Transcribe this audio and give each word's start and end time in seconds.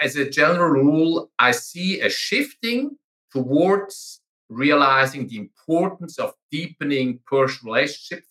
as 0.00 0.16
a 0.16 0.28
general 0.28 0.70
rule, 0.70 1.30
I 1.38 1.50
see 1.50 2.00
a 2.00 2.08
shifting 2.08 2.96
towards 3.32 4.20
realizing 4.48 5.28
the 5.28 5.36
importance 5.36 6.18
of 6.18 6.32
deepening 6.50 7.20
personal 7.26 7.74
relationships 7.74 8.26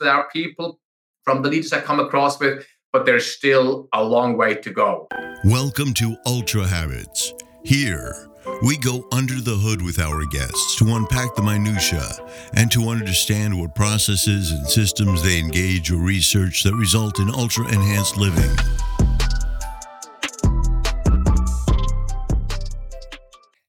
with 0.00 0.08
our 0.08 0.28
people 0.30 0.80
from 1.24 1.42
the 1.42 1.50
leaders 1.50 1.72
I 1.74 1.80
come 1.80 2.00
across 2.00 2.40
with, 2.40 2.66
but 2.90 3.04
there's 3.04 3.26
still 3.26 3.88
a 3.92 4.02
long 4.02 4.38
way 4.38 4.54
to 4.54 4.70
go. 4.70 5.08
Welcome 5.44 5.92
to 5.94 6.16
Ultra 6.26 6.66
Habits. 6.66 7.34
Here, 7.64 8.14
we 8.62 8.78
go 8.78 9.06
under 9.12 9.34
the 9.34 9.56
hood 9.56 9.82
with 9.82 9.98
our 9.98 10.24
guests 10.24 10.76
to 10.76 10.86
unpack 10.94 11.34
the 11.34 11.42
minutiae 11.42 12.26
and 12.54 12.72
to 12.72 12.88
understand 12.88 13.60
what 13.60 13.74
processes 13.74 14.52
and 14.52 14.66
systems 14.66 15.22
they 15.22 15.38
engage 15.38 15.92
or 15.92 15.98
research 15.98 16.62
that 16.64 16.74
result 16.74 17.18
in 17.18 17.28
ultra 17.28 17.66
enhanced 17.66 18.16
living. 18.16 18.56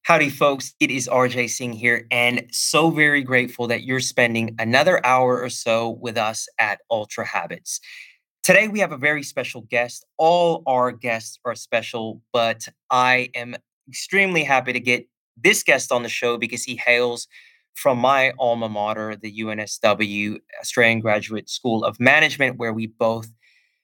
Howdy, 0.09 0.31
folks. 0.31 0.73
It 0.80 0.90
is 0.90 1.08
RJ 1.08 1.52
Singh 1.52 1.73
here, 1.73 2.08
and 2.09 2.48
so 2.50 2.90
very 2.90 3.22
grateful 3.22 3.67
that 3.67 3.84
you're 3.84 4.00
spending 4.00 4.55
another 4.58 5.05
hour 5.05 5.40
or 5.40 5.52
so 5.52 6.00
with 6.02 6.17
us 6.17 6.48
at 6.58 6.80
Ultra 6.90 7.27
Habits. 7.27 7.80
Today, 8.41 8.67
we 8.67 8.80
have 8.80 8.91
a 8.91 8.98
very 8.98 9.22
special 9.22 9.62
guest. 9.70 10.03
All 10.17 10.64
our 10.66 10.91
guests 10.91 11.38
are 11.45 11.53
special, 11.53 12.23
but 12.34 12.67
I 12.90 13.30
am 13.36 13.55
extremely 13.88 14.44
happy 14.44 14.73
to 14.73 14.80
get 14.80 15.08
this 15.38 15.62
guest 15.62 15.91
on 15.91 16.02
the 16.02 16.09
show 16.09 16.39
because 16.39 16.64
he 16.64 16.76
hails 16.76 17.28
from 17.76 18.00
my 18.00 18.34
alma 18.39 18.67
mater, 18.67 19.16
the 19.16 19.41
UNSW 19.41 20.39
Australian 20.59 21.02
Graduate 21.02 21.52
School 21.52 21.84
of 21.84 22.00
Management, 22.00 22.58
where 22.58 22.73
we 22.73 22.88
both 22.88 23.28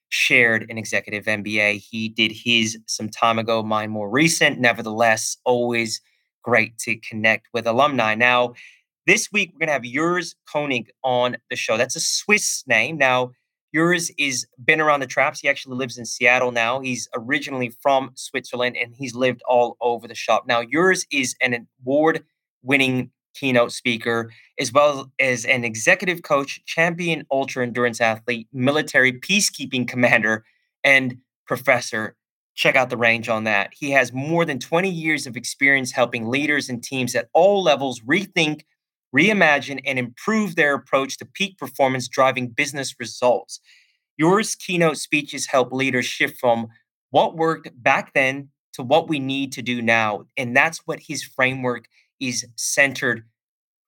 shared 0.08 0.68
an 0.68 0.76
executive 0.76 1.26
MBA. 1.26 1.86
He 1.88 2.08
did 2.08 2.32
his 2.32 2.76
some 2.86 3.10
time 3.10 3.38
ago, 3.38 3.62
mine 3.62 3.90
more 3.90 4.10
recent. 4.10 4.58
Nevertheless, 4.58 5.36
always 5.44 6.00
great 6.46 6.78
to 6.78 6.96
connect 6.96 7.48
with 7.52 7.66
alumni. 7.66 8.14
Now, 8.14 8.54
this 9.06 9.32
week 9.32 9.50
we're 9.52 9.66
going 9.66 9.66
to 9.66 9.72
have 9.72 9.82
Urs 9.82 10.36
Koenig 10.50 10.90
on 11.02 11.36
the 11.50 11.56
show. 11.56 11.76
That's 11.76 11.96
a 11.96 12.00
Swiss 12.00 12.62
name. 12.68 12.96
Now, 12.96 13.32
Urs 13.74 14.12
is 14.16 14.46
been 14.64 14.80
around 14.80 15.00
the 15.00 15.08
traps. 15.08 15.40
He 15.40 15.48
actually 15.48 15.76
lives 15.76 15.98
in 15.98 16.06
Seattle 16.06 16.52
now. 16.52 16.80
He's 16.80 17.08
originally 17.14 17.74
from 17.82 18.12
Switzerland 18.14 18.76
and 18.80 18.94
he's 18.94 19.14
lived 19.14 19.42
all 19.48 19.76
over 19.80 20.06
the 20.06 20.14
shop. 20.14 20.46
Now, 20.46 20.62
Urs 20.62 21.04
is 21.10 21.34
an 21.42 21.66
award-winning 21.82 23.10
keynote 23.34 23.72
speaker 23.72 24.32
as 24.58 24.72
well 24.72 25.12
as 25.18 25.44
an 25.44 25.64
executive 25.64 26.22
coach, 26.22 26.64
champion 26.64 27.26
ultra 27.30 27.64
endurance 27.64 28.00
athlete, 28.00 28.46
military 28.52 29.12
peacekeeping 29.12 29.86
commander, 29.86 30.44
and 30.84 31.18
professor 31.46 32.16
check 32.56 32.74
out 32.74 32.90
the 32.90 32.96
range 32.96 33.28
on 33.28 33.44
that. 33.44 33.72
He 33.74 33.90
has 33.92 34.12
more 34.12 34.44
than 34.44 34.58
20 34.58 34.90
years 34.90 35.26
of 35.26 35.36
experience 35.36 35.92
helping 35.92 36.26
leaders 36.26 36.68
and 36.68 36.82
teams 36.82 37.14
at 37.14 37.28
all 37.32 37.62
levels 37.62 38.00
rethink, 38.00 38.62
reimagine, 39.14 39.80
and 39.84 39.98
improve 39.98 40.56
their 40.56 40.74
approach 40.74 41.18
to 41.18 41.26
peak 41.26 41.58
performance 41.58 42.08
driving 42.08 42.48
business 42.48 42.94
results. 42.98 43.60
Urs' 44.20 44.58
keynote 44.58 44.96
speeches 44.96 45.46
help 45.46 45.70
leaders 45.70 46.06
shift 46.06 46.40
from 46.40 46.68
what 47.10 47.36
worked 47.36 47.70
back 47.82 48.12
then 48.14 48.48
to 48.72 48.82
what 48.82 49.08
we 49.08 49.18
need 49.18 49.52
to 49.52 49.62
do 49.62 49.82
now. 49.82 50.24
And 50.36 50.56
that's 50.56 50.78
what 50.86 51.00
his 51.06 51.22
framework 51.22 51.86
is 52.20 52.46
centered 52.56 53.24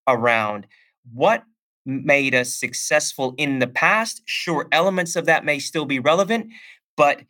around. 0.06 0.66
What 1.12 1.44
made 1.86 2.34
us 2.34 2.54
successful 2.54 3.34
in 3.38 3.60
the 3.60 3.66
past? 3.66 4.20
Sure, 4.26 4.68
elements 4.72 5.16
of 5.16 5.24
that 5.24 5.44
may 5.44 5.58
still 5.58 5.86
be 5.86 5.98
relevant, 5.98 6.52
but 6.96 7.22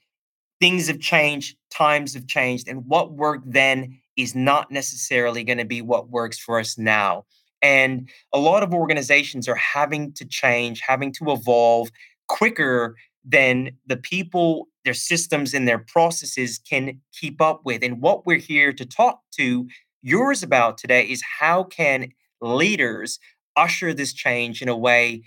things 0.60 0.88
have 0.88 1.00
changed, 1.00 1.56
times 1.70 2.14
have 2.14 2.26
changed, 2.26 2.68
and 2.68 2.84
what 2.86 3.12
worked 3.12 3.50
then 3.50 3.98
is 4.16 4.34
not 4.34 4.70
necessarily 4.70 5.44
going 5.44 5.58
to 5.58 5.64
be 5.64 5.80
what 5.80 6.10
works 6.10 6.38
for 6.38 6.58
us 6.58 6.76
now. 6.76 7.24
And 7.62 8.08
a 8.32 8.38
lot 8.38 8.62
of 8.62 8.74
organizations 8.74 9.48
are 9.48 9.54
having 9.54 10.12
to 10.14 10.24
change, 10.24 10.80
having 10.80 11.12
to 11.14 11.30
evolve 11.30 11.90
quicker 12.28 12.96
than 13.24 13.72
the 13.86 13.96
people, 13.96 14.68
their 14.84 14.94
systems, 14.94 15.54
and 15.54 15.66
their 15.66 15.78
processes 15.78 16.58
can 16.58 17.00
keep 17.12 17.40
up 17.40 17.60
with. 17.64 17.82
And 17.82 18.00
what 18.00 18.26
we're 18.26 18.38
here 18.38 18.72
to 18.72 18.86
talk 18.86 19.20
to 19.32 19.68
Urs 20.06 20.42
about 20.42 20.78
today 20.78 21.04
is 21.04 21.22
how 21.40 21.64
can 21.64 22.10
leaders 22.40 23.18
usher 23.56 23.92
this 23.92 24.12
change 24.12 24.62
in 24.62 24.68
a 24.68 24.76
way 24.76 25.22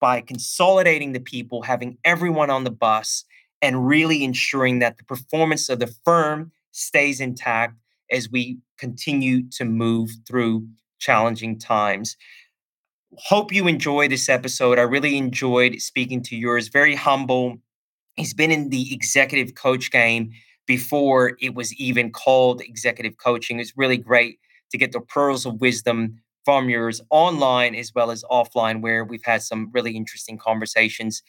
by 0.00 0.20
consolidating 0.20 1.12
the 1.12 1.20
people, 1.20 1.62
having 1.62 1.98
everyone 2.04 2.50
on 2.50 2.64
the 2.64 2.70
bus, 2.70 3.24
and 3.66 3.84
really 3.84 4.22
ensuring 4.22 4.78
that 4.78 4.96
the 4.96 5.02
performance 5.02 5.68
of 5.68 5.80
the 5.80 5.92
firm 6.04 6.52
stays 6.70 7.20
intact 7.20 7.74
as 8.12 8.30
we 8.30 8.58
continue 8.78 9.42
to 9.50 9.64
move 9.64 10.08
through 10.24 10.68
challenging 11.00 11.58
times. 11.58 12.16
Hope 13.16 13.52
you 13.52 13.66
enjoy 13.66 14.06
this 14.06 14.28
episode. 14.28 14.78
I 14.78 14.82
really 14.82 15.16
enjoyed 15.16 15.80
speaking 15.80 16.22
to 16.22 16.36
Urs. 16.42 16.72
Very 16.72 16.94
humble. 16.94 17.56
He's 18.14 18.34
been 18.34 18.52
in 18.52 18.68
the 18.68 18.94
executive 18.94 19.56
coach 19.56 19.90
game 19.90 20.30
before 20.68 21.36
it 21.40 21.56
was 21.56 21.74
even 21.74 22.12
called 22.12 22.60
executive 22.60 23.16
coaching. 23.16 23.58
It's 23.58 23.76
really 23.76 23.98
great 23.98 24.38
to 24.70 24.78
get 24.78 24.92
the 24.92 25.00
pearls 25.00 25.44
of 25.44 25.60
wisdom 25.60 26.20
from 26.44 26.68
Urs 26.68 27.00
online 27.10 27.74
as 27.74 27.92
well 27.92 28.12
as 28.12 28.22
offline, 28.30 28.80
where 28.80 29.04
we've 29.04 29.24
had 29.24 29.42
some 29.42 29.70
really 29.72 29.96
interesting 29.96 30.38
conversations 30.38 31.24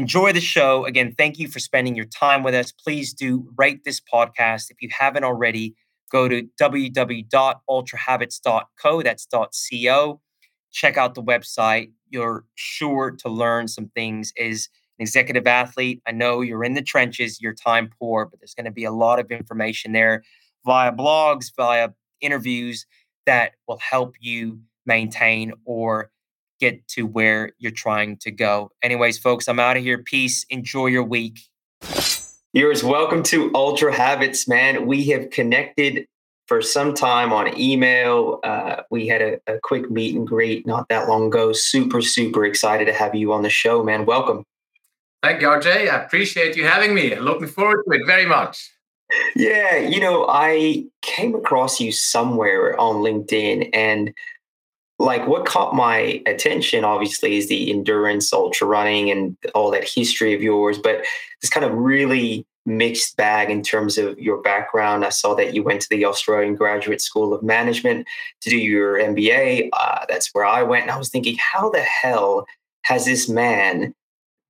enjoy 0.00 0.32
the 0.32 0.40
show. 0.40 0.86
Again, 0.86 1.14
thank 1.18 1.38
you 1.38 1.46
for 1.46 1.58
spending 1.58 1.94
your 1.94 2.06
time 2.06 2.42
with 2.42 2.54
us. 2.54 2.72
Please 2.72 3.12
do 3.12 3.46
rate 3.58 3.84
this 3.84 4.00
podcast. 4.00 4.70
If 4.70 4.80
you 4.80 4.88
haven't 4.90 5.24
already, 5.24 5.74
go 6.10 6.26
to 6.26 6.48
www.ultrahabits.co. 6.58 9.02
That's 9.02 9.26
.co. 9.26 10.20
Check 10.72 10.96
out 10.96 11.14
the 11.14 11.22
website. 11.22 11.90
You're 12.08 12.46
sure 12.54 13.10
to 13.10 13.28
learn 13.28 13.68
some 13.68 13.90
things 13.94 14.32
as 14.38 14.70
an 14.98 15.02
executive 15.02 15.46
athlete. 15.46 16.00
I 16.06 16.12
know 16.12 16.40
you're 16.40 16.64
in 16.64 16.72
the 16.72 16.82
trenches, 16.82 17.42
you're 17.42 17.54
time 17.54 17.90
poor, 17.98 18.24
but 18.24 18.40
there's 18.40 18.54
going 18.54 18.64
to 18.64 18.70
be 18.70 18.84
a 18.84 18.92
lot 18.92 19.18
of 19.18 19.30
information 19.30 19.92
there 19.92 20.22
via 20.64 20.92
blogs, 20.92 21.54
via 21.54 21.90
interviews 22.22 22.86
that 23.26 23.52
will 23.68 23.78
help 23.78 24.14
you 24.18 24.60
maintain 24.86 25.52
or 25.66 26.10
get 26.60 26.86
to 26.88 27.06
where 27.06 27.52
you're 27.58 27.72
trying 27.72 28.18
to 28.18 28.30
go. 28.30 28.70
Anyways, 28.82 29.18
folks, 29.18 29.48
I'm 29.48 29.58
out 29.58 29.76
of 29.76 29.82
here. 29.82 29.98
Peace. 29.98 30.44
Enjoy 30.50 30.86
your 30.86 31.02
week. 31.02 31.40
Urs 32.56 32.82
welcome 32.82 33.22
to 33.24 33.50
Ultra 33.54 33.94
Habits, 33.94 34.46
man. 34.46 34.86
We 34.86 35.04
have 35.08 35.30
connected 35.30 36.06
for 36.46 36.60
some 36.60 36.94
time 36.94 37.32
on 37.32 37.56
email. 37.58 38.40
Uh, 38.42 38.82
we 38.90 39.06
had 39.06 39.22
a, 39.22 39.38
a, 39.46 39.60
quick 39.62 39.88
meet 39.88 40.16
and 40.16 40.26
greet 40.26 40.66
not 40.66 40.88
that 40.88 41.08
long 41.08 41.28
ago. 41.28 41.52
Super, 41.52 42.02
super 42.02 42.44
excited 42.44 42.86
to 42.86 42.92
have 42.92 43.14
you 43.14 43.32
on 43.32 43.42
the 43.42 43.50
show, 43.50 43.84
man. 43.84 44.04
Welcome. 44.04 44.44
Thank 45.22 45.42
you, 45.42 45.46
RJ. 45.46 45.88
I 45.88 46.02
appreciate 46.02 46.56
you 46.56 46.66
having 46.66 46.92
me. 46.92 47.14
Looking 47.14 47.46
forward 47.46 47.84
to 47.88 47.94
it 47.94 48.04
very 48.04 48.26
much. 48.26 48.68
Yeah, 49.36 49.76
you 49.76 50.00
know, 50.00 50.26
I 50.28 50.86
came 51.02 51.36
across 51.36 51.80
you 51.80 51.92
somewhere 51.92 52.78
on 52.80 52.96
LinkedIn 52.96 53.70
and 53.72 54.12
like 55.00 55.26
what 55.26 55.46
caught 55.46 55.74
my 55.74 56.22
attention 56.26 56.84
obviously 56.84 57.36
is 57.36 57.48
the 57.48 57.70
endurance 57.70 58.32
ultra 58.32 58.66
running 58.66 59.10
and 59.10 59.36
all 59.54 59.70
that 59.70 59.88
history 59.88 60.34
of 60.34 60.42
yours 60.42 60.78
but 60.78 61.04
this 61.40 61.50
kind 61.50 61.64
of 61.64 61.72
really 61.72 62.46
mixed 62.66 63.16
bag 63.16 63.48
in 63.48 63.62
terms 63.62 63.96
of 63.96 64.18
your 64.18 64.36
background. 64.42 65.02
I 65.02 65.08
saw 65.08 65.34
that 65.34 65.54
you 65.54 65.62
went 65.62 65.80
to 65.80 65.88
the 65.88 66.04
australian 66.04 66.54
graduate 66.54 67.00
school 67.00 67.32
of 67.32 67.42
management 67.42 68.06
to 68.42 68.50
do 68.50 68.58
your 68.58 68.98
mba 68.98 69.70
uh, 69.72 70.04
that's 70.08 70.28
where 70.32 70.44
i 70.44 70.62
went 70.62 70.82
and 70.82 70.90
i 70.90 70.98
was 70.98 71.08
thinking 71.08 71.36
how 71.38 71.70
the 71.70 71.80
hell 71.80 72.46
has 72.82 73.04
this 73.06 73.28
man 73.28 73.94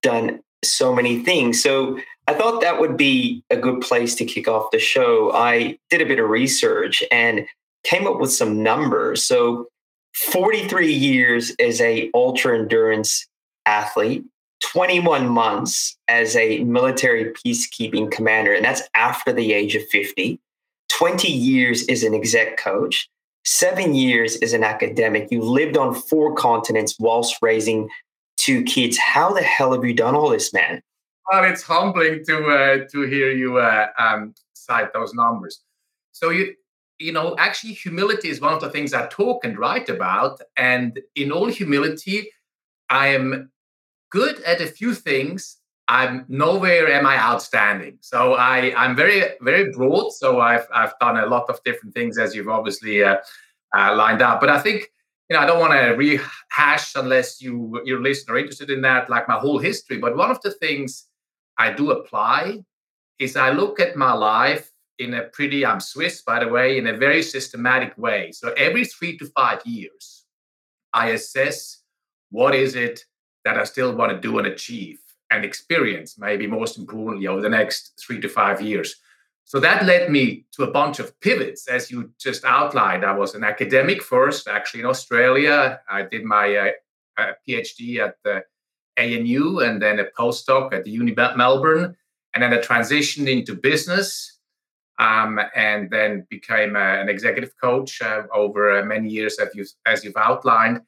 done 0.03 0.41
so 0.63 0.95
many 0.95 1.23
things? 1.23 1.63
So 1.63 1.99
i 2.27 2.35
thought 2.35 2.61
that 2.61 2.81
would 2.81 2.97
be 2.97 3.43
a 3.51 3.57
good 3.57 3.81
place 3.81 4.15
to 4.17 4.25
kick 4.25 4.49
off 4.49 4.71
the 4.71 4.79
show. 4.79 5.33
I 5.33 5.79
did 5.89 6.01
a 6.01 6.07
bit 6.07 6.19
of 6.19 6.29
research 6.29 7.03
and 7.11 7.47
came 7.83 8.07
up 8.07 8.21
with 8.21 8.33
some 8.33 8.63
numbers. 8.63 9.25
So 9.25 9.67
43 10.15 10.93
years 10.93 11.53
as 11.59 11.81
a 11.81 12.11
ultra 12.15 12.59
endurance 12.59 13.27
athlete 13.67 14.25
21 14.63 15.29
months 15.29 15.97
as 16.09 16.37
a 16.37 16.65
military 16.65 17.33
peacekeeping 17.33 18.11
commander 18.11 18.53
and 18.53 18.65
that's 18.65 18.83
after 18.95 19.33
the 19.33 19.53
age 19.53 19.75
of 19.75 19.87
50 19.89 20.41
20 20.89 21.29
years 21.29 21.87
as 21.89 22.03
an 22.03 22.15
exec 22.15 22.57
coach 22.57 23.09
seven 23.45 23.95
years 23.95 24.37
as 24.37 24.53
an 24.53 24.65
academic. 24.65 25.29
You 25.31 25.43
lived 25.43 25.77
on 25.77 25.95
four 25.95 26.35
continents 26.35 26.97
whilst 26.99 27.37
raising 27.43 27.89
two 28.37 28.63
kids. 28.65 28.99
How 28.99 29.33
the 29.33 29.43
hell 29.43 29.73
have 29.73 29.85
you 29.85 29.95
done 29.95 30.15
all 30.15 30.31
this 30.31 30.53
man? 30.53 30.83
Well 31.31 31.45
it's 31.45 31.63
humbling 31.63 32.25
to 32.27 32.47
uh, 32.47 32.89
to 32.91 33.03
hear 33.03 33.31
you 33.31 33.59
uh, 33.59 33.89
um, 33.99 34.35
cite 34.55 34.93
those 34.93 35.15
numbers. 35.15 35.63
So 36.13 36.31
you 36.31 36.55
you 37.01 37.13
know, 37.13 37.35
actually, 37.39 37.73
humility 37.73 38.29
is 38.29 38.41
one 38.41 38.53
of 38.53 38.61
the 38.61 38.71
things 38.71 38.93
I 38.93 39.07
talk 39.07 39.45
and 39.45 39.59
write 39.59 39.89
about. 39.89 40.41
And 40.57 41.01
in 41.17 41.33
all 41.33 41.47
humility, 41.47 42.31
I 42.91 43.09
am 43.09 43.51
good 44.11 44.41
at 44.43 44.61
a 44.61 44.67
few 44.67 44.95
things. 44.95 45.57
I'm 45.89 46.25
nowhere 46.29 46.89
am 46.89 47.07
I 47.07 47.17
outstanding. 47.17 47.99
So 48.01 48.35
I 48.35 48.73
I'm 48.77 48.95
very 48.95 49.25
very 49.41 49.73
broad. 49.73 50.13
So 50.13 50.41
I've 50.41 50.67
I've 50.73 50.93
done 51.01 51.17
a 51.17 51.27
lot 51.27 51.47
of 51.49 51.61
different 51.65 51.95
things 51.95 52.19
as 52.19 52.35
you've 52.35 52.49
obviously 52.49 53.03
uh, 53.03 53.17
uh, 53.77 53.97
lined 53.97 54.23
up. 54.23 54.41
But 54.41 54.51
I 54.51 54.61
think 54.61 54.89
you 55.29 55.37
know 55.37 55.43
I 55.43 55.47
don't 55.47 55.59
want 55.59 55.73
to 55.73 55.97
rehash 55.97 56.95
unless 56.95 57.41
you 57.41 57.81
your 57.85 58.01
listener 58.01 58.35
are 58.35 58.39
interested 58.39 58.71
in 58.71 58.83
that, 58.83 59.11
like 59.11 59.27
my 59.27 59.39
whole 59.39 59.59
history. 59.59 59.99
But 59.99 60.17
one 60.17 60.31
of 60.31 60.41
the 60.43 60.53
things 60.53 61.09
I 61.59 61.73
do 61.73 61.91
apply 61.91 62.63
is 63.19 63.37
I 63.37 63.51
look 63.51 63.81
at 63.81 63.97
my 63.97 64.13
life 64.13 64.70
in 65.01 65.15
a 65.15 65.23
pretty 65.23 65.65
I'm 65.65 65.81
Swiss 65.81 66.21
by 66.23 66.39
the 66.45 66.49
way 66.49 66.79
in 66.79 66.87
a 66.87 66.97
very 66.97 67.23
systematic 67.23 67.97
way. 67.97 68.33
So 68.33 68.53
every 68.53 68.85
three 68.85 69.17
to 69.19 69.27
five 69.27 69.61
years, 69.65 70.27
I 70.93 71.11
assess 71.11 71.83
what 72.31 72.55
is 72.55 72.75
it 72.77 73.05
that 73.45 73.59
I 73.59 73.65
still 73.65 73.95
want 73.95 74.13
to 74.13 74.21
do 74.21 74.39
and 74.39 74.47
achieve 74.47 75.01
and 75.31 75.45
experience, 75.45 76.19
maybe 76.19 76.47
most 76.47 76.77
importantly, 76.79 77.27
over 77.27 77.41
the 77.41 77.49
next 77.49 77.93
three 77.99 78.21
to 78.21 78.29
five 78.29 78.61
years. 78.61 78.97
So 79.45 79.59
that 79.61 79.85
led 79.85 80.11
me 80.11 80.45
to 80.53 80.65
a 80.65 80.71
bunch 80.71 80.99
of 80.99 81.19
pivots, 81.21 81.67
as 81.67 81.91
you 81.91 82.13
just 82.21 82.45
outlined. 82.45 83.05
I 83.05 83.13
was 83.13 83.35
an 83.35 83.43
academic 83.43 84.03
first, 84.03 84.49
actually 84.49 84.81
in 84.81 84.87
Australia. 84.87 85.81
I 85.91 86.03
did 86.03 86.25
my 86.25 86.57
uh, 86.57 86.71
uh, 87.17 87.33
PhD 87.49 87.99
at 87.99 88.17
the 88.23 88.45
ANU 88.99 89.61
and 89.61 89.81
then 89.81 89.99
a 89.99 90.05
postdoc 90.19 90.73
at 90.73 90.85
the 90.85 90.91
Uni 90.91 91.15
Melbourne, 91.17 91.97
and 92.35 92.43
then 92.43 92.53
I 92.53 92.59
transitioned 92.59 93.29
into 93.29 93.55
business. 93.55 94.40
Um, 95.01 95.41
and 95.57 95.89
then 95.89 96.27
became 96.29 96.77
uh, 96.77 97.01
an 97.01 97.09
executive 97.09 97.53
coach 97.59 98.03
uh, 98.03 98.25
over 98.35 98.79
uh, 98.79 98.85
many 98.85 99.09
years, 99.09 99.39
as 99.39 99.49
you've, 99.55 99.73
as 99.87 100.05
you've 100.05 100.17
outlined. 100.17 100.83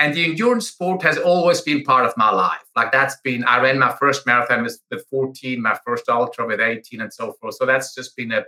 And 0.00 0.12
the 0.14 0.24
endurance 0.24 0.68
sport 0.68 1.00
has 1.02 1.16
always 1.16 1.60
been 1.60 1.84
part 1.84 2.04
of 2.04 2.12
my 2.16 2.30
life. 2.30 2.64
Like 2.74 2.90
that's 2.90 3.14
been, 3.22 3.44
I 3.44 3.60
ran 3.60 3.78
my 3.78 3.94
first 4.00 4.26
marathon 4.26 4.64
with, 4.64 4.80
14, 5.08 5.62
my 5.62 5.78
first 5.86 6.08
ultra 6.08 6.44
with 6.44 6.60
18, 6.60 7.00
and 7.00 7.12
so 7.12 7.34
forth. 7.34 7.54
So 7.54 7.64
that's 7.64 7.94
just 7.94 8.16
been 8.16 8.32
a, 8.32 8.42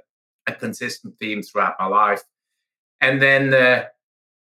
a 0.48 0.52
consistent 0.52 1.16
theme 1.20 1.44
throughout 1.44 1.74
my 1.78 1.86
life. 1.86 2.22
And 3.00 3.22
then 3.22 3.54
uh, 3.54 3.84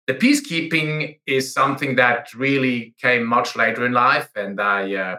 the 0.05 0.13
peacekeeping 0.13 1.19
is 1.25 1.51
something 1.51 1.95
that 1.95 2.35
really 2.35 2.93
came 3.01 3.25
much 3.25 3.55
later 3.55 3.83
in 3.83 3.93
life. 3.93 4.29
And 4.35 4.61
I, 4.61 4.93
uh, 4.93 5.17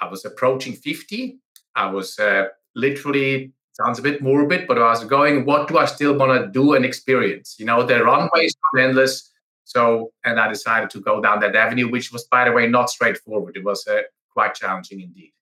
I 0.00 0.08
was 0.08 0.24
approaching 0.24 0.72
50. 0.72 1.38
I 1.76 1.86
was 1.86 2.18
uh, 2.18 2.46
literally 2.74 3.52
sounds 3.74 3.98
a 3.98 4.02
bit 4.02 4.22
morbid, 4.22 4.66
but 4.66 4.78
I 4.78 4.90
was 4.90 5.04
going, 5.04 5.44
what 5.44 5.68
do 5.68 5.78
I 5.78 5.84
still 5.84 6.16
want 6.16 6.32
to 6.40 6.50
do 6.50 6.74
and 6.74 6.84
experience? 6.84 7.56
You 7.58 7.66
know, 7.66 7.84
the 7.84 8.02
runway 8.02 8.46
is 8.46 8.56
not 8.74 8.82
endless 8.82 9.30
so, 9.64 10.12
and 10.24 10.38
I 10.38 10.48
decided 10.48 10.90
to 10.90 11.00
go 11.00 11.20
down 11.20 11.40
that 11.40 11.56
avenue, 11.56 11.90
which 11.90 12.12
was, 12.12 12.24
by 12.24 12.44
the 12.44 12.52
way, 12.52 12.68
not 12.68 12.90
straightforward. 12.90 13.56
It 13.56 13.64
was 13.64 13.86
uh, 13.86 14.02
quite 14.32 14.54
challenging 14.54 15.00
indeed. 15.00 15.32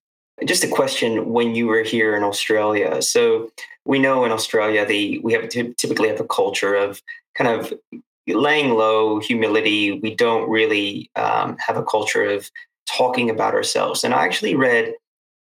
Just 0.44 0.64
a 0.64 0.68
question: 0.68 1.32
When 1.32 1.54
you 1.54 1.66
were 1.66 1.82
here 1.82 2.16
in 2.16 2.22
Australia, 2.22 3.02
so 3.02 3.50
we 3.84 3.98
know 3.98 4.24
in 4.24 4.32
Australia 4.32 4.86
the 4.86 5.18
we 5.18 5.32
have 5.34 5.48
typically 5.48 6.08
have 6.08 6.20
a 6.20 6.26
culture 6.26 6.74
of 6.74 7.02
kind 7.34 7.60
of 7.60 7.74
laying 8.28 8.74
low, 8.74 9.20
humility. 9.20 9.98
We 10.00 10.14
don't 10.14 10.48
really 10.48 11.10
um, 11.16 11.56
have 11.58 11.76
a 11.76 11.84
culture 11.84 12.24
of 12.24 12.50
talking 12.88 13.28
about 13.28 13.54
ourselves. 13.54 14.04
And 14.04 14.14
I 14.14 14.24
actually 14.24 14.54
read 14.54 14.94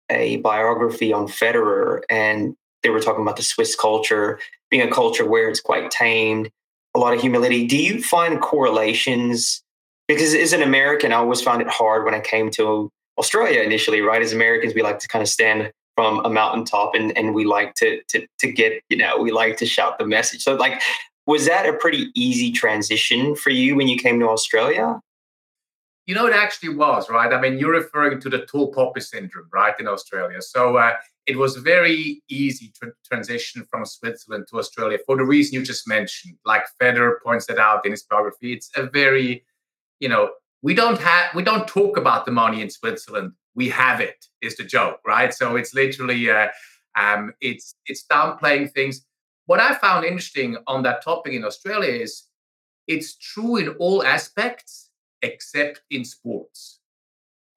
a 0.10 0.38
biography 0.38 1.12
on 1.12 1.28
Federer, 1.28 2.02
and 2.10 2.56
they 2.84 2.90
were 2.90 3.00
talking 3.00 3.22
about 3.22 3.38
the 3.38 3.44
Swiss 3.44 3.76
culture 3.76 4.40
being 4.70 4.88
a 4.88 4.92
culture 4.92 5.26
where 5.26 5.50
it's 5.50 5.62
quite 5.62 5.92
tamed 5.92 6.50
a 6.96 7.00
lot 7.00 7.14
of 7.14 7.22
humility. 7.22 7.66
Do 7.68 7.78
you 7.78 8.02
find 8.02 8.42
correlations? 8.42 9.64
Because 10.08 10.34
as 10.34 10.54
an 10.54 10.62
American, 10.62 11.12
I 11.12 11.18
always 11.18 11.42
found 11.42 11.62
it 11.62 11.68
hard 11.70 12.06
when 12.06 12.14
I 12.14 12.20
came 12.20 12.50
to 12.52 12.90
Australia 13.18 13.62
initially, 13.62 14.02
right? 14.02 14.22
As 14.22 14.34
Americans, 14.34 14.74
we 14.74 14.82
like 14.82 15.00
to 15.00 15.08
kind 15.08 15.22
of 15.22 15.30
stand 15.30 15.72
from 15.96 16.24
a 16.26 16.30
mountaintop 16.30 16.94
and, 16.96 17.18
and 17.18 17.34
we 17.34 17.46
like 17.46 17.74
to, 17.76 18.02
to, 18.10 18.28
to 18.40 18.52
get, 18.52 18.82
you 18.90 18.98
know, 18.98 19.18
we 19.18 19.32
like 19.32 19.58
to 19.58 19.66
shout 19.66 19.98
the 19.98 20.06
message. 20.06 20.44
So 20.44 20.56
like, 20.56 20.82
was 21.26 21.46
that 21.46 21.68
a 21.68 21.74
pretty 21.74 22.12
easy 22.16 22.52
transition 22.52 23.36
for 23.36 23.50
you 23.50 23.76
when 23.76 23.88
you 23.88 23.98
came 23.98 24.20
to 24.20 24.30
Australia? 24.30 25.00
You 26.08 26.16
know, 26.16 26.26
it 26.26 26.34
actually 26.34 26.70
was, 26.70 27.10
right? 27.10 27.32
I 27.32 27.40
mean, 27.40 27.60
you're 27.60 27.74
referring 27.74 28.20
to 28.22 28.30
the 28.30 28.46
tall 28.46 28.72
poppy 28.72 29.02
syndrome, 29.02 29.50
right, 29.54 29.78
in 29.78 29.88
Australia. 29.88 30.42
So 30.42 30.78
uh, 30.78 30.94
it 31.26 31.38
was 31.38 31.58
very 31.58 32.24
easy 32.30 32.72
to 32.82 32.94
transition 33.06 33.68
from 33.70 33.86
Switzerland 33.86 34.48
to 34.50 34.58
Australia 34.58 34.98
for 35.06 35.18
the 35.18 35.26
reason 35.26 35.54
you 35.56 35.64
just 35.64 35.88
mentioned. 35.88 36.38
Like 36.46 36.64
Federer 36.82 37.16
points 37.22 37.50
it 37.50 37.60
out 37.60 37.86
in 37.86 37.92
his 37.92 38.04
biography, 38.04 38.54
it's 38.54 38.72
a 38.78 38.84
very, 38.84 39.44
you 40.00 40.08
know, 40.08 40.32
we 40.62 40.74
don't 40.74 41.00
have 41.00 41.36
we 41.36 41.44
don't 41.44 41.68
talk 41.68 41.98
about 41.98 42.26
the 42.26 42.32
money 42.32 42.62
in 42.62 42.70
Switzerland. 42.70 43.34
We 43.56 43.70
have 43.70 44.00
it 44.00 44.26
is 44.42 44.56
the 44.56 44.64
joke, 44.64 45.00
right? 45.06 45.34
So 45.34 45.56
it's 45.58 45.74
literally 45.74 46.32
uh, 46.32 46.48
um, 46.98 47.34
it's 47.42 47.76
it's 47.86 48.06
downplaying 48.12 48.72
things. 48.72 49.06
What 49.46 49.60
I 49.60 49.76
found 49.76 50.06
interesting 50.06 50.58
on 50.68 50.84
that 50.84 51.04
topic 51.04 51.34
in 51.34 51.44
Australia 51.44 51.92
is 51.92 52.24
it's 52.88 53.18
true 53.18 53.58
in 53.58 53.70
all 53.80 54.04
aspects 54.04 54.87
except 55.22 55.82
in 55.90 56.06
sports. 56.06 56.80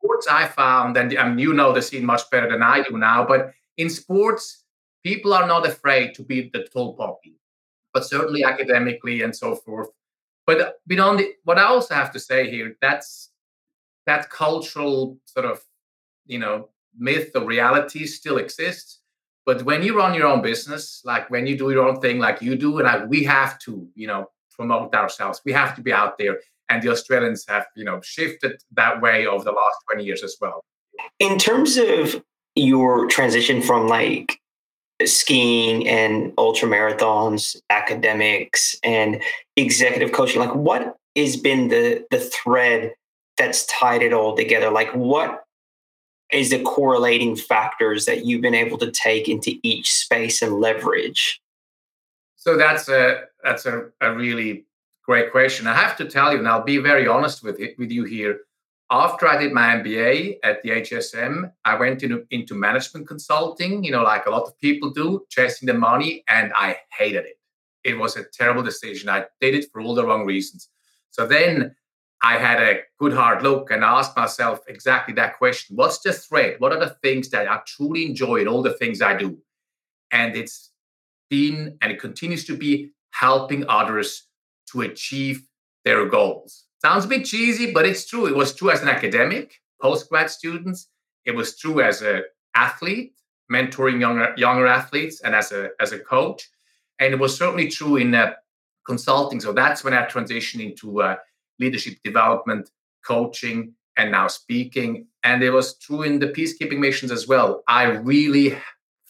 Sports, 0.03 0.27
I 0.29 0.47
found, 0.47 0.97
and 0.97 1.17
I 1.17 1.35
you 1.37 1.53
know 1.53 1.73
the 1.73 1.83
scene 1.83 2.05
much 2.05 2.29
better 2.31 2.51
than 2.51 2.63
I 2.63 2.83
do 2.83 2.97
now, 2.97 3.25
but 3.25 3.53
in 3.77 3.91
sports, 3.91 4.65
people 5.03 5.35
are 5.35 5.47
not 5.47 5.67
afraid 5.67 6.15
to 6.15 6.23
be 6.23 6.51
the 6.53 6.67
tall 6.73 6.95
poppy, 6.95 7.37
but 7.93 8.05
certainly 8.05 8.45
academically 8.45 9.23
and 9.23 9.35
so 9.35 9.55
forth. 9.55 9.89
But 10.47 10.61
uh, 10.61 10.71
beyond 10.87 11.21
it, 11.21 11.37
what 11.45 11.59
I 11.59 11.65
also 11.65 11.95
have 11.95 12.13
to 12.13 12.21
say 12.21 12.51
here, 12.51 12.77
that's 12.81 13.31
that 14.07 14.31
cultural 14.31 15.19
sort 15.25 15.47
of, 15.47 15.63
you 16.27 16.39
know, 16.39 16.71
myth 16.99 17.31
or 17.35 17.45
reality 17.45 18.07
still 18.07 18.39
exists. 18.39 19.01
But 19.47 19.63
when 19.63 19.83
you 19.83 19.97
run 19.97 20.15
your 20.15 20.27
own 20.27 20.43
business, 20.43 21.03
like 21.05 21.31
when 21.31 21.47
you 21.47 21.57
do 21.57 21.71
your 21.71 21.87
own 21.87 22.01
thing, 22.01 22.19
like 22.19 22.43
you 22.43 22.57
do, 22.57 22.79
and 22.79 22.89
I, 22.89 23.05
we 23.05 23.25
have 23.25 23.59
to, 23.61 23.89
you 23.95 24.07
know, 24.07 24.31
promote 24.51 24.95
ourselves. 24.95 25.41
We 25.45 25.53
have 25.53 25.75
to 25.77 25.83
be 25.83 25.93
out 25.93 26.19
there, 26.19 26.39
and 26.71 26.83
the 26.83 26.89
Australians 26.89 27.45
have, 27.49 27.67
you 27.77 27.85
know, 27.85 28.01
shifted 28.03 28.63
that 28.73 29.03
way 29.03 29.27
over 29.27 29.45
the 29.45 29.53
last 29.53 29.77
twenty 29.87 30.05
years 30.05 30.23
as 30.23 30.37
well. 30.41 30.65
In 31.19 31.39
terms 31.39 31.77
of 31.77 32.23
your 32.55 33.07
transition 33.09 33.61
from 33.61 33.89
like 33.89 34.41
skiing 35.05 35.89
and 35.89 36.33
ultra 36.39 36.69
marathons, 36.69 37.57
academics, 37.71 38.77
and 38.83 39.23
executive 39.57 40.13
coaching, 40.13 40.41
like 40.41 40.55
what 40.55 40.97
has 41.17 41.37
been 41.37 41.69
the 41.69 42.07
the 42.11 42.21
thread 42.21 42.95
that's 43.37 43.67
tied 43.67 44.03
it 44.03 44.13
all 44.13 44.37
together? 44.37 44.71
Like 44.71 44.95
what 44.95 45.45
is 46.33 46.51
the 46.51 46.63
correlating 46.63 47.35
factors 47.35 48.05
that 48.07 48.25
you've 48.25 48.43
been 48.43 48.55
able 48.55 48.79
to 48.79 48.91
take 48.91 49.29
into 49.29 49.55
each 49.65 49.93
space 49.93 50.43
and 50.43 50.61
leverage? 50.61 51.41
So 52.37 52.57
that's 52.57 52.89
a 52.89 53.25
that's 53.43 53.67
a, 53.67 53.89
a 54.01 54.15
really 54.15 54.65
great 55.11 55.33
question. 55.33 55.67
I 55.67 55.75
have 55.75 55.97
to 55.97 56.05
tell 56.05 56.33
you, 56.33 56.39
and 56.39 56.47
I'll 56.47 56.63
be 56.63 56.79
very 56.79 57.09
honest 57.09 57.43
with 57.43 57.59
it, 57.59 57.77
with 57.79 57.91
you 57.91 58.05
here 58.05 58.41
after 58.91 59.29
I 59.29 59.37
did 59.37 59.53
my 59.53 59.77
MBA 59.77 60.39
at 60.43 60.63
the 60.63 60.71
AGSM, 60.71 61.53
I 61.65 61.77
went 61.77 62.03
into, 62.03 62.27
into 62.31 62.55
management 62.55 63.07
consulting, 63.07 63.85
you 63.85 63.93
know, 63.93 64.03
like 64.03 64.27
a 64.27 64.31
lot 64.31 64.43
of 64.43 64.59
people 64.59 64.91
do, 64.91 65.25
chasing 65.31 65.67
the 65.67 65.75
money, 65.75 66.25
and 66.29 66.53
I 66.55 66.77
hated 66.97 67.25
it. 67.25 67.39
It 67.85 67.99
was 67.99 68.17
a 68.17 68.25
terrible 68.25 68.63
decision. 68.63 69.09
I 69.09 69.27
did 69.41 69.55
it 69.55 69.67
for 69.73 69.81
all 69.81 69.95
the 69.95 70.05
wrong 70.05 70.27
reasons. 70.27 70.69
So 71.11 71.27
then 71.27 71.75
I 72.23 72.37
had 72.37 72.61
a 72.61 72.81
good 72.99 73.13
hard 73.13 73.43
look 73.43 73.71
and 73.71 73.83
asked 73.85 74.17
myself 74.17 74.61
exactly 74.69 75.15
that 75.15 75.39
question 75.39 75.77
What's 75.77 76.01
the 76.01 76.13
thread? 76.13 76.57
What 76.59 76.73
are 76.73 76.81
the 76.81 76.97
things 77.03 77.31
that 77.31 77.49
I 77.49 77.61
truly 77.67 78.07
enjoy 78.07 78.43
in 78.43 78.49
all 78.49 78.63
the 78.63 78.75
things 78.75 79.01
I 79.01 79.17
do? 79.17 79.39
And 80.11 80.37
it's 80.37 80.71
been 81.31 81.79
and 81.81 81.91
it 81.91 82.01
continues 82.01 82.45
to 82.47 82.57
be 82.57 82.91
helping 83.13 83.65
others 83.69 84.30
to 84.73 84.83
achieve 84.83 85.43
their 85.85 86.07
goals. 86.07 86.65
Sounds 86.83 87.05
a 87.05 87.09
bit 87.09 87.25
cheesy, 87.25 87.73
but 87.73 87.87
it's 87.87 88.07
true. 88.07 88.27
It 88.27 88.35
was 88.35 88.55
true 88.55 88.71
as 88.71 88.83
an 88.83 88.89
academic, 88.89 89.61
postgrad 89.83 90.31
students. 90.31 90.89
It 91.25 91.35
was 91.35 91.59
true 91.59 91.81
as 91.81 92.03
an 92.03 92.23
athlete, 92.55 93.15
mentoring 93.53 94.01
younger 94.01 94.35
younger 94.37 94.67
athletes, 94.67 95.21
and 95.21 95.35
as 95.35 95.53
a 95.53 95.71
as 95.81 95.93
a 95.93 95.99
coach. 95.99 96.49
And 96.99 97.13
it 97.13 97.21
was 97.21 97.37
certainly 97.37 97.69
true 97.69 97.97
in 97.97 98.15
uh, 98.15 98.33
consulting. 98.87 99.41
So 99.41 99.53
that's 99.53 99.85
when 99.85 99.95
I 99.95 100.07
transitioned 100.07 100.63
into 100.63 101.03
uh, 101.03 101.17
leadership 101.59 101.99
development, 102.05 102.71
coaching, 103.07 103.75
and 103.97 104.11
now 104.11 104.29
speaking. 104.29 105.07
And 105.23 105.43
it 105.43 105.51
was 105.51 105.79
true 105.79 106.03
in 106.03 106.19
the 106.19 106.29
peacekeeping 106.29 106.79
missions 106.79 107.11
as 107.11 107.29
well. 107.29 107.63
I 107.69 107.85
really 107.85 108.57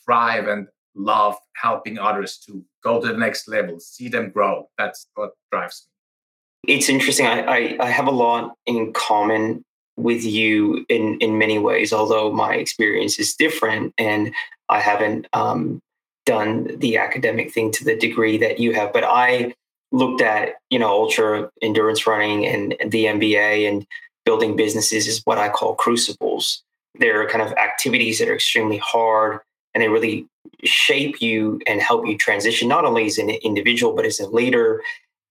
thrive 0.05 0.49
and 0.49 0.67
love 0.95 1.37
helping 1.55 1.99
others 1.99 2.39
to 2.47 2.65
go 2.83 3.01
to 3.01 3.09
the 3.09 3.17
next 3.17 3.49
level, 3.49 3.79
see 3.81 4.09
them 4.09 4.31
grow. 4.31 4.69
That's 4.79 5.07
what 5.15 5.33
drives 5.51 5.87
me. 5.87 6.75
It's 6.75 6.89
interesting. 6.89 7.27
I, 7.27 7.41
I, 7.41 7.77
I 7.81 7.91
have 7.91 8.07
a 8.07 8.13
lot 8.13 8.55
in 8.67 8.93
common 8.93 9.65
with 9.97 10.25
you 10.25 10.85
in 10.89 11.19
in 11.19 11.39
many 11.39 11.59
ways, 11.59 11.93
although 11.93 12.33
my 12.33 12.55
experience 12.55 13.19
is 13.19 13.35
different, 13.35 13.95
and 13.99 14.33
I 14.69 14.81
haven't 14.81 15.27
um, 15.33 15.81
done 16.27 16.79
the 16.79 16.97
academic 16.97 17.53
thing 17.53 17.71
to 17.73 17.85
the 17.85 17.97
degree 17.97 18.39
that 18.39 18.59
you 18.59 18.73
have. 18.75 18.93
But 18.93 19.05
I 19.05 19.55
looked 19.93 20.21
at 20.21 20.55
you 20.71 20.79
know 20.79 20.89
ultra 20.89 21.51
endurance 21.63 22.07
running 22.07 22.47
and 22.47 22.77
the 22.91 23.07
MBA 23.07 23.69
and 23.69 23.87
building 24.25 24.55
businesses 24.55 25.07
is 25.07 25.23
what 25.25 25.39
I 25.39 25.49
call 25.49 25.75
crucibles. 25.75 26.63
They're 26.99 27.29
kind 27.29 27.43
of 27.43 27.53
activities 27.53 28.19
that 28.19 28.29
are 28.29 28.35
extremely 28.35 28.79
hard 28.79 29.41
and 29.75 29.83
they 29.83 29.89
really 29.89 30.27
shape 30.65 31.21
you 31.21 31.61
and 31.67 31.81
help 31.81 32.07
you 32.07 32.17
transition 32.17 32.69
not 32.69 32.85
only 32.85 33.07
as 33.07 33.19
an 33.19 33.31
individual 33.31 33.95
but 33.95 34.05
as 34.05 34.21
a 34.21 34.29
leader. 34.29 34.83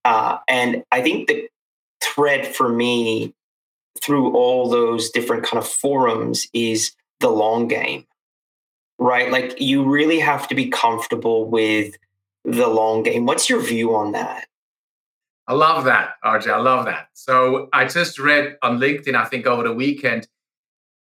Uh, 0.04 0.38
and 0.48 0.82
I 0.90 1.02
think 1.02 1.28
the 1.28 1.48
thread 2.02 2.46
for 2.46 2.68
me 2.68 3.34
through 4.02 4.34
all 4.34 4.68
those 4.68 5.10
different 5.10 5.44
kind 5.44 5.58
of 5.58 5.68
forums 5.68 6.46
is 6.52 6.92
the 7.20 7.28
long 7.28 7.68
game, 7.68 8.06
right? 8.98 9.30
Like 9.30 9.60
you 9.60 9.84
really 9.84 10.20
have 10.20 10.48
to 10.48 10.54
be 10.54 10.68
comfortable 10.68 11.48
with 11.48 11.96
the 12.44 12.68
long 12.68 13.02
game. 13.02 13.26
What's 13.26 13.50
your 13.50 13.60
view 13.60 13.94
on 13.94 14.12
that? 14.12 14.46
I 15.46 15.54
love 15.54 15.84
that, 15.84 16.14
RJ. 16.24 16.48
I 16.48 16.58
love 16.58 16.84
that. 16.84 17.08
So 17.12 17.68
I 17.72 17.86
just 17.86 18.18
read 18.18 18.56
on 18.62 18.78
LinkedIn, 18.78 19.14
I 19.14 19.24
think 19.24 19.46
over 19.46 19.64
the 19.64 19.72
weekend, 19.72 20.28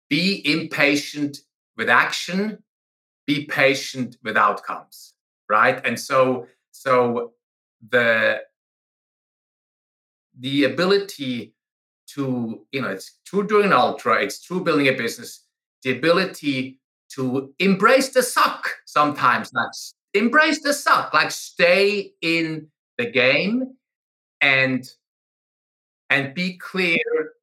be 0.08 0.42
impatient 0.44 1.38
with 1.76 1.88
action, 1.88 2.62
be 3.28 3.44
patient 3.44 4.16
with 4.24 4.36
outcomes, 4.38 5.12
right? 5.50 5.84
And 5.86 6.00
so, 6.00 6.46
so 6.72 7.34
the 7.90 8.40
the 10.40 10.64
ability 10.64 11.54
to, 12.14 12.64
you 12.72 12.80
know, 12.80 12.88
it's 12.88 13.18
true 13.26 13.46
doing 13.46 13.66
an 13.66 13.72
ultra, 13.74 14.22
it's 14.22 14.40
true 14.40 14.64
building 14.64 14.88
a 14.88 14.92
business, 14.92 15.44
the 15.82 15.90
ability 15.98 16.80
to 17.10 17.52
embrace 17.58 18.08
the 18.10 18.22
suck 18.22 18.70
sometimes, 18.86 19.52
like 19.52 19.70
embrace 20.14 20.62
the 20.62 20.72
suck, 20.72 21.12
like 21.12 21.30
stay 21.30 22.12
in 22.22 22.66
the 22.96 23.10
game 23.10 23.74
and 24.40 24.90
and 26.08 26.34
be 26.34 26.56
clear 26.56 27.34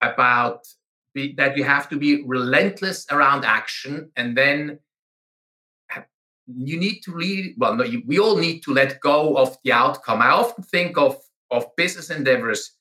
about 0.00 0.66
be, 1.14 1.32
that 1.34 1.56
you 1.56 1.62
have 1.62 1.88
to 1.90 1.96
be 1.96 2.24
relentless 2.24 3.06
around 3.12 3.44
action 3.44 4.10
and 4.16 4.36
then 4.36 4.80
you 6.56 6.78
need 6.78 7.00
to 7.00 7.12
really 7.12 7.54
well 7.58 7.76
no, 7.76 7.84
you, 7.84 8.02
we 8.06 8.18
all 8.18 8.36
need 8.36 8.62
to 8.62 8.72
let 8.72 9.00
go 9.00 9.36
of 9.36 9.56
the 9.64 9.72
outcome. 9.72 10.22
I 10.22 10.30
often 10.30 10.64
think 10.64 10.96
of 10.96 11.16
of 11.50 11.64
business 11.76 12.10
endeavors 12.10 12.72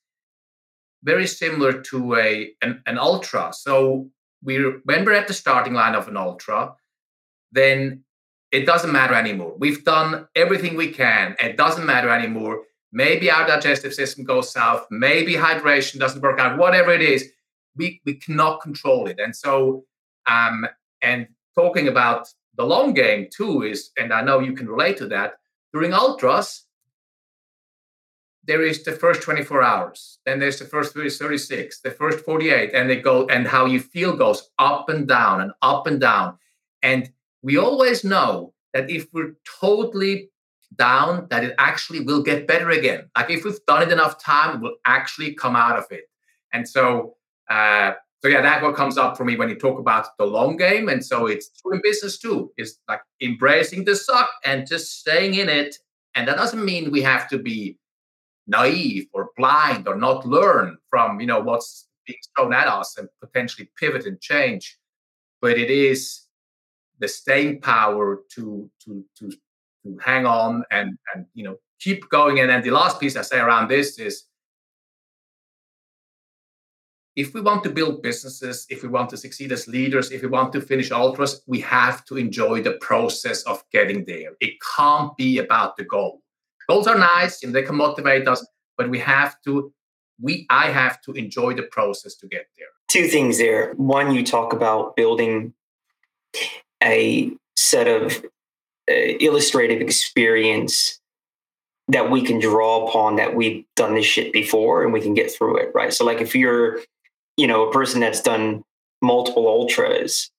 very 1.04 1.28
similar 1.28 1.82
to 1.82 2.16
a 2.16 2.52
an, 2.62 2.82
an 2.86 2.98
ultra. 2.98 3.52
So 3.54 4.10
we 4.44 4.58
when 4.86 5.06
we're 5.06 5.14
at 5.14 5.28
the 5.28 5.34
starting 5.34 5.74
line 5.74 5.96
of 5.96 6.08
an 6.08 6.18
ultra 6.18 6.74
then 7.52 8.04
it 8.52 8.66
doesn't 8.66 8.92
matter 8.92 9.14
anymore. 9.14 9.56
We've 9.58 9.84
done 9.84 10.28
everything 10.36 10.76
we 10.76 10.92
can. 10.92 11.36
It 11.40 11.58
doesn't 11.58 11.86
matter 11.86 12.10
anymore. 12.10 12.64
Maybe 12.92 13.30
our 13.30 13.46
digestive 13.46 13.94
system 13.94 14.24
goes 14.24 14.52
south. 14.52 14.86
Maybe 14.90 15.34
hydration 15.34 16.00
doesn't 16.00 16.22
work 16.22 16.40
out. 16.40 16.58
Whatever 16.58 16.92
it 16.92 17.02
is 17.02 17.30
we 17.76 18.02
we 18.06 18.16
cannot 18.16 18.62
control 18.62 19.08
it. 19.08 19.20
And 19.20 19.36
so 19.36 19.86
um 20.26 20.68
and 21.02 21.28
talking 21.56 21.88
about 21.88 22.28
the 22.58 22.66
long 22.66 22.94
game 22.94 23.28
too 23.36 23.64
is, 23.64 23.92
and 23.98 24.12
I 24.12 24.22
know 24.22 24.40
you 24.40 24.54
can 24.54 24.68
relate 24.68 24.98
to 24.98 25.08
that, 25.08 25.36
during 25.74 25.94
ultras, 25.94 26.66
there 28.46 28.64
is 28.64 28.84
the 28.84 28.94
first 28.94 29.22
24 29.22 29.62
hours, 29.62 30.20
then 30.26 30.40
there's 30.40 30.60
the 30.60 30.66
first 30.66 30.94
36, 30.94 31.82
the 31.82 31.92
first 31.92 32.24
48, 32.24 32.72
and 32.74 32.90
they 32.90 32.96
go, 32.96 33.26
and 33.28 33.46
how 33.46 33.66
you 33.66 33.80
feel 33.80 34.16
goes 34.16 34.50
up 34.58 34.90
and 34.90 35.08
down 35.08 35.42
and 35.42 35.52
up 35.62 35.86
and 35.86 36.00
down. 36.00 36.38
And 36.82 37.12
we 37.42 37.58
always 37.58 38.04
know 38.04 38.54
that 38.74 38.90
if 38.90 39.08
we're 39.14 39.36
totally 39.60 40.30
down, 40.76 41.28
that 41.30 41.44
it 41.44 41.56
actually 41.58 42.00
will 42.02 42.24
get 42.24 42.48
better 42.48 42.70
again. 42.70 43.10
Like 43.16 43.30
if 43.30 43.44
we've 43.44 43.66
done 43.68 43.84
it 43.84 43.92
enough 43.92 44.22
time, 44.24 44.62
we'll 44.62 44.78
actually 44.86 45.34
come 45.34 45.56
out 45.56 45.78
of 45.78 45.86
it. 45.92 46.06
And 46.54 46.68
so 46.68 47.16
uh, 47.50 47.94
so 48.20 48.30
yeah, 48.30 48.42
that 48.42 48.64
what 48.64 48.76
comes 48.76 48.98
up 48.98 49.16
for 49.16 49.26
me 49.26 49.36
when 49.36 49.50
you 49.50 49.56
talk 49.56 49.80
about 49.80 50.18
the 50.18 50.26
long 50.26 50.58
game. 50.58 50.90
And 50.90 51.06
so 51.06 51.28
it's 51.28 51.50
true 51.62 51.74
in 51.74 51.82
business 51.84 52.18
too. 52.18 52.52
Is 52.58 52.80
like 52.88 53.02
embracing 53.22 53.86
the 53.86 53.96
suck 53.96 54.30
and 54.44 54.68
just 54.68 55.00
staying 55.00 55.36
in 55.36 55.50
it. 55.50 55.76
And 56.16 56.28
that 56.28 56.38
doesn't 56.38 56.64
mean 56.64 56.92
we 56.92 57.02
have 57.04 57.30
to 57.30 57.38
be 57.38 57.78
naive 58.48 59.06
or 59.14 59.30
blind 59.38 59.88
or 59.88 59.96
not 59.96 60.26
learn 60.26 60.78
from 60.90 61.20
you 61.20 61.28
know 61.28 61.40
what's 61.40 61.88
being 62.08 62.18
thrown 62.36 62.54
at 62.54 62.68
us 62.68 62.98
and 62.98 63.08
potentially 63.22 63.70
pivot 63.78 64.06
and 64.06 64.20
change. 64.20 64.78
But 65.42 65.60
it 65.60 65.70
is 65.70 66.24
the 67.00 67.08
staying 67.08 67.62
power 67.62 68.22
to 68.34 68.70
to 68.86 69.06
to 69.20 69.30
to 69.84 69.98
hang 70.04 70.26
on 70.26 70.64
and 70.72 70.98
and 71.14 71.28
you 71.36 71.44
know 71.44 71.58
keep 71.80 72.10
going. 72.10 72.40
And 72.40 72.50
then 72.50 72.64
the 72.64 72.72
last 72.72 73.00
piece 73.00 73.16
I 73.16 73.22
say 73.22 73.40
around 73.40 73.68
this 73.68 74.00
is 74.00 74.24
if 77.18 77.34
we 77.34 77.42
want 77.42 77.64
to 77.64 77.72
build 77.72 78.04
businesses, 78.04 78.68
if 78.70 78.84
we 78.84 78.90
want 78.90 79.10
to 79.10 79.18
succeed 79.18 79.52
as 79.52 79.68
leaders, 79.68 80.12
if 80.12 80.22
we 80.22 80.28
want 80.28 80.54
to 80.54 80.62
finish 80.62 80.92
ultras, 80.92 81.42
we 81.48 81.60
have 81.62 82.06
to 82.06 82.16
enjoy 82.16 82.62
the 82.62 82.74
process 82.74 83.42
of 83.44 83.64
getting 83.72 84.06
there. 84.06 84.34
It 84.40 84.54
can't 84.76 85.18
be 85.18 85.40
about 85.40 85.78
the 85.78 85.84
goal. 85.84 86.22
Goals 86.70 86.86
are 86.86 86.98
nice 86.98 87.44
and 87.44 87.56
they 87.56 87.64
can 87.64 87.76
motivate 87.76 88.28
us, 88.28 88.46
but 88.78 88.92
we 88.92 89.00
have 89.00 89.36
to, 89.46 89.74
we 90.22 90.46
I 90.52 90.68
have 90.68 91.02
to 91.02 91.14
enjoy 91.14 91.56
the 91.56 91.64
process 91.64 92.14
to 92.18 92.28
get 92.28 92.46
there. 92.56 92.68
Two 92.88 93.08
things 93.08 93.40
there. 93.40 93.74
One, 93.74 94.14
you 94.14 94.24
talk 94.24 94.54
about 94.54 94.96
building 94.96 95.54
a 96.84 97.32
set 97.56 97.88
of 97.88 98.24
uh, 98.92 98.94
illustrative 98.94 99.82
experience 99.82 101.00
that 101.88 102.12
we 102.12 102.22
can 102.22 102.40
draw 102.40 102.88
upon 102.88 103.16
that 103.16 103.34
we've 103.34 103.66
done 103.76 103.96
this 103.96 104.06
shit 104.06 104.32
before 104.34 104.84
and 104.84 104.94
we 104.94 105.02
can 105.02 105.16
get 105.16 105.32
through 105.32 105.58
it, 105.58 105.72
right? 105.74 105.92
So, 105.92 106.06
like 106.06 106.22
if 106.22 106.36
you're 106.36 106.80
you 107.38 107.48
know, 107.48 107.68
a 107.68 107.72
person 107.72 108.02
that's 108.02 108.22
done 108.22 108.64
multiple 109.02 109.48
ultras 109.48 110.32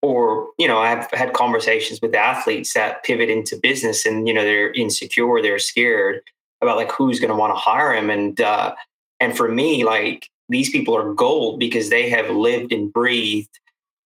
or 0.00 0.48
you 0.58 0.66
know 0.66 0.78
i've 0.78 1.06
had 1.10 1.34
conversations 1.34 2.00
with 2.00 2.14
athletes 2.14 2.72
that 2.72 3.04
pivot 3.04 3.28
into 3.28 3.58
business 3.58 4.06
and 4.06 4.26
you 4.26 4.32
know 4.32 4.42
they're 4.42 4.72
insecure 4.72 5.42
they're 5.42 5.58
scared 5.58 6.22
about 6.62 6.78
like 6.78 6.90
who's 6.90 7.20
going 7.20 7.28
to 7.28 7.36
want 7.36 7.52
to 7.54 7.60
hire 7.60 7.94
them 7.94 8.08
and 8.08 8.40
uh 8.40 8.74
and 9.20 9.36
for 9.36 9.50
me 9.50 9.84
like 9.84 10.30
these 10.48 10.70
people 10.70 10.96
are 10.96 11.12
gold 11.12 11.60
because 11.60 11.90
they 11.90 12.08
have 12.08 12.30
lived 12.30 12.72
and 12.72 12.90
breathed 12.90 13.60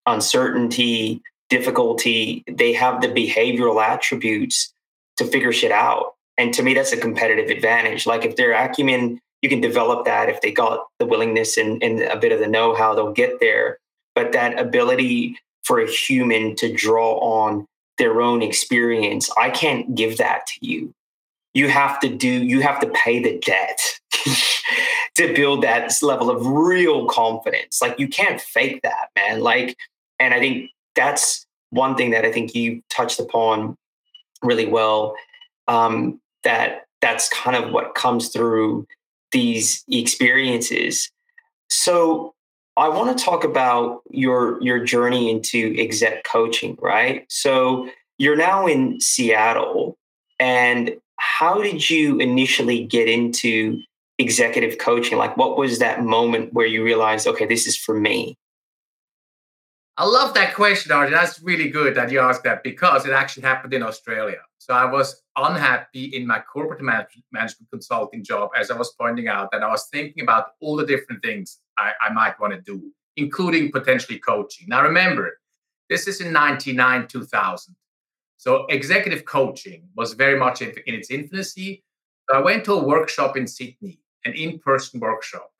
uncertainty 0.06 1.22
difficulty. 1.48 2.44
They 2.48 2.72
have 2.72 3.00
the 3.00 3.08
behavioral 3.08 3.82
attributes 3.82 4.72
to 5.18 5.24
figure 5.24 5.52
shit 5.52 5.72
out. 5.72 6.14
And 6.36 6.52
to 6.54 6.62
me 6.62 6.74
that's 6.74 6.92
a 6.92 6.96
competitive 6.96 7.50
advantage. 7.50 8.06
Like 8.06 8.24
if 8.24 8.36
their 8.36 8.52
acumen 8.52 9.20
you 9.44 9.50
can 9.50 9.60
develop 9.60 10.06
that 10.06 10.30
if 10.30 10.40
they 10.40 10.50
got 10.50 10.86
the 10.98 11.04
willingness 11.04 11.58
and, 11.58 11.82
and 11.82 12.00
a 12.00 12.16
bit 12.16 12.32
of 12.32 12.40
the 12.40 12.46
know-how 12.46 12.94
they'll 12.94 13.12
get 13.12 13.40
there. 13.40 13.78
But 14.14 14.32
that 14.32 14.58
ability 14.58 15.36
for 15.64 15.80
a 15.80 15.90
human 15.90 16.56
to 16.56 16.72
draw 16.72 17.18
on 17.18 17.66
their 17.98 18.22
own 18.22 18.42
experience 18.42 19.30
i 19.38 19.50
can't 19.50 19.94
give 19.94 20.16
that 20.16 20.46
to 20.46 20.66
you. 20.66 20.92
You 21.52 21.68
have 21.68 22.00
to 22.00 22.08
do 22.08 22.28
you 22.28 22.62
have 22.62 22.80
to 22.80 22.88
pay 22.88 23.22
the 23.22 23.38
debt 23.38 23.80
to 25.16 25.34
build 25.34 25.62
that 25.62 25.92
level 26.02 26.30
of 26.30 26.44
real 26.44 27.06
confidence. 27.06 27.80
Like 27.82 28.00
you 28.00 28.08
can't 28.08 28.40
fake 28.40 28.80
that 28.82 29.10
man. 29.14 29.40
Like 29.40 29.76
and 30.18 30.32
i 30.32 30.40
think 30.40 30.70
that's 30.94 31.46
one 31.70 31.94
thing 31.96 32.10
that 32.10 32.24
i 32.24 32.32
think 32.32 32.54
you 32.54 32.82
touched 32.88 33.20
upon 33.20 33.76
really 34.42 34.66
well 34.66 35.14
um, 35.68 36.20
that 36.42 36.86
that's 37.00 37.28
kind 37.28 37.56
of 37.56 37.72
what 37.72 37.94
comes 37.94 38.28
through 38.28 38.86
these 39.34 39.84
experiences. 39.90 41.10
So 41.68 42.34
I 42.78 42.88
want 42.88 43.16
to 43.16 43.22
talk 43.22 43.44
about 43.44 44.00
your 44.10 44.62
your 44.62 44.82
journey 44.82 45.30
into 45.30 45.74
exec 45.78 46.24
coaching, 46.24 46.78
right? 46.80 47.26
So 47.28 47.90
you're 48.16 48.36
now 48.36 48.66
in 48.66 49.00
Seattle 49.00 49.98
and 50.40 50.96
how 51.18 51.60
did 51.60 51.90
you 51.90 52.18
initially 52.18 52.84
get 52.84 53.08
into 53.08 53.80
executive 54.18 54.78
coaching? 54.78 55.18
Like 55.18 55.36
what 55.36 55.58
was 55.58 55.80
that 55.80 56.02
moment 56.02 56.52
where 56.52 56.66
you 56.66 56.84
realized, 56.84 57.26
okay, 57.26 57.46
this 57.46 57.66
is 57.66 57.76
for 57.76 57.98
me? 57.98 58.36
I 59.96 60.06
love 60.06 60.34
that 60.34 60.54
question, 60.54 60.90
Arjun. 60.90 61.12
That's 61.12 61.40
really 61.40 61.68
good 61.70 61.94
that 61.96 62.10
you 62.10 62.20
asked 62.20 62.42
that 62.44 62.64
because 62.64 63.06
it 63.06 63.12
actually 63.12 63.44
happened 63.44 63.74
in 63.74 63.82
Australia. 63.82 64.40
So 64.64 64.72
I 64.72 64.86
was 64.86 65.20
unhappy 65.36 66.06
in 66.16 66.26
my 66.26 66.38
corporate 66.40 66.80
management 66.80 67.70
consulting 67.70 68.24
job, 68.24 68.48
as 68.58 68.70
I 68.70 68.78
was 68.78 68.94
pointing 68.98 69.28
out, 69.28 69.50
that 69.52 69.62
I 69.62 69.68
was 69.68 69.88
thinking 69.92 70.22
about 70.22 70.52
all 70.62 70.74
the 70.74 70.86
different 70.86 71.22
things 71.22 71.58
I, 71.76 71.92
I 72.00 72.10
might 72.14 72.40
want 72.40 72.54
to 72.54 72.62
do, 72.62 72.90
including 73.18 73.70
potentially 73.70 74.18
coaching. 74.18 74.66
Now, 74.66 74.82
remember, 74.82 75.38
this 75.90 76.08
is 76.08 76.22
in 76.22 76.32
99, 76.32 77.08
2000. 77.08 77.76
So 78.38 78.64
executive 78.70 79.26
coaching 79.26 79.86
was 79.96 80.14
very 80.14 80.38
much 80.38 80.62
in, 80.62 80.70
in 80.86 80.94
its 80.94 81.10
infancy. 81.10 81.84
So 82.30 82.38
I 82.38 82.40
went 82.40 82.64
to 82.64 82.72
a 82.72 82.82
workshop 82.82 83.36
in 83.36 83.46
Sydney, 83.46 84.00
an 84.24 84.32
in 84.32 84.60
person 84.60 84.98
workshop. 84.98 85.50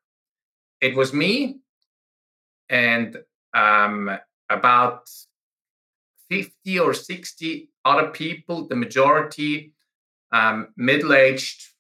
It 0.81 0.97
was 0.97 1.13
me 1.13 1.59
and 2.71 3.19
um, 3.53 4.19
about 4.49 5.11
50 6.31 6.81
or 6.81 6.95
60 6.95 7.69
other 7.85 8.09
people, 8.09 8.67
the 8.69 8.77
majority 8.77 9.73
um, 10.33 10.69
middle 10.77 11.15
aged 11.15 11.75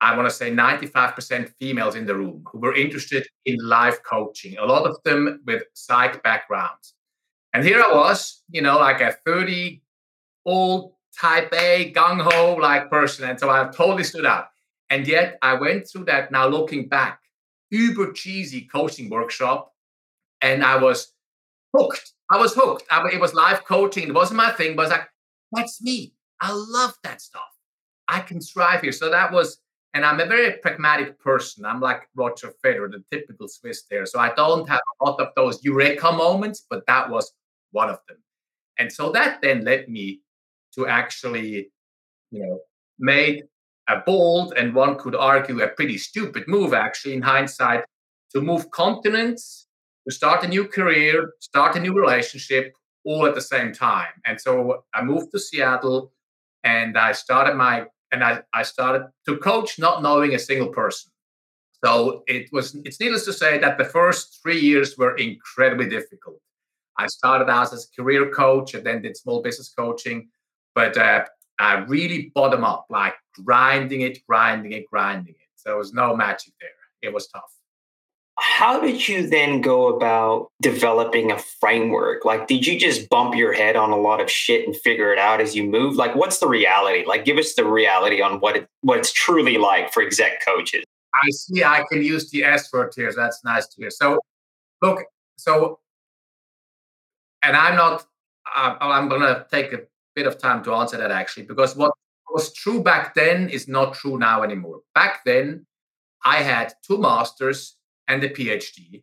I 0.00 0.16
want 0.16 0.28
to 0.28 0.34
say 0.34 0.50
95% 0.50 1.52
females 1.58 1.96
in 1.96 2.06
the 2.06 2.14
room 2.14 2.44
who 2.50 2.58
were 2.60 2.74
interested 2.74 3.26
in 3.46 3.56
life 3.60 3.98
coaching, 4.04 4.56
a 4.56 4.64
lot 4.64 4.86
of 4.86 4.96
them 5.04 5.40
with 5.44 5.64
psych 5.74 6.22
backgrounds. 6.22 6.94
And 7.52 7.64
here 7.64 7.82
I 7.82 7.92
was, 7.92 8.42
you 8.48 8.62
know, 8.62 8.78
like 8.78 9.00
a 9.00 9.16
30 9.26 9.82
old 10.46 10.92
type 11.18 11.52
A, 11.52 11.92
gung 11.92 12.20
ho 12.20 12.54
like 12.54 12.90
person. 12.90 13.28
And 13.28 13.40
so 13.40 13.50
I 13.50 13.64
totally 13.74 14.04
stood 14.04 14.26
out. 14.26 14.48
And 14.88 15.06
yet 15.06 15.36
I 15.42 15.54
went 15.54 15.88
through 15.88 16.04
that 16.04 16.30
now 16.30 16.46
looking 16.46 16.88
back, 16.88 17.20
uber 17.70 18.12
cheesy 18.12 18.68
coaching 18.72 19.10
workshop. 19.10 19.72
And 20.40 20.62
I 20.62 20.76
was 20.76 21.12
hooked. 21.76 22.12
I 22.30 22.36
was 22.36 22.54
hooked. 22.54 22.84
I, 22.90 23.04
it 23.12 23.20
was 23.20 23.34
life 23.34 23.64
coaching. 23.64 24.08
It 24.08 24.14
wasn't 24.14 24.36
my 24.36 24.52
thing, 24.52 24.76
but 24.76 24.82
I 24.82 24.84
was 24.84 24.92
like, 24.92 25.08
that's 25.52 25.82
me. 25.82 26.14
I 26.40 26.52
love 26.52 26.94
that 27.02 27.20
stuff. 27.20 27.42
I 28.06 28.20
can 28.20 28.40
thrive 28.40 28.82
here. 28.82 28.92
So 28.92 29.10
that 29.10 29.32
was, 29.32 29.60
and 29.94 30.04
I'm 30.04 30.20
a 30.20 30.26
very 30.26 30.52
pragmatic 30.58 31.18
person. 31.18 31.64
I'm 31.64 31.80
like 31.80 32.08
Roger 32.14 32.52
Federer, 32.64 32.90
the 32.90 33.02
typical 33.10 33.48
Swiss 33.48 33.84
there. 33.90 34.06
So 34.06 34.18
I 34.18 34.34
don't 34.34 34.68
have 34.68 34.80
a 35.00 35.04
lot 35.04 35.20
of 35.20 35.28
those 35.36 35.62
eureka 35.62 36.12
moments, 36.12 36.64
but 36.68 36.86
that 36.86 37.10
was 37.10 37.32
one 37.72 37.90
of 37.90 37.98
them. 38.08 38.18
And 38.78 38.92
so 38.92 39.10
that 39.12 39.40
then 39.42 39.64
led 39.64 39.88
me 39.88 40.20
to 40.74 40.86
actually, 40.86 41.70
you 42.30 42.40
know, 42.40 42.60
made 42.98 43.44
a 43.88 44.00
bold 44.04 44.52
and 44.56 44.74
one 44.74 44.96
could 44.96 45.16
argue 45.16 45.62
a 45.62 45.68
pretty 45.68 45.98
stupid 45.98 46.44
move, 46.46 46.74
actually, 46.74 47.14
in 47.14 47.22
hindsight, 47.22 47.84
to 48.32 48.40
move 48.40 48.70
continents, 48.70 49.66
to 50.06 50.14
start 50.14 50.44
a 50.44 50.48
new 50.48 50.66
career, 50.66 51.32
start 51.40 51.76
a 51.76 51.80
new 51.80 51.94
relationship, 51.94 52.74
all 53.04 53.26
at 53.26 53.34
the 53.34 53.40
same 53.40 53.72
time. 53.72 54.12
And 54.24 54.40
so 54.40 54.84
I 54.94 55.02
moved 55.02 55.32
to 55.32 55.38
Seattle 55.38 56.12
and 56.64 56.98
I 56.98 57.12
started 57.12 57.54
my 57.54 57.86
and 58.10 58.24
I, 58.24 58.40
I 58.54 58.62
started 58.62 59.08
to 59.26 59.36
coach 59.36 59.78
not 59.78 60.02
knowing 60.02 60.34
a 60.34 60.38
single 60.38 60.68
person. 60.68 61.10
So 61.84 62.24
it 62.26 62.48
was 62.52 62.74
it's 62.84 63.00
needless 63.00 63.24
to 63.26 63.32
say 63.32 63.58
that 63.58 63.78
the 63.78 63.84
first 63.84 64.40
three 64.42 64.58
years 64.58 64.96
were 64.98 65.16
incredibly 65.16 65.88
difficult. 65.88 66.40
I 66.98 67.06
started 67.06 67.48
out 67.48 67.72
as 67.72 67.88
a 67.88 68.02
career 68.02 68.30
coach 68.30 68.74
and 68.74 68.84
then 68.84 69.02
did 69.02 69.16
small 69.16 69.40
business 69.40 69.72
coaching, 69.72 70.28
but 70.74 70.96
uh, 70.96 71.24
I 71.60 71.74
really 71.86 72.32
bottom 72.34 72.64
up, 72.64 72.86
like 72.90 73.14
grinding 73.44 74.00
it, 74.00 74.18
grinding 74.26 74.72
it, 74.72 74.86
grinding 74.90 75.34
it. 75.34 75.48
So 75.54 75.70
there 75.70 75.76
was 75.76 75.92
no 75.92 76.16
magic 76.16 76.54
there. 76.60 76.70
It 77.02 77.12
was 77.12 77.28
tough. 77.28 77.52
How 78.40 78.80
did 78.80 79.08
you 79.08 79.26
then 79.26 79.60
go 79.60 79.94
about 79.94 80.50
developing 80.62 81.32
a 81.32 81.38
framework? 81.38 82.24
Like, 82.24 82.46
did 82.46 82.66
you 82.66 82.78
just 82.78 83.08
bump 83.08 83.34
your 83.34 83.52
head 83.52 83.74
on 83.74 83.90
a 83.90 83.96
lot 83.96 84.20
of 84.20 84.30
shit 84.30 84.64
and 84.64 84.76
figure 84.76 85.12
it 85.12 85.18
out 85.18 85.40
as 85.40 85.56
you 85.56 85.64
move? 85.64 85.96
Like, 85.96 86.14
what's 86.14 86.38
the 86.38 86.46
reality? 86.46 87.04
Like, 87.04 87.24
give 87.24 87.36
us 87.36 87.54
the 87.54 87.64
reality 87.64 88.22
on 88.22 88.38
what 88.38 88.56
it, 88.56 88.68
what 88.82 88.98
it's 88.98 89.12
truly 89.12 89.58
like 89.58 89.92
for 89.92 90.04
exec 90.04 90.44
coaches. 90.44 90.84
I 91.14 91.30
see. 91.30 91.64
I 91.64 91.84
can 91.90 92.02
use 92.02 92.30
the 92.30 92.44
S 92.44 92.72
word 92.72 92.92
here. 92.94 93.10
So 93.10 93.20
that's 93.20 93.42
nice 93.44 93.66
to 93.66 93.74
hear. 93.76 93.90
So, 93.90 94.20
look. 94.82 95.02
So, 95.36 95.80
and 97.42 97.56
I'm 97.56 97.74
not. 97.74 98.06
Uh, 98.54 98.76
I'm 98.80 99.08
going 99.08 99.22
to 99.22 99.46
take 99.50 99.72
a 99.72 99.80
bit 100.14 100.26
of 100.26 100.38
time 100.38 100.62
to 100.64 100.74
answer 100.74 100.96
that 100.96 101.10
actually, 101.10 101.44
because 101.44 101.74
what 101.74 101.92
was 102.30 102.52
true 102.52 102.82
back 102.82 103.14
then 103.14 103.48
is 103.48 103.66
not 103.66 103.94
true 103.94 104.18
now 104.18 104.42
anymore. 104.42 104.80
Back 104.94 105.24
then, 105.24 105.66
I 106.24 106.36
had 106.36 106.74
two 106.86 106.98
masters 106.98 107.77
and 108.08 108.22
a 108.24 108.28
PhD. 108.28 109.02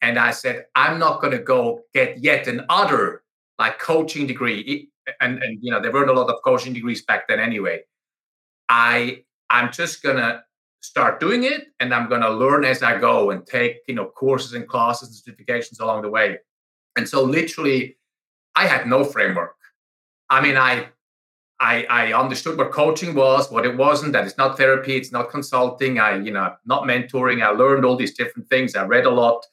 And 0.00 0.18
I 0.18 0.30
said, 0.30 0.66
I'm 0.74 0.98
not 0.98 1.20
going 1.20 1.32
to 1.32 1.42
go 1.42 1.80
get 1.92 2.18
yet 2.18 2.46
another 2.46 3.22
like 3.58 3.78
coaching 3.78 4.26
degree. 4.26 4.90
And, 5.20 5.42
and 5.42 5.58
you 5.60 5.70
know, 5.70 5.80
there 5.80 5.92
weren't 5.92 6.10
a 6.10 6.14
lot 6.14 6.28
of 6.28 6.36
coaching 6.44 6.72
degrees 6.72 7.04
back 7.04 7.28
then 7.28 7.40
anyway. 7.40 7.82
I 8.68 9.24
I'm 9.50 9.70
just 9.72 10.02
gonna 10.02 10.42
start 10.80 11.20
doing 11.20 11.44
it 11.44 11.68
and 11.80 11.94
I'm 11.94 12.08
gonna 12.08 12.30
learn 12.30 12.64
as 12.64 12.82
I 12.82 12.98
go 12.98 13.30
and 13.30 13.46
take, 13.46 13.78
you 13.86 13.94
know, 13.94 14.06
courses 14.06 14.54
and 14.54 14.66
classes 14.66 15.22
and 15.26 15.36
certifications 15.36 15.80
along 15.80 16.02
the 16.02 16.10
way. 16.10 16.38
And 16.96 17.08
so 17.08 17.22
literally 17.22 17.98
I 18.56 18.66
had 18.66 18.86
no 18.86 19.04
framework. 19.04 19.56
I 20.30 20.40
mean, 20.40 20.56
I 20.56 20.88
I, 21.64 21.86
I 21.88 22.12
understood 22.12 22.58
what 22.58 22.72
coaching 22.72 23.14
was, 23.14 23.50
what 23.50 23.64
it 23.64 23.76
wasn't, 23.76 24.12
that 24.12 24.26
it's 24.26 24.36
not 24.36 24.58
therapy, 24.58 24.96
it's 24.96 25.12
not 25.12 25.30
consulting, 25.30 25.98
I, 25.98 26.16
you 26.16 26.30
know, 26.30 26.54
not 26.66 26.82
mentoring. 26.84 27.42
I 27.42 27.48
learned 27.48 27.86
all 27.86 27.96
these 27.96 28.14
different 28.14 28.50
things. 28.50 28.74
I 28.74 28.84
read 28.84 29.06
a 29.06 29.10
lot, 29.10 29.46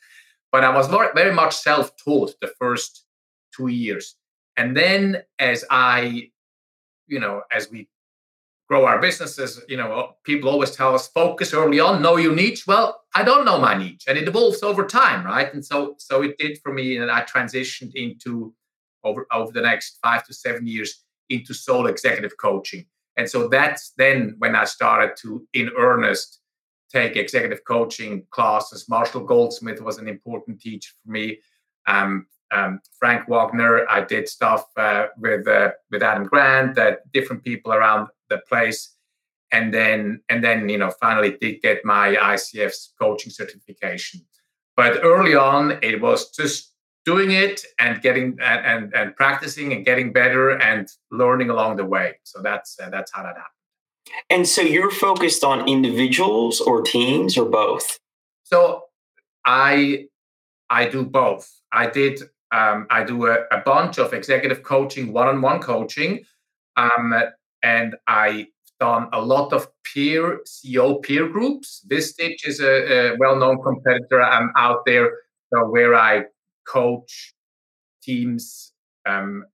but 0.52 0.66
I 0.66 0.76
was 0.76 0.88
very 1.16 1.34
much 1.34 1.56
self-taught 1.56 2.34
the 2.42 2.52
first 2.60 3.06
two 3.56 3.70
years. 3.70 4.16
And 4.58 4.76
then 4.76 5.24
as 5.40 5.64
I, 5.70 6.32
you 7.08 7.20
know, 7.22 7.44
as 7.50 7.72
we 7.72 7.88
grow 8.68 8.86
our 8.86 9.00
businesses, 9.00 9.62
you 9.70 9.78
know, 9.78 10.16
people 10.26 10.50
always 10.50 10.72
tell 10.72 10.94
us 10.94 11.08
focus 11.08 11.54
early 11.54 11.80
on, 11.80 12.02
know 12.02 12.18
your 12.18 12.36
niche. 12.36 12.68
Well, 12.68 13.02
I 13.16 13.24
don't 13.24 13.46
know 13.46 13.60
my 13.60 13.76
niche 13.78 14.04
and 14.08 14.18
it 14.18 14.28
evolves 14.28 14.64
over 14.64 14.86
time, 14.86 15.26
right? 15.26 15.54
And 15.54 15.64
so 15.66 15.96
so 15.98 16.22
it 16.24 16.38
did 16.38 16.60
for 16.62 16.74
me, 16.74 16.98
and 16.98 17.10
I 17.10 17.22
transitioned 17.24 17.94
into 17.96 18.54
over 19.04 19.26
over 19.32 19.52
the 19.54 19.62
next 19.62 20.00
five 20.04 20.26
to 20.28 20.34
seven 20.34 20.68
years 20.68 21.04
into 21.32 21.54
sole 21.54 21.88
executive 21.88 22.38
coaching. 22.38 22.86
And 23.18 23.30
so 23.30 23.48
that's 23.48 23.94
then 23.98 24.36
when 24.40 24.56
I 24.56 24.66
started 24.66 25.16
to, 25.22 25.46
in 25.54 25.70
earnest, 25.78 26.40
take 26.92 27.16
executive 27.16 27.64
coaching 27.66 28.26
classes. 28.32 28.90
Marshall 28.90 29.24
Goldsmith 29.24 29.82
was 29.82 29.98
an 29.98 30.08
important 30.08 30.62
teacher 30.62 30.92
for 31.04 31.12
me. 31.12 31.40
Um, 31.88 32.28
um, 32.52 32.82
Frank 33.00 33.30
Wagner, 33.30 33.88
I 33.90 34.02
did 34.02 34.28
stuff 34.28 34.66
uh, 34.76 35.08
with 35.18 35.48
uh, 35.48 35.72
with 35.90 36.04
Adam 36.04 36.26
Grant, 36.26 36.78
uh, 36.78 36.98
different 37.14 37.44
people 37.44 37.74
around 37.74 38.10
the 38.30 38.40
place, 38.50 38.96
and 39.52 39.74
then 39.74 40.22
and 40.30 40.44
then 40.44 40.68
you 40.68 40.78
know 40.78 40.92
finally 41.00 41.38
did 41.40 41.62
get 41.62 41.86
my 41.86 42.16
ICF's 42.16 42.94
coaching 43.00 43.32
certification. 43.32 44.22
But 44.76 45.00
early 45.04 45.36
on, 45.36 45.80
it 45.82 46.02
was 46.02 46.32
just 46.32 46.71
doing 47.06 47.32
it 47.32 47.62
and 47.80 48.02
getting 48.02 48.38
and, 48.42 48.66
and, 48.66 48.94
and 48.94 49.16
practicing 49.16 49.74
and 49.74 49.86
getting 49.86 50.14
better 50.14 50.52
and 50.52 50.90
learning 51.12 51.50
along 51.50 51.78
the 51.78 51.86
way. 51.86 52.20
So 52.24 52.42
that's 52.42 52.80
uh, 52.80 52.90
that's 52.90 53.12
how 53.12 53.24
that 53.24 53.36
happened. 53.36 53.46
And 54.30 54.48
so 54.48 54.62
you're 54.62 54.92
focused 54.92 55.44
on 55.44 55.68
individuals 55.68 56.62
or 56.62 56.82
teams 56.82 57.38
or 57.38 57.50
both. 57.50 58.00
So 58.44 58.84
I 59.46 60.08
I 60.70 60.88
do 60.88 61.06
both. 61.06 61.50
I 61.72 61.88
did 61.88 62.22
um, 62.52 62.88
I 62.90 63.04
do 63.04 63.28
a, 63.28 63.46
a, 63.52 63.60
bunch 63.60 63.98
of 63.98 64.14
executive 64.14 64.62
coaching, 64.62 65.14
one-on-one 65.14 65.62
coaching, 65.62 66.26
um, 66.76 67.14
and 67.64 67.96
I 68.08 68.48
done 68.78 69.08
a 69.14 69.22
lot 69.22 69.54
of 69.54 69.70
peer 69.86 70.42
CEO 70.46 71.02
peer 71.02 71.30
groups. 71.30 71.82
this 71.88 72.14
Vistage 72.14 72.46
is 72.46 72.60
a, 72.60 73.14
a 73.14 73.18
well-known 73.18 73.62
competitor 73.64 74.22
i'm 74.22 74.52
out 74.58 74.86
there, 74.86 75.12
so 75.54 75.70
where 75.70 75.96
I 75.96 76.26
coach 76.68 77.34
teams, 78.02 78.74
um, 79.08 79.46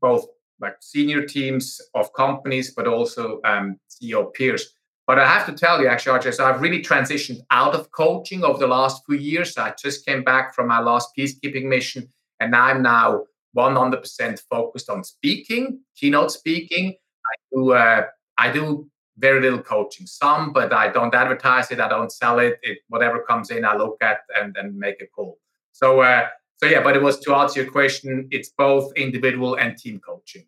both 0.00 0.26
like 0.60 0.76
senior 0.80 1.26
teams 1.26 1.80
of 1.94 2.12
companies, 2.14 2.72
but 2.74 2.86
also 2.86 3.40
um, 3.44 3.78
CEO 3.90 4.32
peers. 4.32 4.72
But 5.06 5.18
I 5.20 5.26
have 5.26 5.46
to 5.46 5.52
tell 5.52 5.80
you, 5.80 5.86
actually, 5.86 6.18
RJ, 6.18 6.34
so 6.34 6.46
I've 6.46 6.60
really 6.60 6.82
transitioned 6.82 7.40
out 7.50 7.74
of 7.74 7.90
coaching 7.92 8.42
over 8.42 8.58
the 8.58 8.66
last 8.66 9.02
few 9.06 9.16
years. 9.16 9.56
I 9.56 9.72
just 9.80 10.04
came 10.04 10.24
back 10.24 10.54
from 10.54 10.66
my 10.66 10.80
last 10.80 11.10
peacekeeping 11.16 11.64
mission, 11.64 12.08
and 12.40 12.56
I'm 12.56 12.82
now 12.82 13.24
100% 13.56 14.42
focused 14.50 14.90
on 14.90 15.04
speaking, 15.04 15.80
keynote 15.96 16.32
speaking. 16.32 16.94
I 17.24 17.34
do, 17.52 17.72
uh, 17.72 18.06
I 18.36 18.50
do 18.50 18.90
very 19.18 19.40
little 19.40 19.62
coaching, 19.62 20.06
some, 20.06 20.52
but 20.52 20.72
I 20.72 20.88
don't 20.88 21.14
advertise 21.14 21.70
it. 21.70 21.80
I 21.80 21.88
don't 21.88 22.10
sell 22.10 22.40
it. 22.40 22.58
it 22.62 22.78
whatever 22.88 23.22
comes 23.22 23.50
in, 23.50 23.64
I 23.64 23.76
look 23.76 23.96
at 24.02 24.20
and, 24.38 24.56
and 24.56 24.76
make 24.76 25.00
a 25.00 25.06
call. 25.06 25.38
So 25.72 26.00
uh, 26.00 26.26
so 26.58 26.66
yeah, 26.66 26.82
but 26.82 26.96
it 26.96 27.02
was 27.02 27.20
to 27.20 27.34
answer 27.34 27.62
your 27.62 27.70
question. 27.70 28.28
It's 28.30 28.48
both 28.48 28.92
individual 28.96 29.56
and 29.56 29.76
team 29.76 30.00
coaching. 30.00 30.46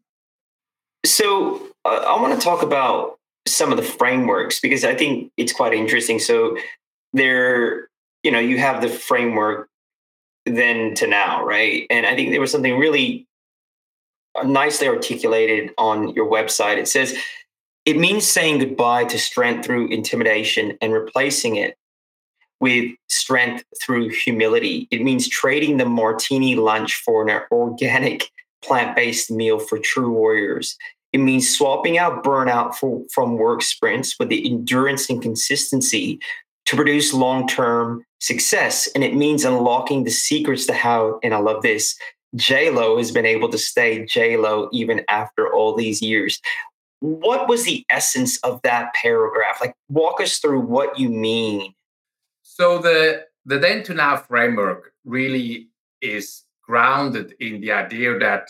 So 1.05 1.69
uh, 1.85 2.05
I 2.07 2.21
want 2.21 2.39
to 2.39 2.45
talk 2.45 2.63
about 2.63 3.19
some 3.47 3.71
of 3.71 3.77
the 3.77 3.83
frameworks 3.83 4.61
because 4.61 4.85
I 4.85 4.95
think 4.95 5.33
it's 5.37 5.53
quite 5.53 5.75
interesting. 5.75 6.19
So 6.19 6.57
there, 7.13 7.89
you 8.23 8.31
know, 8.31 8.39
you 8.39 8.59
have 8.59 8.83
the 8.83 8.89
framework 8.89 9.69
then 10.45 10.95
to 10.95 11.07
now, 11.07 11.45
right? 11.45 11.87
And 11.91 12.07
I 12.07 12.15
think 12.15 12.31
there 12.31 12.41
was 12.41 12.53
something 12.53 12.79
really 12.79 13.27
nicely 14.45 14.89
articulated 14.89 15.73
on 15.79 16.11
your 16.15 16.31
website. 16.31 16.77
It 16.77 16.89
says 16.89 17.17
it 17.85 17.97
means 17.97 18.27
saying 18.27 18.59
goodbye 18.59 19.05
to 19.05 19.19
strength 19.19 19.65
through 19.65 19.89
intimidation 19.89 20.77
and 20.83 20.93
replacing 20.93 21.57
it 21.57 21.78
with 22.61 22.93
strength 23.09 23.65
through 23.83 24.11
humility. 24.11 24.89
It 24.91 25.03
means 25.03 25.29
trading 25.29 25.77
the 25.77 25.87
martini 25.87 26.57
lunch 26.57 26.97
for 26.97 27.29
an 27.29 27.41
organic 27.51 28.31
plant 28.65 28.97
based 28.97 29.31
meal 29.31 29.59
for 29.59 29.79
true 29.79 30.11
warriors. 30.11 30.77
It 31.13 31.19
means 31.19 31.49
swapping 31.49 31.97
out 31.97 32.25
burnout 32.25 32.75
for, 32.75 33.03
from 33.15 33.37
work 33.37 33.63
sprints 33.63 34.19
with 34.19 34.29
the 34.29 34.45
endurance 34.51 35.09
and 35.09 35.23
consistency 35.23 36.21
to 36.67 36.77
produce 36.77 37.15
long 37.15 37.47
term 37.47 38.05
success. 38.21 38.89
And 38.95 39.03
it 39.03 39.15
means 39.15 39.45
unlocking 39.45 40.05
the 40.05 40.11
secrets 40.11 40.67
to 40.67 40.75
how, 40.75 41.19
and 41.23 41.33
I 41.33 41.39
love 41.39 41.63
this, 41.63 41.97
JLo 42.37 42.99
has 42.99 43.11
been 43.11 43.25
able 43.25 43.49
to 43.49 43.59
stay 43.59 44.05
JLo 44.05 44.69
even 44.73 45.03
after 45.09 45.53
all 45.53 45.75
these 45.75 46.03
years. 46.03 46.41
what 47.01 47.49
was 47.49 47.65
the 47.65 47.87
essence 47.91 48.39
of 48.39 48.61
that 48.63 48.93
paragraph? 48.93 49.59
Like, 49.61 49.73
walk 49.89 50.21
us 50.21 50.39
through 50.39 50.61
what 50.61 50.99
you 50.99 51.09
mean. 51.09 51.73
So 52.59 52.79
the 52.79 53.27
the 53.45 53.59
then 53.59 53.85
to 53.85 53.95
now 53.95 54.17
framework 54.17 54.93
really 55.05 55.69
is 56.03 56.43
grounded 56.61 57.35
in 57.39 57.61
the 57.61 57.71
idea 57.71 58.19
that 58.19 58.49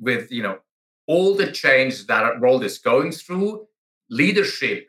with 0.00 0.32
you 0.32 0.42
know 0.42 0.58
all 1.06 1.34
the 1.34 1.52
changes 1.52 2.06
that 2.06 2.24
our 2.24 2.40
world 2.40 2.64
is 2.64 2.78
going 2.78 3.12
through, 3.12 3.66
leadership 4.10 4.88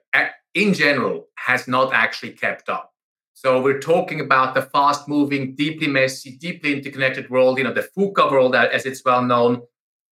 in 0.56 0.74
general 0.74 1.28
has 1.36 1.68
not 1.68 1.94
actually 1.94 2.32
kept 2.32 2.70
up. 2.70 2.92
So 3.34 3.62
we're 3.62 3.80
talking 3.80 4.20
about 4.20 4.54
the 4.54 4.62
fast-moving, 4.62 5.56
deeply 5.56 5.88
messy, 5.88 6.38
deeply 6.38 6.74
interconnected 6.74 7.30
world, 7.32 7.58
you 7.58 7.64
know, 7.64 7.74
the 7.74 7.90
VUCA 7.98 8.32
world 8.32 8.56
uh, 8.56 8.70
as 8.72 8.86
it's 8.86 9.04
well 9.04 9.24
known, 9.24 9.62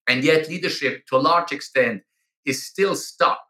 and 0.07 0.23
yet 0.23 0.49
leadership 0.49 1.05
to 1.07 1.17
a 1.17 1.25
large 1.29 1.51
extent 1.51 2.01
is 2.45 2.65
still 2.65 2.95
stuck 2.95 3.45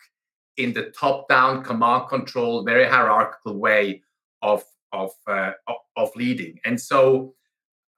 in 0.58 0.74
the 0.74 0.92
top-down 0.92 1.64
command 1.64 2.10
control, 2.10 2.64
very 2.64 2.86
hierarchical 2.86 3.58
way 3.58 4.02
of 4.42 4.64
of 4.92 5.12
uh, 5.28 5.52
of 5.96 6.16
leading. 6.16 6.60
And 6.66 6.80
so, 6.80 7.34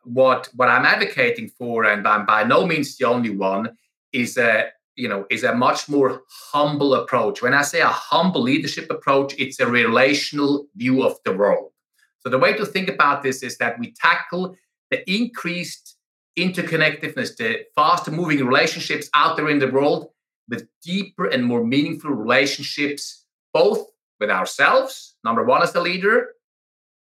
what 0.04 0.50
what 0.56 0.70
I'm 0.70 0.86
advocating 0.86 1.50
for, 1.50 1.86
and 1.86 2.08
I'm 2.08 2.26
by 2.26 2.44
no 2.44 2.66
means 2.66 2.98
the 2.98 3.08
only 3.08 3.32
one, 3.32 3.76
is 4.12 4.38
a 4.38 4.70
you 4.96 5.08
know 5.08 5.26
is 5.30 5.44
a 5.44 5.56
much 5.56 5.90
more 5.90 6.22
humble 6.52 6.96
approach. 6.96 7.42
When 7.42 7.54
I 7.54 7.64
say 7.64 7.82
a 7.82 7.88
humble 7.88 8.42
leadership 8.42 8.90
approach, 8.90 9.34
it's 9.38 9.60
a 9.60 9.68
relational 9.68 10.68
view 10.76 11.04
of 11.04 11.18
the 11.26 11.34
world. 11.34 11.72
So 12.20 12.30
the 12.30 12.40
way 12.40 12.54
to 12.54 12.66
think 12.66 12.90
about 12.90 13.22
this 13.22 13.44
is 13.44 13.58
that 13.58 13.78
we 13.80 13.94
tackle 13.94 14.56
the 14.90 15.10
increased 15.12 15.98
interconnectedness, 16.38 17.36
the 17.36 17.66
faster 17.76 18.12
moving 18.12 18.46
relationships 18.46 19.10
out 19.14 19.36
there 19.36 19.50
in 19.50 19.60
the 19.60 19.68
world 19.68 20.10
with 20.50 20.68
deeper 20.82 21.26
and 21.26 21.44
more 21.44 21.64
meaningful 21.64 22.12
relationships, 22.12 23.26
both 23.54 23.86
with 24.20 24.30
ourselves, 24.30 25.16
number 25.24 25.44
one, 25.44 25.64
as 25.64 25.74
the 25.74 25.82
leader, 25.82 26.33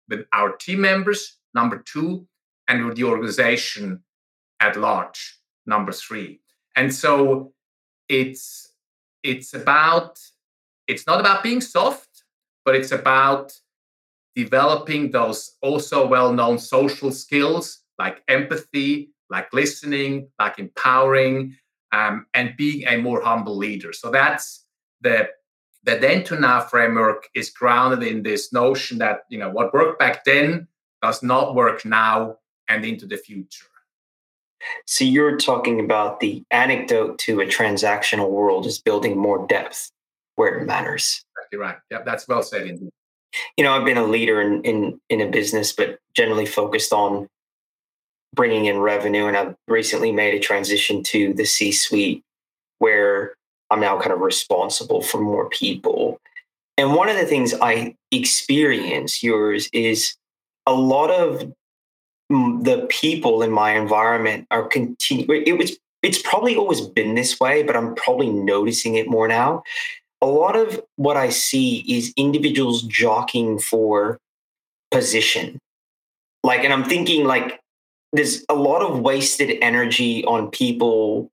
with 0.08 0.26
our 0.32 0.56
team 0.56 0.80
members, 0.80 1.38
number 1.54 1.82
two, 1.84 2.26
and 2.68 2.86
with 2.86 2.96
the 2.96 3.04
organization 3.04 4.02
at 4.60 4.76
large, 4.76 5.38
number 5.66 5.92
three. 5.92 6.40
And 6.74 6.94
so 6.94 7.52
it's 8.08 8.72
it's 9.22 9.54
about 9.54 10.18
it's 10.86 11.06
not 11.06 11.20
about 11.20 11.42
being 11.42 11.60
soft, 11.60 12.24
but 12.64 12.74
it's 12.74 12.92
about 12.92 13.52
developing 14.34 15.10
those 15.10 15.56
also 15.62 16.06
well-known 16.06 16.58
social 16.58 17.10
skills 17.10 17.80
like 17.98 18.22
empathy, 18.28 19.10
like 19.30 19.52
listening, 19.52 20.28
like 20.38 20.58
empowering, 20.58 21.56
um, 21.92 22.26
and 22.34 22.56
being 22.56 22.86
a 22.86 22.98
more 22.98 23.22
humble 23.22 23.56
leader. 23.56 23.92
So 23.92 24.10
that's 24.10 24.64
the 25.00 25.28
the 25.86 25.96
then 25.96 26.24
to 26.24 26.38
now 26.38 26.60
framework 26.60 27.28
is 27.34 27.48
grounded 27.48 28.02
in 28.06 28.22
this 28.22 28.52
notion 28.52 28.98
that 28.98 29.20
you 29.30 29.38
know 29.38 29.50
what 29.50 29.72
worked 29.72 29.98
back 29.98 30.24
then 30.24 30.68
does 31.00 31.22
not 31.22 31.54
work 31.54 31.84
now 31.84 32.36
and 32.68 32.84
into 32.84 33.06
the 33.06 33.16
future. 33.16 33.66
So 34.86 35.04
you're 35.04 35.36
talking 35.36 35.80
about 35.80 36.18
the 36.18 36.42
anecdote 36.50 37.18
to 37.20 37.40
a 37.40 37.46
transactional 37.46 38.30
world 38.30 38.66
is 38.66 38.80
building 38.80 39.16
more 39.16 39.46
depth 39.46 39.92
where 40.34 40.58
it 40.58 40.66
matters. 40.66 41.24
Exactly 41.36 41.58
right. 41.58 41.76
Yeah, 41.90 42.02
that's 42.02 42.26
well 42.26 42.42
said 42.42 42.66
indeed. 42.66 42.90
You 43.56 43.64
know, 43.64 43.72
I've 43.72 43.84
been 43.84 43.98
a 43.98 44.04
leader 44.04 44.40
in 44.40 44.62
in 44.62 45.00
in 45.08 45.20
a 45.20 45.30
business, 45.30 45.72
but 45.72 45.98
generally 46.14 46.46
focused 46.46 46.92
on 46.92 47.28
bringing 48.34 48.64
in 48.64 48.78
revenue. 48.78 49.26
And 49.26 49.36
I've 49.36 49.54
recently 49.68 50.10
made 50.10 50.34
a 50.34 50.40
transition 50.40 51.04
to 51.04 51.32
the 51.32 51.44
C 51.44 51.70
suite 51.70 52.24
where 52.78 53.34
I'm 53.70 53.80
now 53.80 53.98
kind 53.98 54.12
of 54.12 54.20
responsible 54.20 55.02
for 55.02 55.20
more 55.20 55.48
people. 55.48 56.20
And 56.78 56.94
one 56.94 57.08
of 57.08 57.16
the 57.16 57.24
things 57.24 57.54
I 57.60 57.96
experience 58.10 59.20
Urs 59.20 59.68
is 59.72 60.14
a 60.66 60.72
lot 60.72 61.10
of 61.10 61.52
the 62.28 62.86
people 62.90 63.42
in 63.42 63.50
my 63.50 63.72
environment 63.72 64.46
are 64.50 64.66
continue. 64.66 65.26
It 65.30 65.58
was 65.58 65.78
it's 66.02 66.20
probably 66.22 66.56
always 66.56 66.80
been 66.80 67.14
this 67.14 67.40
way, 67.40 67.62
but 67.62 67.76
I'm 67.76 67.94
probably 67.94 68.30
noticing 68.30 68.94
it 68.94 69.08
more 69.08 69.26
now. 69.26 69.62
A 70.22 70.26
lot 70.26 70.54
of 70.54 70.80
what 70.96 71.16
I 71.16 71.30
see 71.30 71.84
is 71.88 72.12
individuals 72.16 72.82
jockeying 72.82 73.58
for 73.58 74.18
position. 74.90 75.58
Like, 76.44 76.62
and 76.62 76.72
I'm 76.72 76.84
thinking 76.84 77.24
like 77.24 77.60
there's 78.12 78.44
a 78.48 78.54
lot 78.54 78.82
of 78.82 79.00
wasted 79.00 79.58
energy 79.60 80.24
on 80.24 80.50
people 80.50 81.30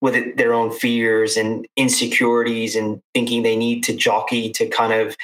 with 0.00 0.14
it, 0.14 0.36
their 0.36 0.52
own 0.52 0.70
fears 0.70 1.36
and 1.36 1.66
insecurities 1.76 2.76
and 2.76 3.00
thinking 3.14 3.42
they 3.42 3.56
need 3.56 3.82
to 3.84 3.96
jockey 3.96 4.50
to 4.50 4.68
kind 4.68 4.92
of 4.92 5.16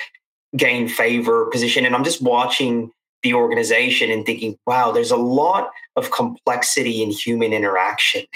gain 0.57 0.89
favor 0.89 1.47
position. 1.47 1.87
And 1.87 1.95
i'm 1.95 2.05
just 2.05 2.23
watching 2.23 2.91
the 3.23 3.35
organization 3.35 4.11
and 4.11 4.25
thinking 4.25 4.57
wow 4.67 4.91
there's 4.91 5.11
a 5.11 5.17
lot 5.17 5.71
of 5.97 6.11
complexity 6.11 7.03
in 7.03 7.11
human 7.11 7.53
interaction. 7.53 8.25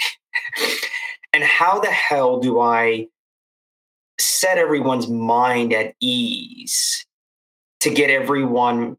And 1.33 1.43
how 1.43 1.79
the 1.81 1.91
hell 1.91 2.39
do 2.39 2.61
i 2.61 3.07
set 4.17 4.57
everyone's 4.57 5.09
mind 5.09 5.73
at 5.73 5.93
ease 5.99 7.05
to 7.81 7.89
get 7.89 8.09
everyone 8.09 8.97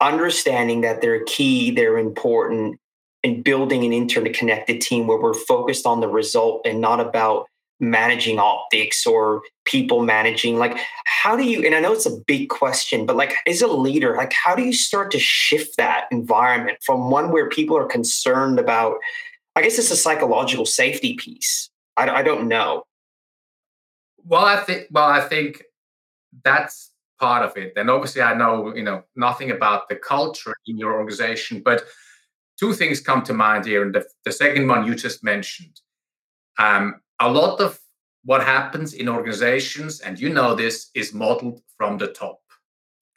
understanding 0.00 0.82
that 0.82 1.00
they're 1.00 1.24
key, 1.24 1.70
they're 1.70 1.98
important, 1.98 2.78
and 3.26 3.42
building 3.42 3.84
an 3.84 3.92
interconnected 3.92 4.80
team 4.80 5.08
where 5.08 5.20
we're 5.20 5.34
focused 5.34 5.84
on 5.84 6.00
the 6.00 6.08
result 6.08 6.64
and 6.64 6.80
not 6.80 7.00
about 7.00 7.46
managing 7.80 8.38
optics 8.38 9.04
or 9.04 9.42
people 9.66 10.02
managing 10.02 10.56
like 10.56 10.78
how 11.04 11.36
do 11.36 11.42
you 11.42 11.62
and 11.62 11.74
i 11.74 11.80
know 11.80 11.92
it's 11.92 12.06
a 12.06 12.20
big 12.26 12.48
question 12.48 13.04
but 13.04 13.16
like 13.16 13.34
as 13.46 13.60
a 13.60 13.66
leader 13.66 14.16
like 14.16 14.32
how 14.32 14.54
do 14.54 14.62
you 14.62 14.72
start 14.72 15.10
to 15.10 15.18
shift 15.18 15.76
that 15.76 16.06
environment 16.10 16.78
from 16.80 17.10
one 17.10 17.30
where 17.30 17.50
people 17.50 17.76
are 17.76 17.84
concerned 17.84 18.58
about 18.58 18.96
i 19.56 19.60
guess 19.60 19.78
it's 19.78 19.90
a 19.90 19.96
psychological 19.96 20.64
safety 20.64 21.16
piece 21.16 21.68
i, 21.98 22.08
I 22.08 22.22
don't 22.22 22.48
know 22.48 22.84
well 24.24 24.46
i 24.46 24.56
think 24.56 24.86
well 24.90 25.10
i 25.10 25.20
think 25.20 25.62
that's 26.42 26.92
part 27.18 27.44
of 27.44 27.56
it. 27.56 27.72
And 27.76 27.90
obviously, 27.90 28.22
I 28.22 28.34
know 28.34 28.74
you 28.74 28.82
know 28.82 29.02
nothing 29.14 29.50
about 29.50 29.88
the 29.88 29.96
culture 29.96 30.54
in 30.66 30.76
your 30.76 30.94
organization, 30.94 31.62
but 31.64 31.84
two 32.58 32.72
things 32.72 33.00
come 33.00 33.22
to 33.22 33.34
mind 33.34 33.66
here. 33.66 33.82
And 33.82 33.94
the, 33.94 34.06
the 34.24 34.32
second 34.32 34.68
one 34.68 34.86
you 34.86 34.94
just 34.94 35.22
mentioned, 35.22 35.80
um, 36.58 37.00
a 37.20 37.30
lot 37.30 37.60
of 37.60 37.78
what 38.24 38.42
happens 38.42 38.94
in 38.94 39.08
organizations, 39.08 40.00
and 40.00 40.18
you 40.18 40.28
know 40.28 40.54
this, 40.54 40.90
is 40.94 41.14
modeled 41.14 41.62
from 41.76 41.98
the 41.98 42.08
top, 42.08 42.40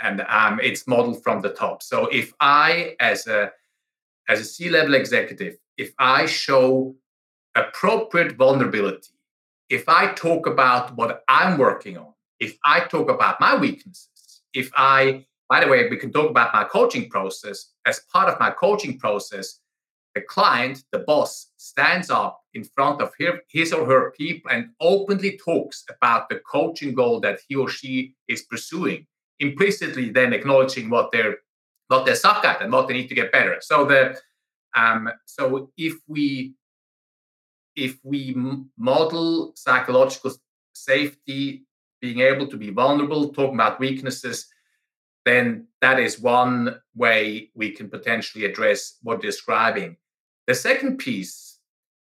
and 0.01 0.21
um, 0.21 0.59
it's 0.61 0.87
modeled 0.87 1.23
from 1.23 1.41
the 1.41 1.49
top. 1.49 1.81
So 1.81 2.05
if 2.07 2.33
I, 2.39 2.95
as 2.99 3.27
a 3.27 3.51
as 4.27 4.39
a 4.39 4.45
C-level 4.45 4.93
executive, 4.93 5.57
if 5.77 5.91
I 5.97 6.27
show 6.27 6.95
appropriate 7.55 8.35
vulnerability, 8.35 9.13
if 9.69 9.89
I 9.89 10.13
talk 10.13 10.45
about 10.45 10.95
what 10.95 11.23
I'm 11.27 11.57
working 11.57 11.97
on 11.97 12.13
if 12.39 12.57
I 12.63 12.81
talk 12.81 13.09
about 13.09 13.39
my 13.39 13.55
weaknesses, 13.55 14.41
if 14.53 14.71
I, 14.75 15.25
by 15.49 15.59
the 15.59 15.67
way, 15.67 15.89
we 15.89 15.97
can 15.97 16.11
talk 16.11 16.29
about 16.29 16.53
my 16.53 16.63
coaching 16.63 17.09
process. 17.09 17.71
As 17.85 18.01
part 18.13 18.29
of 18.29 18.39
my 18.39 18.51
coaching 18.51 18.99
process, 18.99 19.59
the 20.13 20.21
client, 20.21 20.83
the 20.91 20.99
boss, 20.99 21.51
stands 21.57 22.11
up 22.11 22.41
in 22.53 22.63
front 22.63 23.01
of 23.01 23.11
his 23.47 23.73
or 23.73 23.85
her 23.85 24.11
people 24.11 24.51
and 24.51 24.69
openly 24.79 25.37
talks 25.43 25.83
about 25.89 26.29
the 26.29 26.39
coaching 26.49 26.93
goal 26.93 27.19
that 27.21 27.39
he 27.47 27.55
or 27.55 27.67
she 27.67 28.15
is 28.27 28.43
pursuing, 28.43 29.07
implicitly 29.39 30.09
then 30.09 30.33
acknowledging 30.33 30.89
what 30.89 31.11
they're 31.11 31.37
what 31.87 32.05
they 32.05 32.13
suck 32.13 32.45
at 32.45 32.61
and 32.61 32.71
what 32.71 32.87
they 32.87 32.93
need 32.93 33.07
to 33.07 33.15
get 33.15 33.31
better. 33.31 33.57
So 33.61 33.85
the 33.85 34.19
um, 34.75 35.09
so 35.25 35.71
if 35.77 35.95
we 36.07 36.53
if 37.75 37.97
we 38.03 38.35
model 38.77 39.53
psychological 39.55 40.33
safety 40.73 41.65
being 42.01 42.19
able 42.19 42.47
to 42.47 42.57
be 42.57 42.69
vulnerable, 42.69 43.29
talking 43.29 43.55
about 43.55 43.79
weaknesses, 43.79 44.47
then 45.29 45.67
that 45.81 45.99
is 45.99 46.19
one 46.19 46.81
way 46.95 47.51
we 47.53 47.71
can 47.71 47.89
potentially 47.89 48.45
address 48.45 48.97
what 49.03 49.21
you're 49.21 49.31
describing. 49.31 49.95
The 50.47 50.55
second 50.55 50.97
piece 50.97 51.59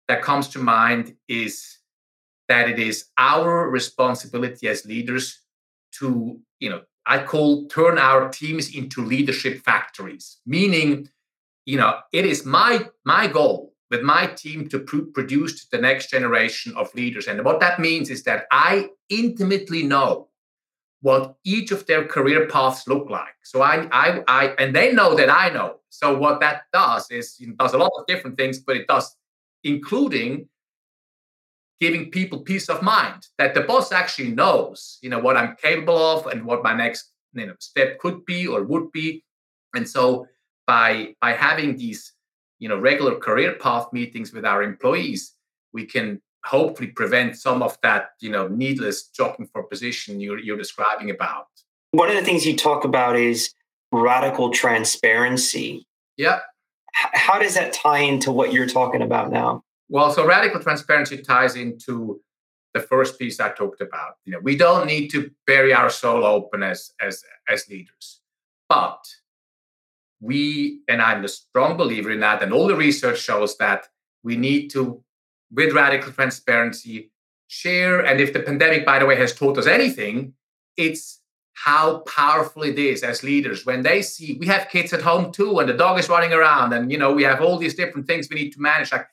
that 0.08 0.22
comes 0.22 0.50
to 0.50 0.60
mind 0.60 1.16
is 1.28 1.78
that 2.50 2.70
it 2.70 2.78
is 2.78 3.06
our 3.18 3.70
responsibility 3.70 4.68
as 4.68 4.86
leaders 4.86 5.40
to, 6.00 6.40
you 6.60 6.70
know, 6.70 6.82
I 7.06 7.24
call 7.24 7.68
turn 7.68 7.98
our 7.98 8.30
teams 8.30 8.76
into 8.76 9.06
leadership 9.06 9.64
factories, 9.64 10.38
meaning, 10.46 11.10
you 11.66 11.78
know, 11.78 12.00
it 12.12 12.26
is 12.26 12.46
my 12.46 12.90
my 13.06 13.28
goal 13.28 13.74
with 13.92 14.02
my 14.02 14.28
team 14.28 14.68
to 14.70 14.80
pr- 14.80 15.12
produce 15.14 15.66
the 15.66 15.78
next 15.78 16.10
generation 16.10 16.74
of 16.76 16.94
leaders. 16.96 17.28
And 17.28 17.46
what 17.46 17.60
that 17.60 17.80
means 17.80 18.10
is 18.10 18.24
that 18.24 18.46
I 18.52 18.90
intimately 19.10 19.84
know 19.84 20.28
what 21.06 21.36
each 21.44 21.70
of 21.70 21.86
their 21.86 22.04
career 22.04 22.48
paths 22.48 22.88
look 22.88 23.12
like. 23.12 23.38
So 23.44 23.62
I, 23.62 23.88
I, 23.92 24.24
I, 24.28 24.46
and 24.58 24.76
they 24.76 24.92
know 24.92 25.14
that 25.14 25.30
I 25.30 25.50
know. 25.50 25.82
So 25.90 26.18
what 26.18 26.40
that 26.40 26.64
does 26.74 27.06
is 27.12 27.36
it 27.40 27.56
does 27.60 27.76
a 27.76 27.78
lot 27.78 27.92
of 27.96 28.08
different 28.08 28.38
things, 28.38 28.58
but 28.58 28.76
it 28.76 28.88
does, 28.88 29.16
including 29.64 30.50
giving 31.80 32.10
people 32.10 32.40
peace 32.40 32.70
of 32.70 32.82
mind 32.82 33.28
that 33.38 33.54
the 33.54 33.62
boss 33.62 33.92
actually 33.92 34.32
knows, 34.32 34.98
you 35.04 35.12
know, 35.12 35.20
what 35.20 35.38
I'm 35.38 35.56
capable 35.58 35.96
of 35.96 36.26
and 36.26 36.44
what 36.44 36.64
my 36.64 36.74
next 36.74 37.12
you 37.34 37.46
know, 37.46 37.56
step 37.60 38.00
could 38.00 38.26
be 38.26 38.48
or 38.48 38.64
would 38.64 38.92
be. 38.92 39.24
And 39.76 39.88
so 39.88 40.26
by 40.66 41.14
by 41.22 41.34
having 41.34 41.78
these, 41.78 42.14
you 42.58 42.68
know, 42.68 42.80
regular 42.80 43.20
career 43.20 43.58
path 43.62 43.94
meetings 43.94 44.34
with 44.34 44.44
our 44.44 44.64
employees, 44.64 45.34
we 45.72 45.86
can 45.86 46.20
hopefully 46.46 46.90
prevent 46.90 47.38
some 47.38 47.62
of 47.62 47.78
that, 47.82 48.12
you 48.22 48.30
know, 48.30 48.48
needless 48.48 49.08
jockeying 49.08 49.50
for 49.52 49.64
position 49.64 50.20
you're, 50.20 50.40
you're 50.40 50.58
describing 50.58 51.10
about. 51.10 51.48
One 51.92 52.10
of 52.10 52.16
the 52.16 52.24
things 52.24 52.46
you 52.46 52.56
talk 52.56 52.84
about 52.84 53.16
is 53.16 53.54
radical 53.92 54.52
transparency. 54.52 55.88
Yeah. 56.18 56.40
How 56.94 57.40
does 57.40 57.56
that 57.56 57.74
tie 57.74 58.00
into 58.00 58.32
what 58.32 58.54
you're 58.54 58.68
talking 58.68 59.02
about 59.02 59.32
now? 59.32 59.64
Well, 59.90 60.12
so 60.12 60.26
radical 60.26 60.60
transparency 60.62 61.18
ties 61.18 61.56
into 61.56 62.22
the 62.74 62.82
first 62.82 63.18
piece 63.18 63.40
I 63.40 63.50
talked 63.50 63.82
about. 63.82 64.16
You 64.26 64.34
know, 64.34 64.40
we 64.40 64.56
don't 64.58 64.88
need 64.88 65.10
to 65.10 65.32
bury 65.48 65.74
our 65.74 65.90
soul 65.90 66.26
open 66.26 66.64
as 66.64 66.92
as 67.00 67.24
as 67.48 67.70
leaders, 67.70 68.22
but 68.68 69.00
we 70.20 70.82
and 70.88 71.02
I'm 71.02 71.24
a 71.24 71.28
strong 71.28 71.78
believer 71.78 72.12
in 72.12 72.20
that, 72.22 72.44
and 72.44 72.52
all 72.52 72.68
the 72.68 72.76
research 72.76 73.20
shows 73.20 73.58
that 73.58 73.88
we 74.24 74.36
need 74.36 74.70
to, 74.72 75.04
with 75.52 75.74
radical 75.74 76.12
transparency, 76.12 77.12
share. 77.48 78.06
And 78.06 78.20
if 78.20 78.34
the 78.34 78.40
pandemic, 78.40 78.86
by 78.86 79.00
the 79.00 79.06
way, 79.06 79.16
has 79.16 79.34
taught 79.34 79.58
us 79.58 79.68
anything, 79.68 80.34
it's 80.78 81.22
how 81.54 82.00
powerful 82.00 82.64
it 82.64 82.78
is 82.78 83.02
as 83.02 83.24
leaders 83.24 83.66
when 83.66 83.82
they 83.82 84.02
see 84.02 84.38
we 84.42 84.46
have 84.46 84.68
kids 84.70 84.92
at 84.92 85.02
home 85.02 85.32
too, 85.32 85.60
and 85.60 85.70
the 85.70 85.74
dog 85.74 85.98
is 85.98 86.10
running 86.10 86.34
around, 86.34 86.74
and 86.74 86.92
you 86.92 86.98
know 86.98 87.14
we 87.14 87.24
have 87.24 87.42
all 87.42 87.58
these 87.58 87.76
different 87.76 88.08
things 88.08 88.28
we 88.30 88.36
need 88.36 88.52
to 88.52 88.60
manage. 88.60 88.92
Like 88.92 89.08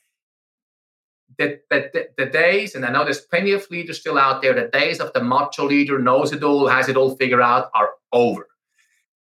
that 1.38 1.60
that 1.70 2.16
the 2.16 2.26
days, 2.26 2.74
and 2.74 2.84
I 2.84 2.90
know 2.90 3.04
there's 3.04 3.20
plenty 3.20 3.52
of 3.52 3.70
leaders 3.70 4.00
still 4.00 4.18
out 4.18 4.42
there, 4.42 4.54
the 4.54 4.68
days 4.68 5.00
of 5.00 5.12
the 5.12 5.22
macho 5.22 5.66
leader 5.66 5.98
knows 5.98 6.32
it 6.32 6.42
all, 6.42 6.66
has 6.66 6.88
it 6.88 6.96
all 6.96 7.16
figured 7.16 7.40
out, 7.40 7.70
are 7.74 7.90
over. 8.12 8.48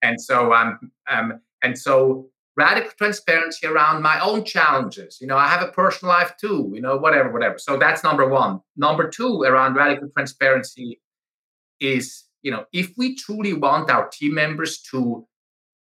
And 0.02 0.20
so, 0.22 0.54
um, 0.54 0.92
um, 1.10 1.42
and 1.62 1.78
so 1.78 2.30
radical 2.60 2.92
transparency 2.98 3.66
around 3.66 4.04
my 4.04 4.20
own 4.20 4.44
challenges. 4.44 5.18
You 5.22 5.28
know, 5.28 5.38
I 5.38 5.48
have 5.48 5.64
a 5.64 5.72
personal 5.72 6.14
life 6.14 6.34
too, 6.40 6.72
you 6.76 6.82
know, 6.82 6.98
whatever, 6.98 7.32
whatever. 7.32 7.58
So 7.58 7.78
that's 7.78 8.04
number 8.04 8.28
one. 8.28 8.60
Number 8.76 9.10
two, 9.10 9.42
around 9.44 9.76
radical 9.76 10.10
transparency 10.10 11.00
is, 11.80 12.26
you 12.42 12.52
know, 12.52 12.66
if 12.74 12.92
we 12.98 13.16
truly 13.16 13.54
want 13.54 13.90
our 13.90 14.10
team 14.10 14.34
members 14.36 14.82
to 14.92 15.26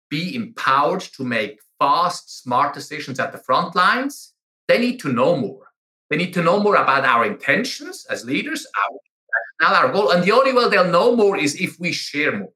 be 0.09 0.35
empowered 0.35 1.03
to 1.17 1.23
make 1.25 1.61
fast, 1.79 2.43
smart 2.43 2.75
decisions 2.75 3.21
at 3.21 3.33
the 3.33 3.39
front 3.39 3.77
lines, 3.77 4.33
they 4.69 4.79
need 4.79 4.99
to 5.01 5.13
know 5.13 5.37
more. 5.37 5.67
They 6.09 6.17
need 6.17 6.35
to 6.35 6.43
know 6.43 6.59
more 6.61 6.77
about 6.77 7.05
our 7.05 7.25
intentions 7.25 8.07
as 8.11 8.25
leaders, 8.25 8.67
our 8.83 8.99
our 9.63 9.93
goal. 9.93 10.11
And 10.11 10.25
the 10.25 10.33
only 10.33 10.53
way 10.53 10.69
they'll 10.69 10.91
know 10.91 11.15
more 11.15 11.37
is 11.37 11.61
if 11.61 11.79
we 11.79 11.93
share 11.93 12.37
more. 12.37 12.53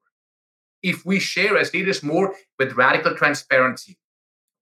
If 0.83 1.07
we 1.07 1.21
share 1.21 1.57
as 1.57 1.73
leaders 1.73 2.03
more 2.03 2.35
with 2.59 2.73
radical 2.75 3.15
transparency. 3.15 3.99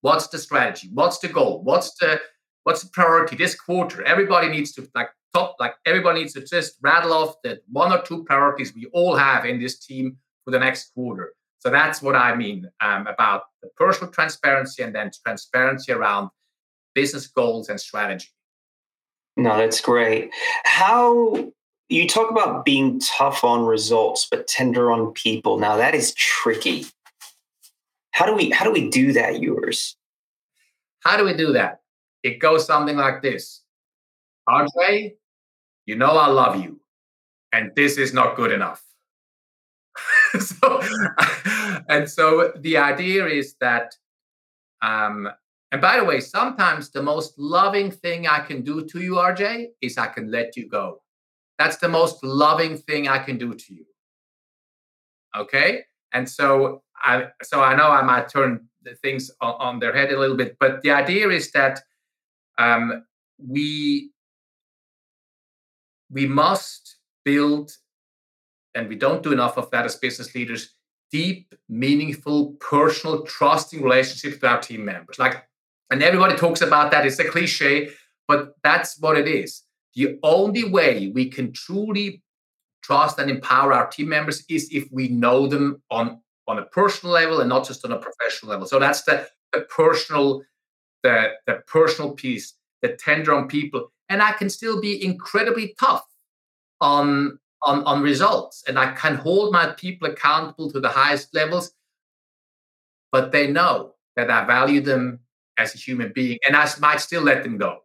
What's 0.05 0.27
the 0.27 0.37
strategy? 0.37 0.87
What's 0.93 1.17
the 1.17 1.29
goal? 1.29 1.63
What's 1.63 1.95
the 1.95 2.21
what's 2.61 2.83
the 2.83 2.89
priority 2.89 3.35
this 3.35 3.55
quarter? 3.59 4.03
Everybody 4.03 4.49
needs 4.49 4.71
to 4.73 4.87
like 4.93 5.09
top, 5.33 5.55
like 5.59 5.73
everybody 5.83 6.19
needs 6.19 6.33
to 6.33 6.45
just 6.45 6.75
rattle 6.79 7.11
off 7.11 7.41
the 7.43 7.59
one 7.71 7.91
or 7.91 8.03
two 8.03 8.23
priorities 8.23 8.75
we 8.75 8.85
all 8.93 9.15
have 9.15 9.45
in 9.45 9.59
this 9.59 9.79
team 9.79 10.17
for 10.43 10.51
the 10.51 10.59
next 10.59 10.93
quarter. 10.93 11.33
So 11.57 11.71
that's 11.71 12.03
what 12.03 12.15
I 12.15 12.35
mean 12.35 12.69
um, 12.81 13.07
about 13.07 13.45
the 13.63 13.69
personal 13.77 14.11
transparency 14.11 14.83
and 14.83 14.93
then 14.93 15.09
transparency 15.25 15.91
around 15.91 16.29
business 16.93 17.25
goals 17.25 17.69
and 17.69 17.81
strategy. 17.81 18.29
No, 19.35 19.57
that's 19.57 19.81
great. 19.81 20.29
How 20.65 21.51
you 21.89 22.07
talk 22.07 22.29
about 22.29 22.63
being 22.63 22.99
tough 22.99 23.43
on 23.43 23.65
results 23.65 24.27
but 24.29 24.45
tender 24.45 24.91
on 24.91 25.13
people. 25.13 25.57
Now 25.57 25.77
that 25.77 25.95
is 25.95 26.13
tricky. 26.13 26.85
How 28.15 28.25
do 28.25 28.33
we 28.33 28.49
how 28.49 28.63
do 28.63 28.71
we 28.71 28.89
do 28.89 29.11
that, 29.11 29.33
Urs? 29.33 29.95
How 31.01 31.17
do 31.17 31.25
we 31.25 31.33
do 31.33 31.51
that? 31.51 31.81
It 32.23 32.39
goes 32.39 32.65
something 32.65 32.95
like 32.95 33.21
this. 33.21 33.61
RJ, 34.47 35.15
you 35.85 35.95
know 35.97 36.11
I 36.11 36.27
love 36.27 36.63
you, 36.63 36.79
and 37.51 37.71
this 37.75 37.97
is 37.97 38.13
not 38.13 38.37
good 38.37 38.53
enough. 38.53 38.81
so, 40.39 40.81
and 41.89 42.09
so 42.09 42.53
the 42.57 42.77
idea 42.77 43.27
is 43.27 43.55
that 43.59 43.93
um, 44.81 45.27
and 45.73 45.81
by 45.81 45.97
the 45.97 46.05
way, 46.05 46.21
sometimes 46.21 46.91
the 46.91 47.03
most 47.03 47.37
loving 47.37 47.91
thing 47.91 48.27
I 48.27 48.39
can 48.39 48.61
do 48.61 48.85
to 48.85 49.01
you, 49.01 49.15
RJ, 49.15 49.71
is 49.81 49.97
I 49.97 50.07
can 50.07 50.31
let 50.31 50.55
you 50.55 50.69
go. 50.69 51.01
That's 51.59 51.77
the 51.77 51.89
most 51.89 52.23
loving 52.23 52.77
thing 52.77 53.09
I 53.09 53.19
can 53.19 53.37
do 53.37 53.53
to 53.53 53.73
you. 53.73 53.85
Okay? 55.35 55.81
And 56.13 56.29
so 56.29 56.83
I 57.03 57.27
so 57.43 57.61
I 57.61 57.75
know 57.75 57.89
I 57.89 58.01
might 58.01 58.29
turn 58.29 58.67
things 59.01 59.31
on, 59.41 59.55
on 59.59 59.79
their 59.79 59.93
head 59.93 60.11
a 60.11 60.19
little 60.19 60.37
bit, 60.37 60.57
but 60.59 60.81
the 60.81 60.91
idea 60.91 61.29
is 61.29 61.51
that 61.51 61.81
um, 62.57 63.05
we 63.37 64.11
we 66.09 66.27
must 66.27 66.97
build, 67.23 67.71
and 68.73 68.87
we 68.87 68.95
don't 68.95 69.23
do 69.23 69.31
enough 69.31 69.57
of 69.57 69.69
that 69.71 69.85
as 69.85 69.95
business 69.95 70.33
leaders, 70.35 70.75
deep, 71.11 71.53
meaningful, 71.67 72.53
personal, 72.59 73.23
trusting 73.23 73.81
relationships 73.81 74.35
with 74.35 74.43
our 74.43 74.61
team 74.61 74.85
members. 74.85 75.19
Like 75.19 75.43
and 75.91 76.01
everybody 76.01 76.35
talks 76.35 76.61
about 76.61 76.91
that. 76.91 77.05
It's 77.05 77.19
a 77.19 77.25
cliche, 77.25 77.89
but 78.27 78.55
that's 78.63 78.99
what 78.99 79.17
it 79.17 79.27
is. 79.27 79.63
The 79.93 80.19
only 80.23 80.63
way 80.63 81.11
we 81.13 81.29
can 81.29 81.53
truly 81.53 82.23
trust 82.83 83.19
and 83.19 83.29
empower 83.29 83.73
our 83.73 83.87
team 83.87 84.09
members 84.09 84.43
is 84.49 84.69
if 84.71 84.87
we 84.91 85.07
know 85.07 85.47
them 85.47 85.81
on, 85.89 86.19
on 86.47 86.59
a 86.59 86.65
personal 86.65 87.13
level 87.13 87.39
and 87.39 87.49
not 87.49 87.65
just 87.65 87.83
on 87.85 87.91
a 87.91 87.97
professional 87.97 88.51
level. 88.51 88.67
So 88.67 88.79
that's 88.79 89.03
the, 89.03 89.27
the 89.51 89.61
personal, 89.61 90.43
the, 91.03 91.31
the 91.47 91.63
personal 91.67 92.11
piece, 92.11 92.53
the 92.81 92.89
tender 92.89 93.33
on 93.33 93.47
people. 93.47 93.91
And 94.09 94.21
I 94.21 94.33
can 94.33 94.49
still 94.49 94.79
be 94.79 95.03
incredibly 95.03 95.75
tough 95.79 96.05
on, 96.81 97.39
on, 97.63 97.83
on 97.85 98.01
results. 98.01 98.63
And 98.67 98.77
I 98.77 98.91
can 98.93 99.15
hold 99.15 99.51
my 99.51 99.67
people 99.71 100.09
accountable 100.09 100.71
to 100.71 100.79
the 100.79 100.89
highest 100.89 101.33
levels, 101.33 101.71
but 103.11 103.31
they 103.31 103.47
know 103.47 103.93
that 104.15 104.29
I 104.29 104.45
value 104.45 104.81
them 104.81 105.19
as 105.57 105.73
a 105.73 105.77
human 105.77 106.11
being, 106.13 106.37
and 106.45 106.55
I 106.55 106.69
might 106.79 106.99
still 106.99 107.21
let 107.21 107.43
them 107.43 107.57
go. 107.57 107.79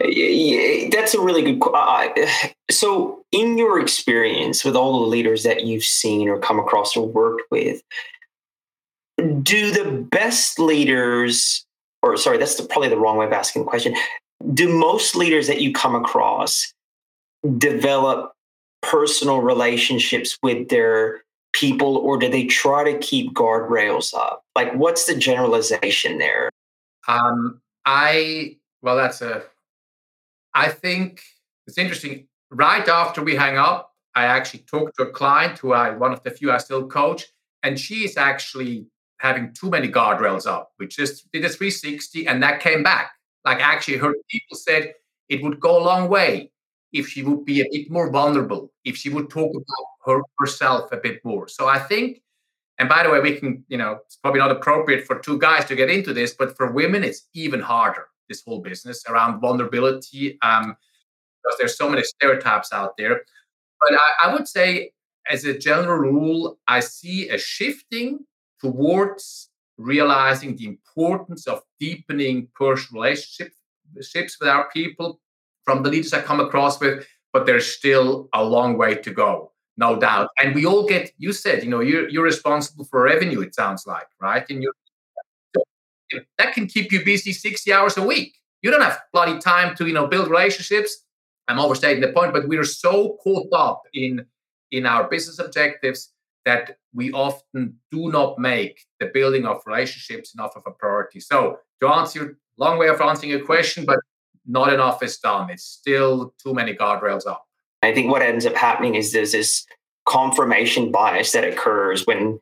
That's 0.00 1.14
a 1.14 1.20
really 1.20 1.42
good. 1.42 1.60
Uh, 1.62 2.08
so, 2.70 3.24
in 3.32 3.56
your 3.58 3.80
experience 3.80 4.64
with 4.64 4.76
all 4.76 5.00
the 5.00 5.06
leaders 5.06 5.42
that 5.44 5.64
you've 5.64 5.84
seen 5.84 6.28
or 6.28 6.38
come 6.38 6.58
across 6.58 6.96
or 6.96 7.06
worked 7.06 7.42
with, 7.50 7.82
do 9.42 9.70
the 9.70 9.90
best 10.10 10.58
leaders, 10.58 11.64
or 12.02 12.16
sorry, 12.16 12.38
that's 12.38 12.56
the, 12.56 12.64
probably 12.64 12.88
the 12.88 12.98
wrong 12.98 13.16
way 13.16 13.26
of 13.26 13.32
asking 13.32 13.62
the 13.62 13.68
question. 13.68 13.94
Do 14.52 14.68
most 14.68 15.16
leaders 15.16 15.46
that 15.46 15.60
you 15.60 15.72
come 15.72 15.94
across 15.94 16.72
develop 17.56 18.32
personal 18.82 19.40
relationships 19.40 20.38
with 20.42 20.68
their 20.68 21.22
people 21.52 21.96
or 21.96 22.18
do 22.18 22.28
they 22.28 22.44
try 22.44 22.84
to 22.84 22.98
keep 22.98 23.32
guardrails 23.32 24.14
up? 24.14 24.42
Like, 24.54 24.74
what's 24.74 25.06
the 25.06 25.16
generalization 25.16 26.18
there? 26.18 26.50
Um, 27.08 27.60
I, 27.86 28.56
well, 28.82 28.96
that's 28.96 29.22
a, 29.22 29.42
I 30.56 30.70
think 30.70 31.22
it's 31.66 31.76
interesting. 31.76 32.28
Right 32.50 32.88
after 32.88 33.22
we 33.22 33.36
hang 33.36 33.58
up, 33.58 33.92
I 34.14 34.24
actually 34.24 34.60
talked 34.60 34.96
to 34.96 35.02
a 35.02 35.10
client 35.10 35.58
who 35.58 35.74
I, 35.74 35.90
one 35.90 36.12
of 36.12 36.22
the 36.22 36.30
few 36.30 36.50
I 36.50 36.56
still 36.56 36.86
coach, 36.86 37.26
and 37.62 37.78
she 37.78 38.04
is 38.04 38.16
actually 38.16 38.86
having 39.18 39.52
too 39.52 39.68
many 39.68 39.88
guardrails 39.88 40.46
up, 40.46 40.70
which 40.78 40.96
just 40.96 41.30
did 41.30 41.44
a 41.44 41.50
360 41.50 42.26
and 42.26 42.42
that 42.42 42.60
came 42.60 42.82
back. 42.82 43.12
Like, 43.44 43.60
actually, 43.60 43.98
her 43.98 44.14
people 44.30 44.56
said 44.56 44.94
it 45.28 45.42
would 45.42 45.60
go 45.60 45.78
a 45.78 45.84
long 45.84 46.08
way 46.08 46.52
if 46.92 47.06
she 47.06 47.22
would 47.22 47.44
be 47.44 47.60
a 47.60 47.66
bit 47.70 47.90
more 47.90 48.10
vulnerable, 48.10 48.72
if 48.84 48.96
she 48.96 49.10
would 49.10 49.28
talk 49.28 49.50
about 49.54 49.86
her, 50.06 50.22
herself 50.38 50.90
a 50.90 50.96
bit 50.96 51.22
more. 51.22 51.48
So 51.48 51.66
I 51.68 51.78
think, 51.78 52.22
and 52.78 52.88
by 52.88 53.02
the 53.02 53.10
way, 53.10 53.20
we 53.20 53.36
can, 53.36 53.62
you 53.68 53.76
know, 53.76 53.98
it's 54.06 54.16
probably 54.16 54.40
not 54.40 54.50
appropriate 54.50 55.06
for 55.06 55.18
two 55.18 55.38
guys 55.38 55.66
to 55.66 55.76
get 55.76 55.90
into 55.90 56.14
this, 56.14 56.32
but 56.32 56.56
for 56.56 56.72
women, 56.72 57.04
it's 57.04 57.28
even 57.34 57.60
harder, 57.60 58.06
this 58.28 58.42
whole 58.46 58.60
business 58.60 59.04
around 59.08 59.40
vulnerability, 59.40 60.38
um, 60.42 60.76
because 61.42 61.58
there's 61.58 61.76
so 61.76 61.88
many 61.88 62.02
stereotypes 62.02 62.72
out 62.72 62.96
there. 62.96 63.22
But 63.80 63.92
I, 63.92 64.26
I 64.28 64.32
would 64.32 64.48
say, 64.48 64.92
as 65.30 65.44
a 65.44 65.58
general 65.58 65.98
rule, 65.98 66.58
I 66.68 66.80
see 66.80 67.28
a 67.28 67.38
shifting 67.38 68.20
towards 68.60 69.50
realizing 69.76 70.56
the 70.56 70.66
importance 70.66 71.46
of 71.46 71.62
deepening 71.78 72.48
personal 72.54 73.02
relationships 73.02 73.56
with 74.40 74.48
our 74.48 74.68
people 74.70 75.20
from 75.64 75.82
the 75.82 75.90
leaders 75.90 76.12
I 76.12 76.22
come 76.22 76.40
across 76.40 76.80
with, 76.80 77.06
but 77.32 77.44
there's 77.44 77.66
still 77.66 78.28
a 78.32 78.42
long 78.42 78.78
way 78.78 78.94
to 78.94 79.10
go, 79.10 79.52
no 79.76 79.98
doubt. 79.98 80.30
And 80.38 80.54
we 80.54 80.64
all 80.64 80.86
get, 80.86 81.10
you 81.18 81.32
said, 81.32 81.62
you 81.62 81.68
know, 81.68 81.80
you're, 81.80 82.08
you're 82.08 82.24
responsible 82.24 82.84
for 82.84 83.02
revenue, 83.02 83.42
it 83.42 83.54
sounds 83.54 83.86
like, 83.86 84.06
right? 84.20 84.44
And 84.48 84.62
you 84.62 84.72
that 86.38 86.54
can 86.54 86.66
keep 86.66 86.92
you 86.92 87.04
busy 87.04 87.32
60 87.32 87.72
hours 87.72 87.96
a 87.96 88.02
week. 88.02 88.36
You 88.62 88.70
don't 88.70 88.82
have 88.82 89.00
bloody 89.12 89.38
time 89.38 89.74
to, 89.76 89.86
you 89.86 89.92
know, 89.92 90.06
build 90.06 90.28
relationships. 90.28 91.04
I'm 91.48 91.58
overstating 91.58 92.00
the 92.00 92.12
point, 92.12 92.32
but 92.32 92.48
we're 92.48 92.64
so 92.64 93.18
caught 93.22 93.52
up 93.52 93.82
in 93.94 94.26
in 94.72 94.84
our 94.84 95.08
business 95.08 95.38
objectives 95.38 96.12
that 96.44 96.78
we 96.92 97.12
often 97.12 97.78
do 97.90 98.10
not 98.10 98.38
make 98.38 98.84
the 99.00 99.06
building 99.06 99.46
of 99.46 99.60
relationships 99.66 100.34
enough 100.34 100.56
of 100.56 100.62
a 100.66 100.70
priority. 100.70 101.20
So 101.20 101.58
to 101.80 101.88
answer 101.88 102.18
your 102.18 102.38
long 102.56 102.78
way 102.78 102.88
of 102.88 103.00
answering 103.00 103.30
your 103.30 103.44
question, 103.44 103.84
but 103.84 103.98
not 104.46 104.72
enough 104.72 105.02
is 105.02 105.18
done. 105.18 105.50
It's 105.50 105.64
still 105.64 106.34
too 106.42 106.54
many 106.54 106.74
guardrails 106.74 107.26
up. 107.26 107.44
I 107.82 107.92
think 107.92 108.10
what 108.10 108.22
ends 108.22 108.46
up 108.46 108.54
happening 108.54 108.94
is 108.94 109.12
there's 109.12 109.32
this 109.32 109.66
confirmation 110.06 110.90
bias 110.90 111.32
that 111.32 111.44
occurs 111.44 112.06
when 112.06 112.38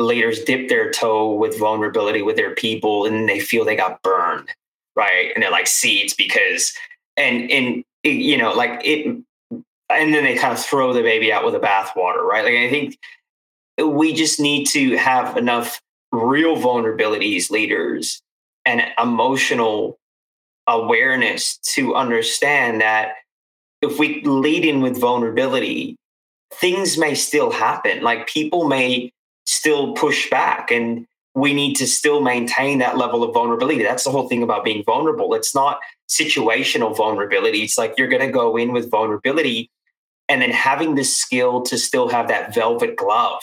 leaders 0.00 0.42
dip 0.44 0.68
their 0.68 0.90
toe 0.90 1.34
with 1.34 1.58
vulnerability 1.58 2.22
with 2.22 2.36
their 2.36 2.54
people 2.54 3.06
and 3.06 3.28
they 3.28 3.40
feel 3.40 3.64
they 3.64 3.76
got 3.76 4.02
burned, 4.02 4.48
right? 4.96 5.30
And 5.34 5.42
they're 5.42 5.50
like, 5.50 5.66
seeds 5.66 6.14
because, 6.14 6.72
and, 7.16 7.50
and, 7.50 7.84
you 8.02 8.38
know, 8.38 8.52
like 8.52 8.80
it, 8.84 9.06
and 9.90 10.14
then 10.14 10.24
they 10.24 10.36
kind 10.36 10.52
of 10.52 10.64
throw 10.64 10.92
the 10.92 11.02
baby 11.02 11.32
out 11.32 11.44
with 11.44 11.54
the 11.54 11.60
bathwater, 11.60 12.22
right? 12.22 12.44
Like, 12.44 12.54
I 12.54 12.70
think 12.70 12.98
we 13.84 14.12
just 14.12 14.40
need 14.40 14.66
to 14.66 14.96
have 14.96 15.36
enough 15.36 15.80
real 16.12 16.56
vulnerabilities, 16.56 17.50
leaders, 17.50 18.22
and 18.64 18.82
emotional 18.98 19.98
awareness 20.66 21.58
to 21.58 21.94
understand 21.94 22.80
that 22.80 23.14
if 23.82 23.98
we 23.98 24.22
lead 24.22 24.64
in 24.64 24.80
with 24.80 25.00
vulnerability, 25.00 25.96
things 26.54 26.98
may 26.98 27.14
still 27.14 27.50
happen. 27.50 28.02
Like 28.02 28.26
people 28.26 28.68
may 28.68 29.12
still 29.50 29.94
push 29.94 30.30
back, 30.30 30.70
and 30.70 31.06
we 31.34 31.52
need 31.52 31.74
to 31.74 31.86
still 31.86 32.20
maintain 32.20 32.78
that 32.78 32.96
level 32.96 33.24
of 33.24 33.34
vulnerability. 33.34 33.82
That's 33.82 34.04
the 34.04 34.10
whole 34.10 34.28
thing 34.28 34.42
about 34.42 34.64
being 34.64 34.84
vulnerable. 34.84 35.34
It's 35.34 35.54
not 35.54 35.80
situational 36.08 36.96
vulnerability. 36.96 37.62
It's 37.62 37.76
like 37.76 37.94
you're 37.98 38.08
going 38.08 38.24
to 38.24 38.32
go 38.32 38.56
in 38.56 38.72
with 38.72 38.90
vulnerability 38.90 39.70
and 40.28 40.40
then 40.40 40.50
having 40.50 40.94
this 40.94 41.16
skill 41.16 41.62
to 41.62 41.76
still 41.76 42.08
have 42.08 42.28
that 42.28 42.54
velvet 42.54 42.94
glove 42.96 43.42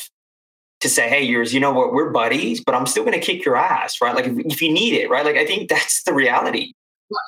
to 0.80 0.90
say, 0.90 1.10
hey, 1.10 1.28
Urs, 1.28 1.54
you 1.54 1.60
know 1.60 1.74
what, 1.74 1.92
we're 1.92 2.12
buddies, 2.12 2.64
but 2.64 2.76
I'm 2.76 2.86
still 2.86 3.04
going 3.04 3.20
to 3.20 3.26
kick 3.26 3.44
your 3.44 3.58
ass, 3.58 3.98
right? 4.02 4.16
Like 4.16 4.26
if, 4.26 4.38
if, 4.38 4.62
you 4.62 4.72
need 4.72 4.94
it, 4.94 5.10
right? 5.10 5.26
Like 5.26 5.36
I 5.36 5.46
think 5.46 5.70
that's 5.70 6.04
the 6.04 6.14
reality. 6.14 6.74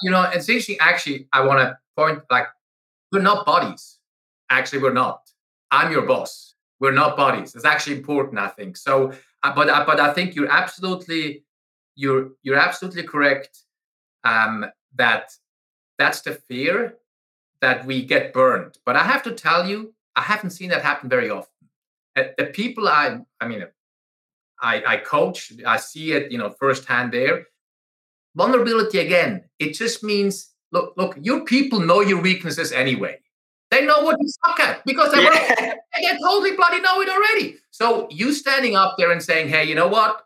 You 0.04 0.12
know, 0.12 0.24
it's 0.24 0.48
interesting. 0.48 0.78
Actually, 0.80 1.28
I 1.34 1.46
want 1.46 1.60
to 1.60 1.78
point 1.98 2.20
like 2.30 2.48
we're 3.12 3.22
not 3.22 3.46
buddies. 3.46 3.98
Actually, 4.50 4.82
we're 4.82 4.94
not. 4.94 5.22
I'm 5.72 5.92
your 5.92 6.04
boss. 6.04 6.49
We're 6.80 6.92
not 6.92 7.18
bodies. 7.18 7.56
It's 7.56 7.66
actually 7.66 7.98
important, 7.98 8.40
I 8.40 8.48
think. 8.48 8.78
So, 8.78 9.12
uh, 9.44 9.54
but 9.54 9.70
uh, 9.70 9.84
but 9.86 10.00
I 10.00 10.14
think 10.14 10.36
you're 10.36 10.52
absolutely 10.52 11.44
you're 11.96 12.32
you're 12.44 12.58
absolutely 12.58 13.04
correct. 13.04 13.60
Um, 14.24 14.66
that 14.96 15.32
that's 15.98 16.22
the 16.22 16.34
fear 16.34 16.96
that 17.62 17.86
we 17.86 18.06
get 18.06 18.34
burned. 18.34 18.78
But 18.86 18.96
I 18.96 19.04
have 19.04 19.24
to 19.24 19.34
tell 19.34 19.68
you, 19.68 19.94
I 20.16 20.22
haven't 20.22 20.52
seen 20.52 20.70
that 20.70 20.82
happen 20.82 21.10
very 21.10 21.30
often 21.30 21.60
the 22.38 22.46
people 22.54 22.88
I, 22.88 23.20
I 23.40 23.48
mean, 23.48 23.66
I, 24.62 24.84
I 24.86 24.98
coach, 24.98 25.54
I 25.66 25.78
see 25.78 26.12
it, 26.12 26.32
you 26.32 26.38
know, 26.38 26.50
firsthand 26.50 27.14
there. 27.14 27.48
Vulnerability 28.36 29.00
again, 29.00 29.46
it 29.58 29.74
just 29.74 30.04
means 30.04 30.54
look, 30.72 30.94
look, 30.98 31.18
your 31.22 31.42
people 31.46 31.80
know 31.80 32.02
your 32.02 32.22
weaknesses 32.22 32.72
anyway. 32.72 33.20
They 33.72 33.86
know 33.86 34.02
what 34.02 34.18
you 34.20 34.28
suck 34.28 34.60
at 34.60 34.84
because 34.86 35.12
they, 35.12 35.22
yeah. 35.22 35.76
they 35.96 36.18
totally 36.24 36.56
bloody 36.56 36.82
know 36.82 37.02
it 37.02 37.10
already. 37.10 37.58
So 37.70 38.08
you 38.10 38.34
standing 38.34 38.76
up 38.76 38.96
there 38.98 39.12
and 39.12 39.22
saying, 39.22 39.50
hey, 39.50 39.64
you 39.66 39.76
know 39.76 39.88
what? 39.88 40.26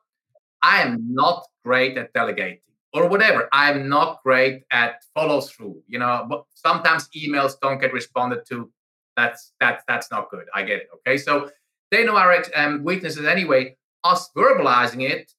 I 0.61 0.81
am 0.81 1.13
not 1.13 1.45
great 1.65 1.97
at 1.97 2.13
delegating 2.13 2.59
or 2.93 3.07
whatever. 3.07 3.49
I'm 3.51 3.89
not 3.89 4.21
great 4.23 4.63
at 4.71 5.03
follow 5.13 5.41
through. 5.41 5.81
You 5.87 5.99
know, 5.99 6.25
but 6.29 6.45
sometimes 6.53 7.09
emails 7.15 7.59
don't 7.61 7.81
get 7.81 7.91
responded 7.91 8.45
to. 8.49 8.71
That's 9.17 9.51
that's 9.59 9.83
that's 9.87 10.09
not 10.09 10.29
good. 10.31 10.45
I 10.55 10.63
get 10.63 10.77
it. 10.77 10.89
Okay. 10.95 11.17
So 11.17 11.49
they 11.91 12.05
know 12.05 12.15
our 12.15 12.43
um, 12.55 12.83
weaknesses 12.83 13.25
anyway. 13.25 13.75
Us 14.03 14.29
verbalizing 14.35 15.07
it 15.09 15.31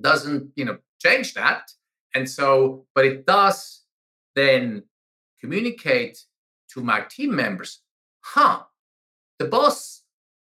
doesn't, 0.00 0.50
you 0.56 0.64
know, 0.64 0.78
change 1.00 1.34
that. 1.34 1.70
And 2.14 2.28
so, 2.28 2.86
but 2.94 3.04
it 3.04 3.26
does 3.26 3.82
then 4.34 4.82
communicate 5.40 6.18
to 6.74 6.80
my 6.82 7.02
team 7.08 7.34
members, 7.34 7.80
huh, 8.20 8.62
the 9.38 9.46
boss 9.46 10.02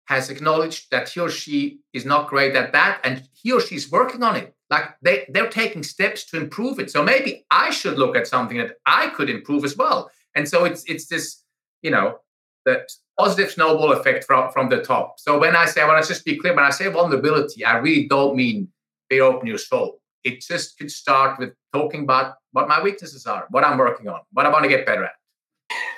has 0.05 0.29
acknowledged 0.29 0.91
that 0.91 1.09
he 1.09 1.19
or 1.19 1.29
she 1.29 1.79
is 1.93 2.05
not 2.05 2.27
great 2.27 2.55
at 2.55 2.73
that 2.73 2.99
and 3.03 3.27
he 3.31 3.51
or 3.51 3.61
she 3.61 3.75
is 3.75 3.89
working 3.89 4.21
on 4.21 4.35
it 4.35 4.53
like 4.69 4.95
they, 5.01 5.25
they're 5.29 5.47
taking 5.47 5.81
steps 5.81 6.25
to 6.25 6.35
improve 6.35 6.77
it 6.77 6.91
so 6.91 7.01
maybe 7.01 7.45
i 7.49 7.69
should 7.69 7.97
look 7.97 8.13
at 8.13 8.27
something 8.27 8.57
that 8.57 8.71
i 8.85 9.07
could 9.11 9.29
improve 9.29 9.63
as 9.63 9.77
well 9.77 10.11
and 10.35 10.47
so 10.47 10.65
it's 10.65 10.83
it's 10.87 11.07
this 11.07 11.43
you 11.81 11.89
know 11.89 12.19
the 12.65 12.85
positive 13.17 13.51
snowball 13.51 13.93
effect 13.93 14.23
from, 14.23 14.51
from 14.51 14.69
the 14.69 14.81
top. 14.81 15.19
So 15.19 15.39
when 15.39 15.55
I 15.55 15.65
say, 15.65 15.81
I 15.81 15.87
want 15.87 16.03
to 16.03 16.07
just 16.07 16.25
be 16.25 16.37
clear, 16.37 16.55
when 16.55 16.65
I 16.65 16.69
say 16.69 16.87
vulnerability, 16.89 17.63
I 17.63 17.77
really 17.77 18.07
don't 18.07 18.35
mean 18.35 18.69
be 19.09 19.21
open 19.21 19.47
your 19.47 19.57
soul. 19.57 19.99
It 20.23 20.41
just 20.41 20.77
could 20.77 20.89
start 20.89 21.39
with 21.39 21.53
talking 21.73 22.03
about 22.03 22.35
what 22.51 22.67
my 22.67 22.81
weaknesses 22.81 23.25
are, 23.25 23.47
what 23.49 23.63
I'm 23.63 23.77
working 23.77 24.07
on, 24.07 24.21
what 24.31 24.45
I 24.45 24.49
want 24.49 24.63
to 24.63 24.69
get 24.69 24.85
better 24.85 25.03
at. 25.03 25.11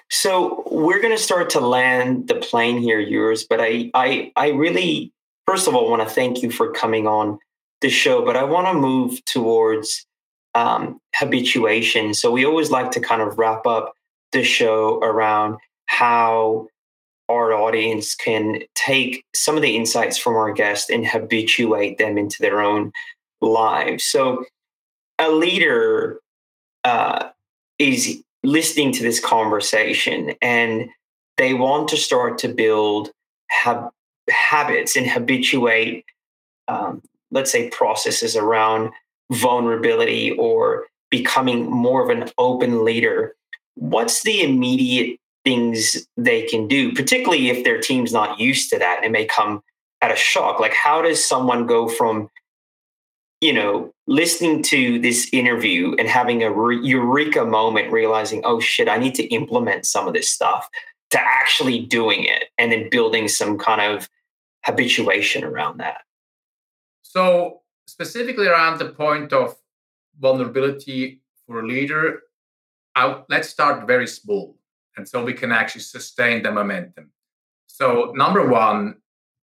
So 0.10 0.64
we're 0.72 1.02
going 1.02 1.16
to 1.16 1.22
start 1.22 1.50
to 1.52 1.60
land 1.60 2.28
the 2.28 2.36
plane 2.36 2.80
here, 2.80 3.00
Urs. 3.00 3.46
But 3.50 3.60
I, 3.62 3.90
I, 3.94 4.32
I 4.36 4.50
really, 4.50 5.12
first 5.48 5.68
of 5.68 5.76
all, 5.76 5.90
want 5.90 6.08
to 6.08 6.14
thank 6.14 6.44
you 6.44 6.52
for 6.52 6.72
coming 6.72 7.08
on 7.08 7.40
the 7.82 7.90
show. 7.90 8.24
But 8.24 8.36
I 8.36 8.44
want 8.44 8.68
to 8.68 8.74
move 8.74 9.24
towards 9.26 10.06
um, 10.54 11.00
habituation. 11.16 12.14
So 12.14 12.32
we 12.32 12.46
always 12.46 12.72
like 12.72 12.92
to 12.92 13.00
kind 13.00 13.22
of 13.22 13.38
wrap 13.38 13.66
up 13.66 13.94
the 14.32 14.44
show 14.44 15.00
around 15.00 15.58
how 15.88 16.68
our 17.30 17.54
audience 17.54 18.16
can 18.16 18.62
take 18.76 19.24
some 19.34 19.56
of 19.56 19.62
the 19.62 19.76
insights 19.76 20.18
from 20.18 20.36
our 20.36 20.52
guests 20.52 20.90
and 20.90 21.06
habituate 21.06 21.98
them 21.98 22.18
into 22.18 22.38
their 22.40 22.62
own 22.62 22.92
lives. 23.42 24.04
So, 24.04 24.46
a 25.18 25.32
leader 25.32 26.20
uh, 26.84 27.30
is 27.80 28.22
listening 28.46 28.92
to 28.94 29.04
this 29.04 29.20
conversation 29.20 30.34
and 30.42 30.90
they 31.38 31.54
want 31.54 31.90
to 31.90 31.98
start 31.98 32.38
to 32.40 32.48
build 32.48 33.12
hab- 33.50 33.92
habits 34.30 34.96
and 34.96 35.08
habituate, 35.08 36.06
um, 36.68 37.02
let's 37.32 37.52
say, 37.52 37.70
processes 37.70 38.36
around 38.36 38.92
vulnerability 39.32 40.32
or 40.32 40.86
becoming 41.10 41.70
more 41.70 42.04
of 42.04 42.10
an 42.10 42.30
open 42.38 42.86
leader. 42.86 43.36
What's 43.76 44.24
the 44.24 44.42
immediate 44.42 45.20
things 45.46 46.08
they 46.18 46.42
can 46.42 46.68
do, 46.68 46.92
particularly 46.92 47.50
if 47.50 47.64
their 47.64 47.80
team's 47.80 48.12
not 48.12 48.40
used 48.40 48.70
to 48.72 48.80
that. 48.80 49.04
It 49.04 49.12
may 49.12 49.26
come 49.26 49.62
at 50.02 50.12
a 50.12 50.16
shock. 50.16 50.60
Like, 50.60 50.74
how 50.74 51.02
does 51.02 51.24
someone 51.24 51.68
go 51.68 51.88
from, 51.88 52.30
you 53.40 53.54
know, 53.54 53.94
listening 54.08 54.62
to 54.64 55.00
this 55.00 55.28
interview 55.32 55.96
and 55.98 56.08
having 56.08 56.44
a 56.44 56.52
re- 56.52 56.80
eureka 56.82 57.46
moment, 57.46 57.92
realizing, 57.92 58.42
oh 58.46 58.60
shit, 58.60 58.88
I 58.88 58.98
need 58.98 59.16
to 59.16 59.24
implement 59.26 59.86
some 59.86 60.08
of 60.08 60.14
this 60.14 60.30
stuff, 60.30 60.70
to 61.12 61.20
actually 61.20 61.80
doing 61.80 62.24
it 62.24 62.46
and 62.58 62.72
then 62.72 62.90
building 62.90 63.28
some 63.28 63.58
kind 63.58 63.82
of 63.82 64.10
habituation 64.66 65.44
around 65.44 65.80
that? 65.80 66.02
So, 67.04 67.62
specifically 67.88 68.48
around 68.48 68.80
the 68.80 68.90
point 68.90 69.32
of 69.32 69.56
vulnerability 70.20 71.22
for 71.46 71.62
a 71.62 71.68
leader, 71.68 72.22
I, 72.96 73.22
let's 73.30 73.50
start 73.50 73.88
very 73.88 74.08
small 74.08 74.58
and 74.98 75.08
so 75.08 75.24
we 75.24 75.34
can 75.34 75.52
actually 75.52 75.82
sustain 75.82 76.44
the 76.44 76.52
momentum. 76.52 77.12
So, 77.68 78.14
number 78.16 78.48
one, 78.48 78.96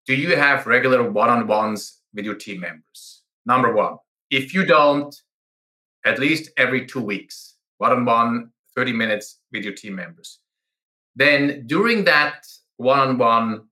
do 0.07 0.15
you 0.15 0.37
have 0.37 0.67
regular 0.67 1.11
one 1.11 1.29
on 1.29 1.47
ones 1.47 2.01
with 2.15 2.25
your 2.25 2.37
team 2.37 2.61
members? 2.61 3.23
Number 3.45 3.73
one. 3.73 3.97
If 4.31 4.55
you 4.55 4.65
don't, 4.65 5.15
at 6.05 6.19
least 6.19 6.51
every 6.57 6.87
two 6.87 7.01
weeks, 7.01 7.57
one 7.79 7.93
on 7.93 8.05
one, 8.05 8.51
30 8.75 8.93
minutes 8.93 9.39
with 9.53 9.65
your 9.65 9.75
team 9.75 9.97
members. 9.97 10.39
Then 11.17 11.67
during 11.67 12.05
that 12.05 12.47
one 12.77 13.01
on 13.01 13.19
one, 13.19 13.65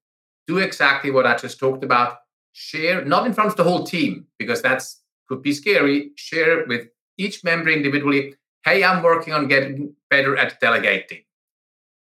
do 0.47 0.59
exactly 0.59 1.11
what 1.11 1.27
I 1.27 1.37
just 1.37 1.59
talked 1.59 1.85
about. 1.85 2.19
Share, 2.53 3.05
not 3.05 3.27
in 3.27 3.33
front 3.33 3.51
of 3.51 3.57
the 3.57 3.65
whole 3.65 3.85
team, 3.85 4.27
because 4.39 4.63
that's 4.63 5.03
could 5.29 5.43
be 5.43 5.53
scary. 5.53 6.11
Share 6.17 6.65
with 6.67 6.89
each 7.19 7.45
member 7.45 7.71
individually. 7.71 8.35
Hey, 8.65 8.83
I'm 8.83 9.03
working 9.03 9.33
on 9.33 9.47
getting 9.47 9.95
better 10.11 10.37
at 10.37 10.59
delegating 10.59 11.23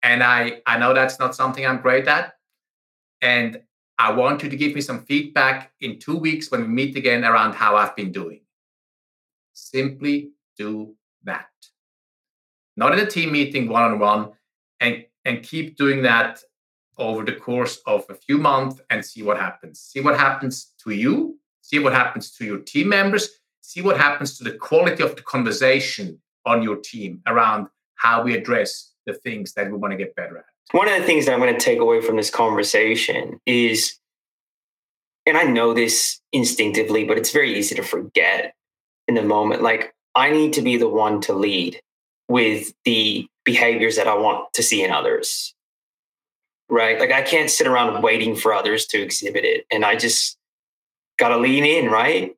and 0.06 0.22
I 0.22 0.62
I 0.66 0.78
know 0.78 0.94
that's 0.94 1.18
not 1.18 1.34
something 1.34 1.66
I'm 1.66 1.80
great 1.80 2.06
at, 2.06 2.34
and 3.20 3.60
I 3.98 4.12
want 4.12 4.42
you 4.42 4.48
to 4.48 4.56
give 4.56 4.74
me 4.74 4.80
some 4.80 5.04
feedback 5.04 5.72
in 5.80 5.98
two 5.98 6.16
weeks 6.16 6.50
when 6.50 6.62
we 6.62 6.68
meet 6.68 6.96
again 6.96 7.24
around 7.24 7.54
how 7.54 7.76
I've 7.76 7.96
been 7.96 8.12
doing. 8.12 8.40
Simply 9.56 10.32
do 10.58 10.94
that. 11.24 11.48
Not 12.76 12.92
in 12.92 12.98
a 12.98 13.06
team 13.06 13.32
meeting 13.32 13.68
one 13.68 13.84
on 13.84 13.98
one, 13.98 14.32
and 14.80 15.04
and 15.24 15.42
keep 15.42 15.78
doing 15.78 16.02
that 16.02 16.42
over 16.98 17.24
the 17.24 17.32
course 17.32 17.80
of 17.86 18.04
a 18.10 18.14
few 18.14 18.36
months 18.36 18.80
and 18.90 19.04
see 19.04 19.22
what 19.22 19.38
happens. 19.38 19.80
See 19.80 20.00
what 20.00 20.18
happens 20.18 20.74
to 20.84 20.90
you. 20.90 21.38
See 21.62 21.78
what 21.78 21.94
happens 21.94 22.30
to 22.36 22.44
your 22.44 22.58
team 22.58 22.90
members. 22.90 23.30
See 23.62 23.80
what 23.80 23.96
happens 23.96 24.36
to 24.38 24.44
the 24.44 24.52
quality 24.52 25.02
of 25.02 25.16
the 25.16 25.22
conversation 25.22 26.20
on 26.44 26.62
your 26.62 26.76
team 26.76 27.22
around 27.26 27.68
how 27.94 28.22
we 28.22 28.34
address 28.34 28.92
the 29.06 29.14
things 29.14 29.54
that 29.54 29.70
we 29.70 29.78
want 29.78 29.92
to 29.92 29.96
get 29.96 30.14
better 30.14 30.36
at. 30.36 30.44
One 30.72 30.86
of 30.86 31.00
the 31.00 31.06
things 31.06 31.24
that 31.24 31.32
I'm 31.32 31.40
going 31.40 31.54
to 31.54 31.58
take 31.58 31.80
away 31.80 32.02
from 32.02 32.16
this 32.16 32.30
conversation 32.30 33.40
is, 33.46 33.98
and 35.24 35.38
I 35.38 35.44
know 35.44 35.72
this 35.72 36.20
instinctively, 36.32 37.04
but 37.04 37.16
it's 37.16 37.32
very 37.32 37.58
easy 37.58 37.74
to 37.74 37.82
forget 37.82 38.55
in 39.08 39.14
the 39.14 39.22
moment. 39.22 39.62
Like, 39.62 39.94
I 40.14 40.30
need 40.30 40.52
to 40.54 40.62
be 40.62 40.76
the 40.76 40.88
one 40.88 41.20
to 41.22 41.32
lead 41.32 41.80
with 42.28 42.72
the 42.84 43.28
behaviors 43.44 43.96
that 43.96 44.08
I 44.08 44.14
want 44.14 44.52
to 44.54 44.62
see 44.62 44.82
in 44.82 44.90
others. 44.90 45.54
Right. 46.68 46.98
Like, 46.98 47.12
I 47.12 47.22
can't 47.22 47.50
sit 47.50 47.66
around 47.66 48.02
waiting 48.02 48.34
for 48.34 48.52
others 48.52 48.86
to 48.86 49.00
exhibit 49.00 49.44
it. 49.44 49.66
And 49.70 49.84
I 49.84 49.94
just 49.94 50.36
got 51.18 51.28
to 51.28 51.36
lean 51.36 51.64
in. 51.64 51.90
Right. 51.90 52.34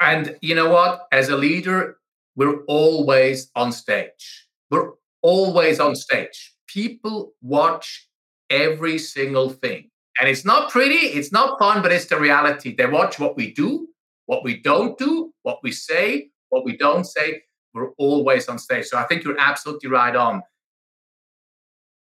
And 0.00 0.36
you 0.40 0.54
know 0.54 0.70
what? 0.70 1.06
As 1.10 1.28
a 1.28 1.36
leader, 1.36 1.96
we're 2.36 2.62
always 2.64 3.50
on 3.54 3.72
stage. 3.72 4.46
We're 4.70 4.92
always 5.22 5.80
on 5.80 5.96
stage. 5.96 6.54
People 6.66 7.32
watch 7.42 8.08
every 8.50 8.98
single 8.98 9.50
thing. 9.50 9.90
And 10.20 10.28
it's 10.28 10.44
not 10.44 10.70
pretty, 10.70 11.06
it's 11.06 11.32
not 11.32 11.58
fun, 11.58 11.82
but 11.82 11.92
it's 11.92 12.06
the 12.06 12.18
reality. 12.18 12.74
They 12.74 12.86
watch 12.86 13.18
what 13.18 13.36
we 13.36 13.52
do, 13.52 13.88
what 14.32 14.44
we 14.44 14.56
don't 14.62 14.96
do, 14.96 15.30
what 15.42 15.58
we 15.62 15.70
say, 15.70 16.30
what 16.48 16.64
we 16.64 16.74
don't 16.74 17.04
say. 17.04 17.42
We're 17.74 17.92
always 17.98 18.48
on 18.48 18.58
stage. 18.58 18.86
So 18.86 18.96
I 18.96 19.04
think 19.04 19.24
you're 19.24 19.38
absolutely 19.38 19.90
right 19.90 20.16
on. 20.16 20.42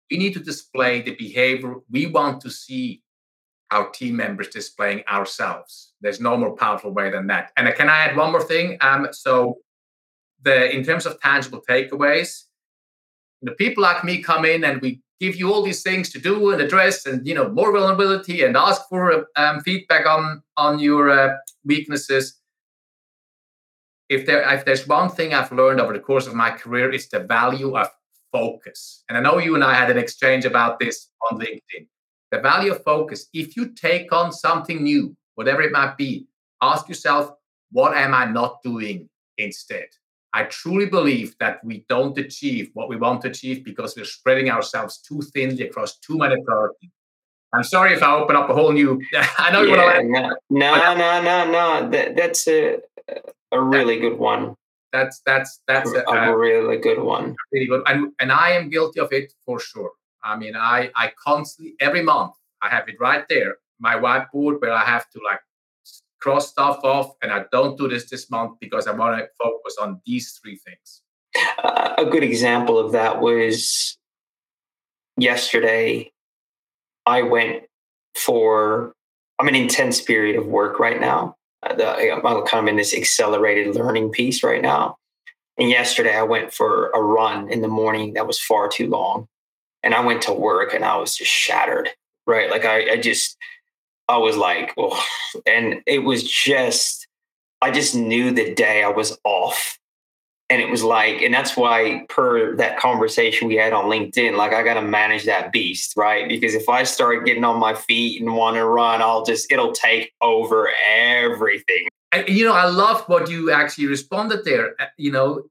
We 0.10 0.16
need 0.18 0.34
to 0.36 0.40
display 0.40 1.02
the 1.02 1.14
behavior 1.16 1.76
we 1.90 2.06
want 2.06 2.40
to 2.44 2.50
see 2.50 3.04
our 3.70 3.90
team 3.90 4.16
members 4.16 4.48
displaying 4.48 5.04
ourselves. 5.10 5.92
There's 6.00 6.22
no 6.22 6.38
more 6.38 6.56
powerful 6.56 6.92
way 6.92 7.10
than 7.10 7.28
that. 7.28 7.52
And 7.58 7.68
can 7.76 7.90
I 7.90 7.98
add 8.06 8.16
one 8.16 8.32
more 8.32 8.44
thing? 8.44 8.78
Um, 8.80 9.10
so 9.12 9.58
the 10.42 10.74
in 10.74 10.86
terms 10.86 11.06
of 11.06 11.20
tangible 11.20 11.62
takeaways, 11.70 12.44
the 13.42 13.52
people 13.52 13.84
like 13.84 14.06
me 14.06 14.24
come 14.24 14.46
in 14.46 14.64
and 14.64 14.82
we 14.82 15.02
give 15.22 15.36
you 15.36 15.54
all 15.54 15.62
these 15.62 15.84
things 15.84 16.10
to 16.10 16.20
do 16.20 16.50
and 16.52 16.60
address 16.62 17.06
and 17.06 17.26
you 17.28 17.36
know 17.36 17.48
more 17.50 17.72
vulnerability 17.72 18.44
and 18.44 18.58
ask 18.58 18.82
for 18.90 19.28
um, 19.38 19.62
feedback 19.62 20.06
on 20.06 20.42
on 20.58 20.80
your 20.80 21.10
uh, 21.10 21.36
weaknesses. 21.64 22.40
If 24.10 24.26
there 24.26 24.42
if 24.54 24.66
there's 24.66 24.88
one 24.88 25.10
thing 25.10 25.34
i've 25.34 25.52
learned 25.52 25.80
over 25.80 25.94
the 25.94 26.08
course 26.10 26.28
of 26.28 26.34
my 26.34 26.50
career 26.50 26.92
it's 26.92 27.08
the 27.08 27.20
value 27.20 27.78
of 27.78 27.88
focus. 28.32 29.04
And 29.08 29.18
i 29.18 29.22
know 29.22 29.38
you 29.38 29.56
and 29.56 29.64
i 29.64 29.74
had 29.74 29.92
an 29.92 29.98
exchange 29.98 30.44
about 30.46 30.80
this 30.80 31.08
on 31.30 31.40
linkedin. 31.40 31.88
The 32.32 32.40
value 32.40 32.72
of 32.72 32.84
focus. 32.84 33.28
If 33.34 33.56
you 33.56 33.74
take 33.74 34.12
on 34.12 34.34
something 34.34 34.84
new 34.84 35.16
whatever 35.36 35.62
it 35.62 35.72
might 35.72 35.98
be 35.98 36.28
ask 36.62 36.90
yourself 36.90 37.32
what 37.72 37.96
am 37.96 38.14
i 38.14 38.26
not 38.26 38.62
doing 38.64 39.08
instead 39.38 39.88
I 40.34 40.44
truly 40.44 40.86
believe 40.86 41.36
that 41.40 41.64
we 41.64 41.86
don't 41.90 42.18
achieve 42.18 42.72
what 42.74 42.88
we 42.88 42.96
want 42.96 43.22
to 43.22 43.30
achieve 43.30 43.66
because 43.66 43.96
we're 43.96 44.06
spreading 44.06 44.50
ourselves 44.50 44.98
too 45.00 45.22
thinly 45.22 45.64
across 45.64 45.98
too 45.98 46.18
many 46.18 46.42
priorities. 46.44 46.90
I'm 47.54 47.64
sorry 47.64 47.94
if 47.94 48.02
I 48.02 48.16
open 48.16 48.38
up 48.38 48.50
a 48.50 48.54
whole 48.54 48.72
new. 48.72 49.02
I 49.38 49.52
know 49.52 49.62
you 49.62 49.76
yeah, 49.76 50.00
want 50.00 50.16
to. 50.16 50.38
No, 50.50 50.76
no, 50.76 50.96
no, 50.96 51.22
no, 51.22 51.52
no. 51.52 51.90
That, 51.90 52.16
that's 52.16 52.48
a 52.48 52.80
a 53.52 53.62
really 53.62 54.00
good 54.00 54.18
one. 54.18 54.56
That's 54.94 55.22
that's 55.26 55.62
that's 55.68 55.92
a, 55.92 56.04
a, 56.08 56.34
a 56.34 56.38
really 56.38 56.78
good 56.78 57.02
one. 57.02 57.36
Really 57.52 57.68
good, 57.68 57.84
and 57.88 58.12
and 58.20 58.32
I 58.32 58.52
am 58.52 58.70
guilty 58.70 59.00
of 59.00 59.12
it 59.12 59.34
for 59.46 59.60
sure. 59.60 59.92
I 60.24 60.38
mean, 60.38 60.56
I 60.56 60.92
I 60.96 61.12
constantly 61.22 61.76
every 61.80 62.04
month 62.04 62.34
I 62.62 62.70
have 62.70 62.88
it 62.90 62.96
right 63.00 63.26
there, 63.30 63.58
my 63.80 63.96
whiteboard 63.96 64.62
where 64.62 64.74
I 64.74 64.84
have 64.86 65.10
to 65.12 65.20
like 65.24 65.40
cross 66.22 66.50
stuff 66.50 66.80
off 66.84 67.14
and 67.22 67.32
I 67.32 67.46
don't 67.52 67.78
do 67.78 67.88
this 67.88 68.10
this 68.10 68.30
month 68.30 68.60
because 68.60 68.88
I 68.88 68.94
want 68.94 69.18
to 69.18 69.28
focus 69.42 69.76
on 69.82 70.02
these 70.06 70.40
three 70.42 70.56
things. 70.56 71.02
A 71.64 72.06
good 72.06 72.24
example 72.24 72.78
of 72.78 72.92
that 72.92 73.22
was 73.22 73.98
yesterday. 75.18 76.12
I 77.06 77.24
went 77.24 77.64
for, 78.16 78.94
I'm 79.40 79.48
an 79.48 79.56
intense 79.56 80.02
period 80.02 80.36
of 80.36 80.46
work 80.46 80.80
right 80.80 81.00
now. 81.00 81.36
Uh, 81.64 81.74
I'm 81.84 82.22
kind 82.22 82.68
of 82.68 82.68
in 82.68 82.76
this 82.78 82.94
accelerated 82.94 83.76
learning 83.76 84.12
piece 84.12 84.44
right 84.44 84.62
now. 84.62 84.98
And 85.58 85.70
yesterday 85.70 86.16
I 86.16 86.24
went 86.24 86.54
for 86.54 86.90
a 86.92 87.02
run 87.02 87.52
in 87.52 87.62
the 87.62 87.68
morning 87.68 88.14
that 88.14 88.28
was 88.28 88.40
far 88.40 88.68
too 88.68 88.88
long. 88.88 89.28
And 89.84 89.94
I 89.94 90.04
went 90.04 90.22
to 90.24 90.34
work 90.34 90.74
and 90.74 90.86
I 90.86 90.98
was 90.98 91.16
just 91.16 91.32
shattered, 91.32 91.90
right? 92.28 92.50
Like 92.50 92.66
I, 92.66 92.92
I 92.92 92.98
just, 92.98 93.38
I 94.12 94.18
was 94.18 94.36
like, 94.36 94.74
oh, 94.78 95.02
and 95.46 95.82
it 95.88 96.00
was 96.00 96.24
just, 96.24 97.08
I 97.62 97.72
just 97.72 97.96
knew 97.96 98.32
the 98.32 98.54
day 98.54 98.84
I 98.84 98.90
was 98.90 99.18
off. 99.24 99.78
And 100.50 100.62
it 100.62 100.70
was 100.70 100.84
like, 100.84 101.22
and 101.22 101.34
that's 101.34 101.56
why, 101.56 102.06
per 102.10 102.58
that 102.58 102.78
conversation 102.78 103.48
we 103.48 103.56
had 103.56 103.72
on 103.72 103.86
LinkedIn, 103.86 104.36
like 104.36 104.52
I 104.52 104.64
got 104.64 104.74
to 104.74 104.82
manage 104.82 105.24
that 105.24 105.54
beast, 105.54 105.96
right? 105.96 106.28
Because 106.28 106.54
if 106.56 106.68
I 106.68 106.84
start 106.84 107.26
getting 107.26 107.46
on 107.46 107.58
my 107.58 107.74
feet 107.74 108.22
and 108.22 108.36
want 108.36 108.58
to 108.58 108.66
run, 108.66 109.02
I'll 109.02 109.24
just, 109.24 109.50
it'll 109.50 109.72
take 109.72 110.12
over 110.20 110.70
everything. 110.90 111.88
And, 112.12 112.28
you 112.28 112.44
know, 112.44 112.54
I 112.54 112.66
love 112.66 113.04
what 113.08 113.30
you 113.30 113.50
actually 113.50 113.88
responded 113.88 114.44
there. 114.44 114.76
Uh, 114.78 114.88
you 114.98 115.14
know, 115.14 115.44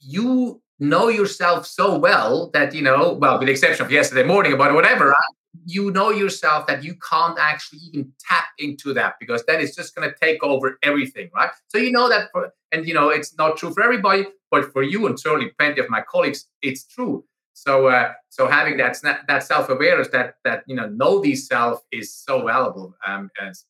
you 0.00 0.62
know 0.80 1.08
yourself 1.08 1.66
so 1.66 1.98
well 1.98 2.48
that, 2.54 2.74
you 2.74 2.80
know, 2.80 3.12
well, 3.20 3.38
with 3.38 3.48
the 3.48 3.52
exception 3.52 3.84
of 3.84 3.92
yesterday 3.92 4.26
morning, 4.26 4.54
about 4.54 4.72
whatever, 4.72 5.14
you 5.64 5.90
know 5.90 6.10
yourself 6.10 6.66
that 6.66 6.84
you 6.84 6.94
can't 7.08 7.38
actually 7.38 7.80
even 7.88 8.12
tap 8.20 8.44
into 8.58 8.92
that 8.94 9.14
because 9.18 9.44
then 9.46 9.60
it's 9.60 9.74
just 9.74 9.94
going 9.94 10.08
to 10.08 10.14
take 10.20 10.42
over 10.42 10.78
everything 10.82 11.30
right? 11.34 11.50
So 11.68 11.78
you 11.78 11.90
know 11.90 12.08
that 12.08 12.30
for, 12.32 12.52
and 12.72 12.86
you 12.86 12.94
know 12.94 13.08
it's 13.08 13.36
not 13.36 13.56
true 13.56 13.72
for 13.72 13.82
everybody 13.82 14.26
but 14.50 14.72
for 14.72 14.82
you 14.82 15.06
and 15.06 15.18
certainly 15.18 15.50
plenty 15.58 15.80
of 15.80 15.90
my 15.90 16.02
colleagues 16.02 16.46
it's 16.62 16.84
true. 16.86 17.24
So 17.54 17.88
uh, 17.88 18.12
so 18.28 18.46
having 18.46 18.76
that 18.76 18.96
that 19.26 19.42
self-awareness 19.42 20.08
that 20.08 20.36
that 20.44 20.62
you 20.66 20.76
know 20.76 20.88
know 20.88 21.20
these 21.20 21.46
self 21.46 21.82
is 21.90 22.14
so 22.14 22.46
valuable 22.46 22.94
um 23.06 23.30
as 23.40 23.64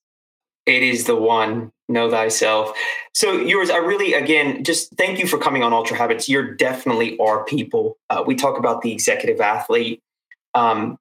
it 0.66 0.82
is 0.82 1.04
the 1.04 1.16
one 1.16 1.72
know 1.88 2.10
thyself. 2.10 2.76
So 3.14 3.38
Urs 3.38 3.70
i 3.70 3.78
really 3.78 4.12
again 4.12 4.62
just 4.62 4.94
thank 4.96 5.18
you 5.18 5.26
for 5.26 5.38
coming 5.38 5.62
on 5.62 5.72
ultra 5.72 5.96
habits. 5.96 6.28
You're 6.28 6.54
definitely 6.54 7.18
our 7.18 7.44
people. 7.44 7.98
Uh, 8.10 8.22
we 8.26 8.34
talk 8.34 8.58
about 8.58 8.82
the 8.82 8.92
executive 8.92 9.40
athlete. 9.40 10.02
Um, 10.54 10.98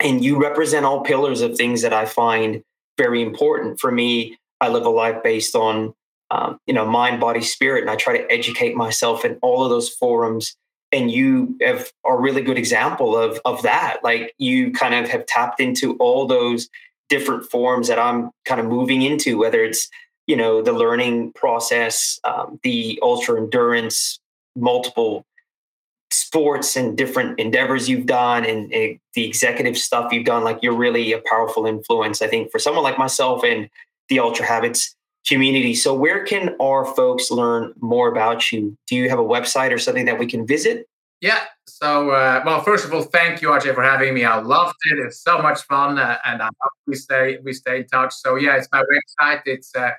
and 0.00 0.24
you 0.24 0.40
represent 0.40 0.86
all 0.86 1.00
pillars 1.00 1.40
of 1.40 1.56
things 1.56 1.82
that 1.82 1.92
I 1.92 2.04
find 2.04 2.62
very 2.96 3.22
important. 3.22 3.80
For 3.80 3.90
me, 3.90 4.38
I 4.60 4.68
live 4.68 4.84
a 4.84 4.90
life 4.90 5.22
based 5.22 5.54
on 5.54 5.94
um, 6.30 6.58
you 6.66 6.74
know 6.74 6.86
mind, 6.86 7.20
body, 7.20 7.40
spirit, 7.40 7.82
and 7.82 7.90
I 7.90 7.96
try 7.96 8.18
to 8.18 8.30
educate 8.30 8.76
myself 8.76 9.24
in 9.24 9.38
all 9.42 9.64
of 9.64 9.70
those 9.70 9.88
forums. 9.88 10.56
And 10.90 11.10
you 11.10 11.56
have 11.62 11.92
are 12.04 12.18
a 12.18 12.20
really 12.20 12.42
good 12.42 12.58
example 12.58 13.16
of 13.16 13.40
of 13.44 13.62
that. 13.62 13.98
Like 14.02 14.34
you 14.38 14.72
kind 14.72 14.94
of 14.94 15.08
have 15.08 15.26
tapped 15.26 15.60
into 15.60 15.96
all 15.96 16.26
those 16.26 16.68
different 17.08 17.44
forms 17.44 17.88
that 17.88 17.98
I'm 17.98 18.30
kind 18.44 18.60
of 18.60 18.66
moving 18.66 19.02
into, 19.02 19.38
whether 19.38 19.64
it's 19.64 19.88
you 20.26 20.36
know 20.36 20.62
the 20.62 20.72
learning 20.72 21.32
process, 21.32 22.20
um, 22.24 22.60
the 22.62 22.98
ultra 23.02 23.40
endurance, 23.40 24.18
multiple 24.56 25.24
sports 26.10 26.76
and 26.76 26.96
different 26.96 27.38
endeavors 27.38 27.88
you've 27.88 28.06
done 28.06 28.44
and, 28.44 28.72
and, 28.72 28.98
the 29.14 29.24
executive 29.24 29.76
stuff 29.76 30.12
you've 30.12 30.24
done 30.24 30.44
like 30.44 30.60
you're 30.62 30.76
really 30.76 31.12
a 31.12 31.18
powerful 31.28 31.66
influence 31.66 32.22
i 32.22 32.28
think 32.28 32.52
for 32.52 32.60
someone 32.60 32.84
like 32.84 32.96
myself 32.96 33.42
and 33.42 33.68
the 34.08 34.20
ultra 34.20 34.46
habits 34.46 34.94
community. 35.28 35.74
So 35.74 35.94
where 35.94 36.24
can 36.24 36.56
our 36.60 36.84
folks 36.84 37.30
learn 37.30 37.74
more 37.80 38.08
about 38.08 38.50
you? 38.50 38.76
Do 38.86 38.96
you 38.96 39.08
have 39.10 39.18
a 39.18 39.24
website 39.24 39.72
or 39.72 39.78
something 39.78 40.06
that 40.06 40.18
we 40.18 40.26
can 40.26 40.46
visit? 40.46 40.88
Yeah 41.20 41.40
so 41.66 42.10
uh, 42.10 42.42
well 42.46 42.62
first 42.62 42.84
of 42.84 42.94
all 42.94 43.02
thank 43.02 43.42
you 43.42 43.48
RJ, 43.48 43.74
for 43.74 43.82
having 43.82 44.14
me. 44.14 44.24
I 44.24 44.40
loved 44.40 44.76
it. 44.90 44.98
It's 44.98 45.20
so 45.20 45.38
much 45.42 45.60
fun 45.62 45.98
uh, 45.98 46.16
and 46.24 46.40
i 46.40 46.46
hope 46.46 46.72
we 46.86 46.94
stay 46.94 47.38
we 47.42 47.52
stay 47.52 47.78
in 47.78 47.86
touch. 47.86 48.14
So 48.14 48.36
yeah 48.36 48.56
it's 48.56 48.68
my 48.72 48.82
website. 48.82 49.42
It's 49.44 49.74
uh, 49.74 49.90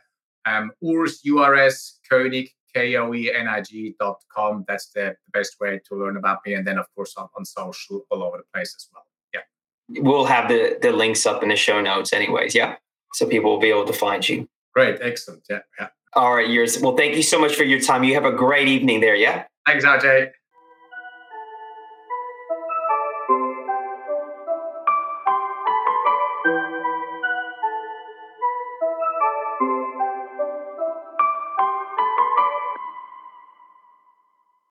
um, 0.46 0.72
urs 0.84 1.20
urs 1.26 1.98
koenig 2.10 2.50
koenig.com. 2.76 4.66
That's 4.68 4.88
the, 4.90 5.16
best 5.32 5.60
way 5.60 5.80
to 5.88 5.96
learn 5.96 6.18
about 6.18 6.40
me. 6.46 6.54
And 6.54 6.66
then, 6.66 6.78
of 6.78 6.86
course, 6.96 7.16
on, 7.18 7.28
on 7.38 7.46
social 7.46 8.06
all 8.10 8.24
over 8.24 8.38
the 8.38 8.44
place 8.54 8.74
as 8.76 8.88
well. 8.94 9.06
Yeah. 9.34 10.02
We'll 10.02 10.26
have 10.26 10.50
the, 10.50 10.78
the 10.82 10.92
links 10.92 11.26
up 11.26 11.44
in 11.44 11.50
the 11.50 11.56
show 11.56 11.82
notes, 11.82 12.14
anyways. 12.14 12.56
Yeah. 12.56 12.76
So 13.14 13.28
people 13.28 13.52
will 13.52 13.60
be 13.60 13.70
able 13.70 13.86
to 13.86 13.94
find 13.94 14.28
you. 14.28 14.48
Great. 14.74 15.00
Excellent. 15.02 15.44
Yeah. 15.50 15.60
Yeah. 15.80 15.88
All 16.14 16.36
right. 16.36 16.48
Urs. 16.48 16.82
Well, 16.82 16.96
thank 16.96 17.16
you 17.16 17.24
so 17.24 17.40
much 17.40 17.56
for 17.56 17.64
your 17.64 17.80
time. 17.80 18.04
You 18.04 18.16
have 18.16 18.26
a 18.26 18.32
great 18.32 18.68
evening 18.68 19.02
there. 19.02 19.16
Yeah. 19.16 19.46
Thanks, 19.66 19.86
RJ. 19.86 20.32